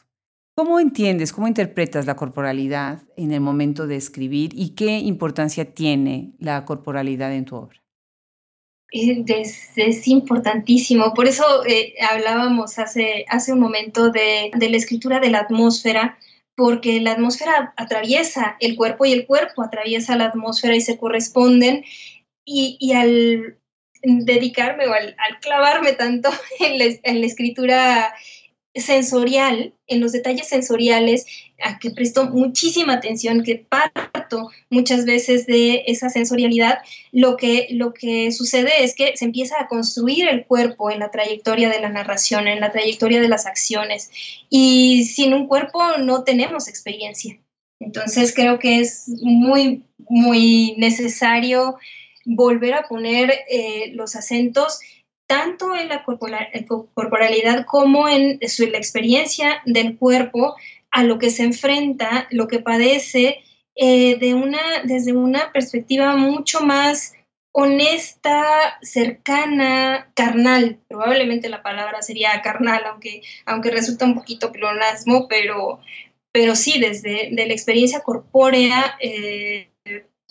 ¿Cómo 0.64 0.80
entiendes, 0.80 1.34
cómo 1.34 1.48
interpretas 1.48 2.06
la 2.06 2.16
corporalidad 2.16 3.02
en 3.18 3.32
el 3.32 3.42
momento 3.42 3.88
de 3.88 3.96
escribir 3.96 4.52
y 4.54 4.76
qué 4.76 5.00
importancia 5.00 5.66
tiene 5.66 6.34
la 6.38 6.66
corporalidad 6.66 7.34
en 7.34 7.46
tu 7.46 7.56
obra? 7.56 7.82
Es, 8.92 10.08
importantísimo. 10.08 11.16
Por 11.16 11.28
eso 11.28 11.66
eh, 11.66 11.96
hablábamos 12.08 12.78
hace, 12.78 13.26
hace 13.28 13.54
un 13.54 13.60
momento 13.60 14.12
de, 14.12 14.52
la 14.54 14.78
escritura 14.78 15.20
de 15.20 15.32
la 15.32 15.40
atmósfera, 15.40 16.20
porque 16.56 17.02
la 17.02 17.14
atmósfera 17.14 17.74
atraviesa 17.76 18.56
el 18.60 18.76
cuerpo 18.76 19.06
y 19.06 19.14
el 19.14 19.26
cuerpo 19.26 19.64
atraviesa 19.64 20.16
la 20.16 20.26
atmósfera 20.26 20.76
y 20.76 20.82
se 20.82 21.00
corresponden. 21.00 21.86
Y, 22.46 22.94
al 22.94 23.58
dedicarme 24.04 24.86
o 24.86 24.94
al, 24.94 25.16
clavarme 25.42 25.94
tanto 25.94 26.30
en 26.60 27.20
la 27.20 27.26
escritura 27.26 28.14
sensorial, 28.74 29.74
en 29.88 30.00
los 30.00 30.12
detalles 30.14 30.48
sensoriales, 30.48 31.26
a 31.62 31.78
que 31.78 31.92
presto 31.92 32.26
muchísima 32.26 32.94
atención, 32.94 33.44
que 33.44 33.56
parto 33.56 34.50
muchas 34.70 35.06
veces 35.06 35.46
de 35.46 35.84
esa 35.88 36.10
sensorialidad, 36.10 36.80
lo 37.12 37.36
que, 37.36 37.68
lo 37.72 37.94
que 37.94 38.32
sucede 38.32 38.84
es 38.84 38.96
que 38.96 39.16
se 39.18 39.26
empieza 39.26 39.56
a 39.60 39.68
construir 39.68 40.28
el 40.28 40.46
cuerpo 40.46 40.90
en 40.90 41.00
la 41.00 41.12
trayectoria 41.12 41.70
de 41.70 41.82
la 41.82 41.90
narración, 41.90 42.48
en 42.48 42.62
la 42.62 42.72
trayectoria 42.72 43.20
de 43.20 43.28
las 43.28 43.46
acciones. 43.46 44.10
Y 44.50 45.06
sin 45.06 45.34
un 45.34 45.48
cuerpo 45.48 45.98
no 45.98 46.24
tenemos 46.24 46.68
experiencia. 46.68 47.38
Entonces 47.80 48.34
creo 48.34 48.60
que 48.60 48.80
es 48.80 49.06
muy, 49.22 49.84
muy 50.08 50.76
necesario 50.78 51.78
volver 52.26 52.76
a 52.76 52.88
poner 52.88 53.34
eh, 53.50 53.92
los 53.94 54.16
acentos 54.16 54.80
tanto 55.32 55.74
en 55.74 55.88
la 55.88 56.04
corporalidad 56.04 57.66
como 57.66 58.10
en 58.10 58.38
la 58.42 58.78
experiencia 58.78 59.62
del 59.66 59.98
cuerpo 59.98 60.58
a 60.92 61.04
lo 61.04 61.20
que 61.20 61.30
se 61.30 61.44
enfrenta, 61.44 62.28
lo 62.32 62.50
que 62.50 62.60
padece, 62.60 63.42
eh, 63.76 64.18
de 64.18 64.34
una, 64.34 64.60
desde 64.84 65.14
una 65.14 65.54
perspectiva 65.54 66.18
mucho 66.18 66.60
más 66.60 67.14
honesta, 67.54 68.78
cercana, 68.82 70.12
carnal. 70.16 70.82
Probablemente 70.90 71.48
la 71.48 71.64
palabra 71.64 72.02
sería 72.02 72.42
carnal, 72.42 72.84
aunque, 72.86 73.22
aunque 73.46 73.72
resulta 73.72 74.04
un 74.04 74.16
poquito 74.16 74.52
pleonasmo, 74.52 75.30
pero, 75.30 75.80
pero 76.34 76.58
sí, 76.58 76.78
desde 76.78 77.30
de 77.32 77.46
la 77.46 77.54
experiencia 77.54 78.02
corpórea, 78.02 78.98
eh, 79.00 79.70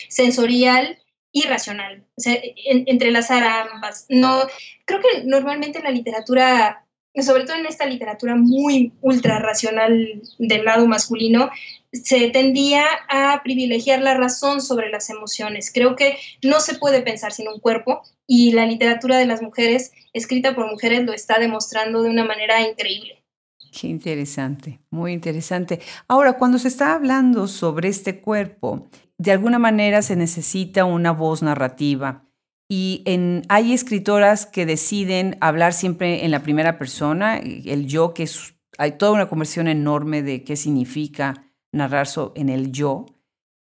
sensorial 0.09 0.98
irracional, 1.33 2.05
o 2.16 2.20
sea, 2.20 2.39
entrelazar 2.64 3.43
ambas. 3.43 4.07
No, 4.09 4.43
creo 4.85 5.01
que 5.01 5.24
normalmente 5.24 5.78
en 5.78 5.85
la 5.85 5.91
literatura, 5.91 6.87
sobre 7.14 7.45
todo 7.45 7.57
en 7.57 7.66
esta 7.66 7.87
literatura 7.87 8.35
muy 8.37 8.93
ultra 9.01 9.39
racional 9.39 10.22
del 10.39 10.64
lado 10.64 10.87
masculino, 10.87 11.51
se 11.93 12.31
tendía 12.31 12.85
a 13.09 13.43
privilegiar 13.43 14.01
la 14.01 14.14
razón 14.14 14.61
sobre 14.61 14.91
las 14.91 15.11
emociones. 15.11 15.72
Creo 15.72 15.97
que 15.97 16.18
no 16.43 16.61
se 16.61 16.74
puede 16.74 17.03
pensar 17.03 17.33
sin 17.33 17.49
un 17.49 17.61
cuerpo 17.61 18.03
y 18.26 18.53
la 18.53 18.66
literatura 18.66 19.18
de 19.18 19.26
las 19.26 19.43
mujeres, 19.43 19.93
escrita 20.12 20.55
por 20.55 20.70
mujeres, 20.70 21.05
lo 21.05 21.12
está 21.12 21.39
demostrando 21.39 22.03
de 22.03 22.11
una 22.11 22.24
manera 22.24 22.61
increíble. 22.62 23.24
Qué 23.72 23.87
interesante, 23.87 24.81
muy 24.91 25.12
interesante. 25.12 25.81
Ahora, 26.09 26.35
cuando 26.35 26.59
se 26.59 26.68
está 26.68 26.95
hablando 26.95 27.47
sobre 27.47 27.89
este 27.89 28.20
cuerpo, 28.20 28.89
de 29.20 29.32
alguna 29.32 29.58
manera 29.58 30.00
se 30.00 30.16
necesita 30.16 30.86
una 30.86 31.10
voz 31.10 31.42
narrativa. 31.42 32.24
Y 32.70 33.04
hay 33.50 33.74
escritoras 33.74 34.46
que 34.46 34.64
deciden 34.64 35.36
hablar 35.42 35.74
siempre 35.74 36.24
en 36.24 36.30
la 36.30 36.42
primera 36.42 36.78
persona, 36.78 37.36
el 37.36 37.86
yo, 37.86 38.14
que 38.14 38.26
hay 38.78 38.92
toda 38.92 39.12
una 39.12 39.28
conversión 39.28 39.68
enorme 39.68 40.22
de 40.22 40.42
qué 40.42 40.56
significa 40.56 41.52
narrar 41.70 42.08
en 42.34 42.48
el 42.48 42.72
yo. 42.72 43.04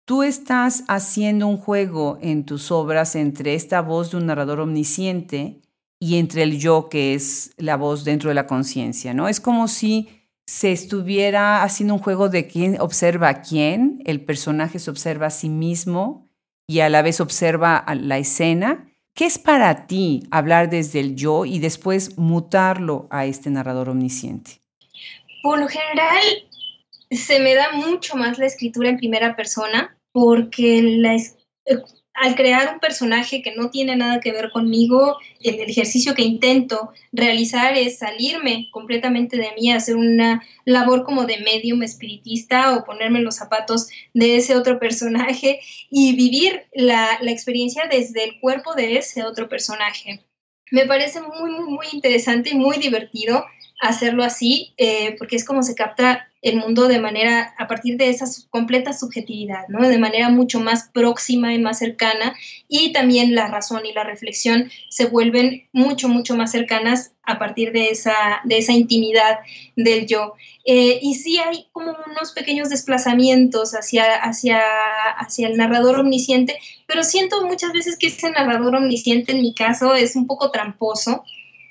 Tú 0.04 0.22
estás 0.22 0.84
haciendo 0.86 1.48
un 1.48 1.56
juego 1.56 2.18
en 2.20 2.44
tus 2.44 2.70
obras 2.70 3.16
entre 3.16 3.54
esta 3.54 3.80
voz 3.80 4.12
de 4.12 4.18
un 4.18 4.26
narrador 4.26 4.60
omnisciente 4.60 5.62
y 5.98 6.18
entre 6.18 6.44
el 6.44 6.60
yo, 6.60 6.88
que 6.88 7.14
es 7.14 7.54
la 7.56 7.76
voz 7.76 8.04
dentro 8.04 8.28
de 8.28 8.34
la 8.34 8.46
conciencia, 8.46 9.14
¿no? 9.14 9.26
Es 9.26 9.40
como 9.40 9.66
si 9.66 10.19
se 10.50 10.72
estuviera 10.72 11.62
haciendo 11.62 11.94
un 11.94 12.00
juego 12.00 12.28
de 12.28 12.48
quién 12.48 12.80
observa 12.80 13.28
a 13.28 13.40
quién, 13.40 14.02
el 14.04 14.24
personaje 14.24 14.80
se 14.80 14.90
observa 14.90 15.28
a 15.28 15.30
sí 15.30 15.48
mismo 15.48 16.28
y 16.66 16.80
a 16.80 16.88
la 16.88 17.02
vez 17.02 17.20
observa 17.20 17.84
la 17.94 18.18
escena. 18.18 18.92
¿Qué 19.14 19.26
es 19.26 19.38
para 19.38 19.86
ti 19.86 20.24
hablar 20.32 20.68
desde 20.68 20.98
el 20.98 21.14
yo 21.14 21.44
y 21.44 21.60
después 21.60 22.18
mutarlo 22.18 23.06
a 23.12 23.26
este 23.26 23.48
narrador 23.48 23.90
omnisciente? 23.90 24.60
Por 25.44 25.60
lo 25.60 25.68
general, 25.68 26.24
se 27.12 27.38
me 27.38 27.54
da 27.54 27.70
mucho 27.70 28.16
más 28.16 28.36
la 28.40 28.46
escritura 28.46 28.88
en 28.88 28.96
primera 28.96 29.36
persona 29.36 29.96
porque 30.10 30.82
la, 30.82 31.16
al 32.14 32.34
crear 32.34 32.74
un 32.74 32.80
personaje 32.80 33.42
que 33.42 33.54
no 33.54 33.70
tiene 33.70 33.96
nada 33.96 34.20
que 34.20 34.32
ver 34.32 34.50
conmigo, 34.50 35.18
el, 35.40 35.60
ejercicio 35.60 36.14
que 36.14 36.22
intento 36.22 36.92
realizar 37.12 37.76
es 37.76 37.98
salirme 37.98 38.68
completamente 38.72 39.36
de 39.36 39.52
mí, 39.58 39.72
hacer 39.72 39.96
una 39.96 40.42
labor 40.64 41.04
como 41.04 41.24
de 41.24 41.38
medium 41.38 41.82
espiritista 41.82 42.76
o 42.76 42.84
ponerme 42.84 43.20
los 43.20 43.36
zapatos 43.36 43.88
de 44.12 44.36
ese 44.36 44.56
otro 44.56 44.78
personaje 44.78 45.60
y 45.90 46.14
vivir 46.16 46.62
la, 46.74 47.18
la 47.20 47.30
experiencia 47.30 47.84
desde 47.90 48.24
el 48.24 48.40
cuerpo 48.40 48.74
de 48.74 48.98
ese 48.98 49.24
otro 49.24 49.48
personaje. 49.48 50.24
Me 50.70 50.86
parece 50.86 51.20
muy, 51.20 51.50
muy, 51.50 51.70
muy 51.70 51.86
interesante 51.92 52.50
y 52.50 52.54
muy 52.54 52.78
divertido 52.78 53.44
hacerlo 53.80 54.22
así, 54.22 54.74
eh, 54.76 55.16
porque 55.18 55.36
es 55.36 55.44
como 55.44 55.62
se 55.62 55.74
capta 55.74 56.26
el 56.42 56.56
mundo 56.56 56.88
de 56.88 57.00
manera, 57.00 57.54
a 57.58 57.66
partir 57.68 57.98
de 57.98 58.08
esa 58.08 58.24
completa 58.48 58.94
subjetividad, 58.94 59.68
¿no? 59.68 59.86
De 59.86 59.98
manera 59.98 60.30
mucho 60.30 60.58
más 60.58 60.88
próxima 60.92 61.52
y 61.52 61.58
más 61.58 61.78
cercana, 61.78 62.34
y 62.66 62.92
también 62.92 63.34
la 63.34 63.48
razón 63.48 63.84
y 63.84 63.92
la 63.92 64.04
reflexión 64.04 64.70
se 64.88 65.06
vuelven 65.06 65.68
mucho, 65.72 66.08
mucho 66.08 66.34
más 66.36 66.50
cercanas 66.50 67.12
a 67.24 67.38
partir 67.38 67.72
de 67.72 67.90
esa, 67.90 68.14
de 68.44 68.58
esa 68.58 68.72
intimidad 68.72 69.40
del 69.76 70.06
yo. 70.06 70.34
Eh, 70.64 70.98
y 71.02 71.14
sí 71.14 71.38
hay 71.38 71.66
como 71.72 71.94
unos 72.06 72.32
pequeños 72.32 72.70
desplazamientos 72.70 73.72
hacia, 73.72 74.14
hacia, 74.14 74.60
hacia 75.18 75.48
el 75.48 75.56
narrador 75.58 76.00
omnisciente, 76.00 76.58
pero 76.86 77.04
siento 77.04 77.46
muchas 77.46 77.72
veces 77.72 77.98
que 77.98 78.06
ese 78.06 78.30
narrador 78.30 78.76
omnisciente 78.76 79.32
en 79.32 79.42
mi 79.42 79.54
caso 79.54 79.94
es 79.94 80.16
un 80.16 80.26
poco 80.26 80.50
tramposo, 80.50 81.22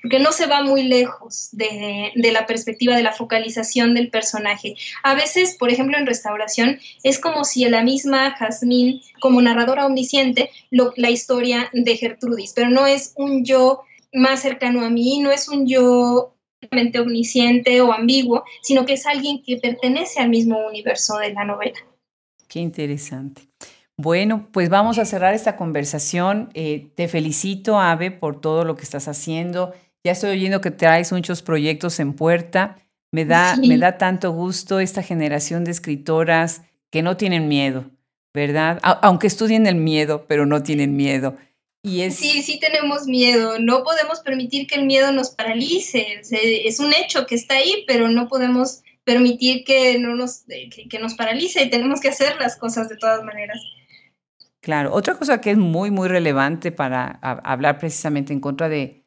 porque 0.02 0.18
no 0.18 0.32
se 0.32 0.46
va 0.46 0.62
muy 0.62 0.82
lejos 0.82 1.48
de, 1.52 2.12
la 2.14 2.46
perspectiva 2.46 2.96
de 2.96 3.02
la 3.02 3.12
focalización 3.12 3.94
del 3.94 4.10
personaje. 4.10 4.74
A 5.02 5.14
veces, 5.14 5.56
por 5.58 5.70
ejemplo, 5.70 5.98
en 5.98 6.06
restauración, 6.06 6.78
es 7.02 7.18
como 7.18 7.44
si 7.44 7.64
la 7.68 7.82
misma 7.82 8.34
Jazmín, 8.36 9.00
como 9.20 9.42
narradora 9.42 9.86
omnisciente, 9.86 10.50
la 10.70 11.10
historia 11.10 11.70
de 11.72 11.96
Gertrudis, 11.96 12.52
pero 12.54 12.70
no 12.70 12.86
es 12.86 13.12
un 13.16 13.44
yo 13.44 13.82
más 14.12 14.40
cercano 14.40 14.84
a 14.84 14.90
mí, 14.90 15.20
no 15.20 15.30
es 15.30 15.48
un 15.48 15.66
yo 15.66 16.34
omnisciente 17.00 17.80
o 17.80 17.92
ambiguo, 17.92 18.44
sino 18.62 18.84
que 18.84 18.94
es 18.94 19.06
alguien 19.06 19.42
que 19.42 19.56
pertenece 19.56 20.20
al 20.20 20.28
mismo 20.28 20.58
universo 20.66 21.16
de 21.18 21.32
la 21.32 21.44
novela. 21.44 21.78
Qué 22.48 22.58
interesante. 22.58 23.42
Bueno, 23.96 24.48
pues 24.50 24.70
vamos 24.70 24.98
a 24.98 25.04
cerrar 25.04 25.34
esta 25.34 25.56
conversación. 25.56 26.50
Eh, 26.54 26.88
te 26.94 27.06
felicito, 27.06 27.78
Ave, 27.78 28.10
por 28.10 28.40
todo 28.40 28.64
lo 28.64 28.74
que 28.74 28.82
estás 28.82 29.08
haciendo. 29.08 29.74
Ya 30.04 30.12
estoy 30.12 30.30
oyendo 30.30 30.60
que 30.60 30.70
traes 30.70 31.12
muchos 31.12 31.42
proyectos 31.42 32.00
en 32.00 32.14
puerta. 32.14 32.78
Me 33.12 33.24
da, 33.24 33.56
me 33.56 33.76
da 33.76 33.98
tanto 33.98 34.32
gusto 34.32 34.80
esta 34.80 35.02
generación 35.02 35.64
de 35.64 35.72
escritoras 35.72 36.62
que 36.90 37.02
no 37.02 37.16
tienen 37.16 37.48
miedo, 37.48 37.90
¿verdad? 38.32 38.78
aunque 38.82 39.26
estudien 39.26 39.66
el 39.66 39.74
miedo, 39.74 40.26
pero 40.28 40.46
no 40.46 40.62
tienen 40.62 40.96
miedo. 40.96 41.36
Y 41.82 42.02
es... 42.02 42.16
Sí, 42.16 42.42
sí 42.42 42.60
tenemos 42.60 43.06
miedo. 43.06 43.58
No 43.58 43.82
podemos 43.82 44.20
permitir 44.20 44.66
que 44.66 44.76
el 44.76 44.86
miedo 44.86 45.12
nos 45.12 45.30
paralice. 45.30 46.20
Es 46.30 46.78
un 46.78 46.92
hecho 46.92 47.26
que 47.26 47.34
está 47.34 47.56
ahí, 47.56 47.84
pero 47.86 48.08
no 48.08 48.28
podemos 48.28 48.82
permitir 49.04 49.64
que, 49.64 49.98
no 49.98 50.14
nos, 50.14 50.44
que 50.46 50.98
nos 51.00 51.14
paralice 51.14 51.64
y 51.64 51.70
tenemos 51.70 52.00
que 52.00 52.08
hacer 52.08 52.36
las 52.38 52.56
cosas 52.56 52.88
de 52.88 52.96
todas 52.96 53.24
maneras. 53.24 53.58
Claro, 54.60 54.92
otra 54.92 55.14
cosa 55.14 55.40
que 55.40 55.50
es 55.50 55.56
muy, 55.56 55.90
muy 55.90 56.06
relevante 56.06 56.70
para 56.70 57.18
hablar 57.22 57.78
precisamente 57.78 58.32
en 58.32 58.40
contra 58.40 58.68
de, 58.68 58.99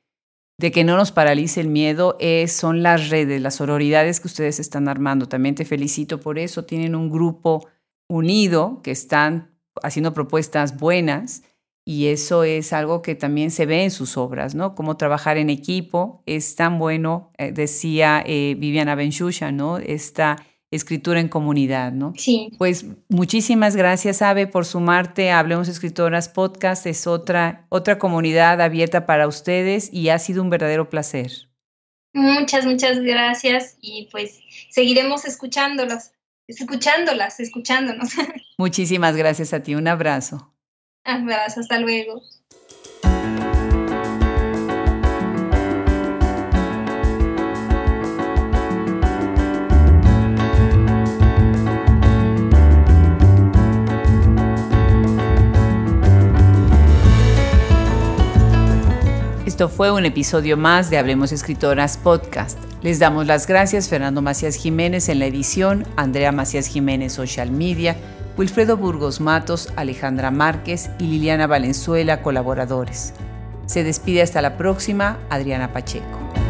de 0.63 0.71
que 0.71 0.85
no 0.85 0.95
nos 0.95 1.11
paralice 1.11 1.59
el 1.59 1.67
miedo 1.67 2.15
es, 2.21 2.53
son 2.53 2.83
las 2.83 3.09
redes, 3.09 3.41
las 3.41 3.55
sororidades 3.55 4.21
que 4.21 4.29
ustedes 4.29 4.61
están 4.61 4.87
armando. 4.87 5.27
También 5.27 5.55
te 5.55 5.65
felicito 5.65 6.21
por 6.21 6.39
eso. 6.39 6.63
Tienen 6.63 6.95
un 6.95 7.09
grupo 7.09 7.67
unido 8.07 8.79
que 8.81 8.91
están 8.91 9.57
haciendo 9.81 10.13
propuestas 10.13 10.77
buenas 10.77 11.43
y 11.83 12.07
eso 12.07 12.45
es 12.45 12.71
algo 12.71 13.01
que 13.01 13.13
también 13.13 13.51
se 13.51 13.65
ve 13.65 13.83
en 13.83 13.91
sus 13.91 14.15
obras, 14.15 14.55
¿no? 14.55 14.73
Cómo 14.73 14.95
trabajar 14.95 15.35
en 15.35 15.49
equipo 15.49 16.23
es 16.25 16.55
tan 16.55 16.79
bueno, 16.79 17.33
eh, 17.37 17.51
decía 17.51 18.23
eh, 18.25 18.55
Viviana 18.57 18.95
Benchusha, 18.95 19.51
¿no? 19.51 19.79
Esta 19.79 20.37
escritura 20.75 21.19
en 21.19 21.27
comunidad, 21.27 21.91
¿no? 21.91 22.13
Sí. 22.17 22.51
Pues 22.57 22.85
muchísimas 23.09 23.75
gracias, 23.75 24.21
Ave, 24.21 24.47
por 24.47 24.65
sumarte 24.65 25.31
a 25.31 25.39
Hablemos 25.39 25.67
Escritoras 25.67 26.29
Podcast. 26.29 26.85
Es 26.87 27.07
otra, 27.07 27.65
otra 27.69 27.99
comunidad 27.99 28.61
abierta 28.61 29.05
para 29.05 29.27
ustedes 29.27 29.91
y 29.93 30.09
ha 30.09 30.19
sido 30.19 30.41
un 30.41 30.49
verdadero 30.49 30.89
placer. 30.89 31.31
Muchas, 32.13 32.65
muchas 32.65 32.99
gracias 32.99 33.77
y 33.81 34.07
pues 34.11 34.39
seguiremos 34.69 35.25
escuchándolos, 35.25 36.11
escuchándolas, 36.47 37.39
escuchándonos. 37.39 38.09
Muchísimas 38.57 39.15
gracias 39.15 39.53
a 39.53 39.63
ti. 39.63 39.75
Un 39.75 39.87
abrazo. 39.87 40.53
Abrazo, 41.03 41.59
hasta 41.59 41.79
luego. 41.79 42.21
Esto 59.53 59.69
fue 59.69 59.91
un 59.91 60.03
episodio 60.03 60.57
más 60.57 60.89
de 60.89 60.97
Hablemos 60.97 61.31
Escritoras 61.31 61.97
Podcast. 61.97 62.57
Les 62.81 62.97
damos 62.97 63.27
las 63.27 63.45
gracias 63.45 63.87
Fernando 63.87 64.23
Macías 64.23 64.55
Jiménez 64.55 65.09
en 65.09 65.19
la 65.19 65.27
edición, 65.27 65.85
Andrea 65.95 66.31
Macías 66.31 66.65
Jiménez 66.65 67.13
Social 67.13 67.51
Media, 67.51 67.95
Wilfredo 68.35 68.77
Burgos 68.77 69.21
Matos, 69.21 69.71
Alejandra 69.75 70.31
Márquez 70.31 70.89
y 70.97 71.03
Liliana 71.03 71.45
Valenzuela, 71.45 72.23
colaboradores. 72.23 73.13
Se 73.67 73.83
despide 73.83 74.23
hasta 74.23 74.41
la 74.41 74.57
próxima, 74.57 75.19
Adriana 75.29 75.71
Pacheco. 75.71 76.42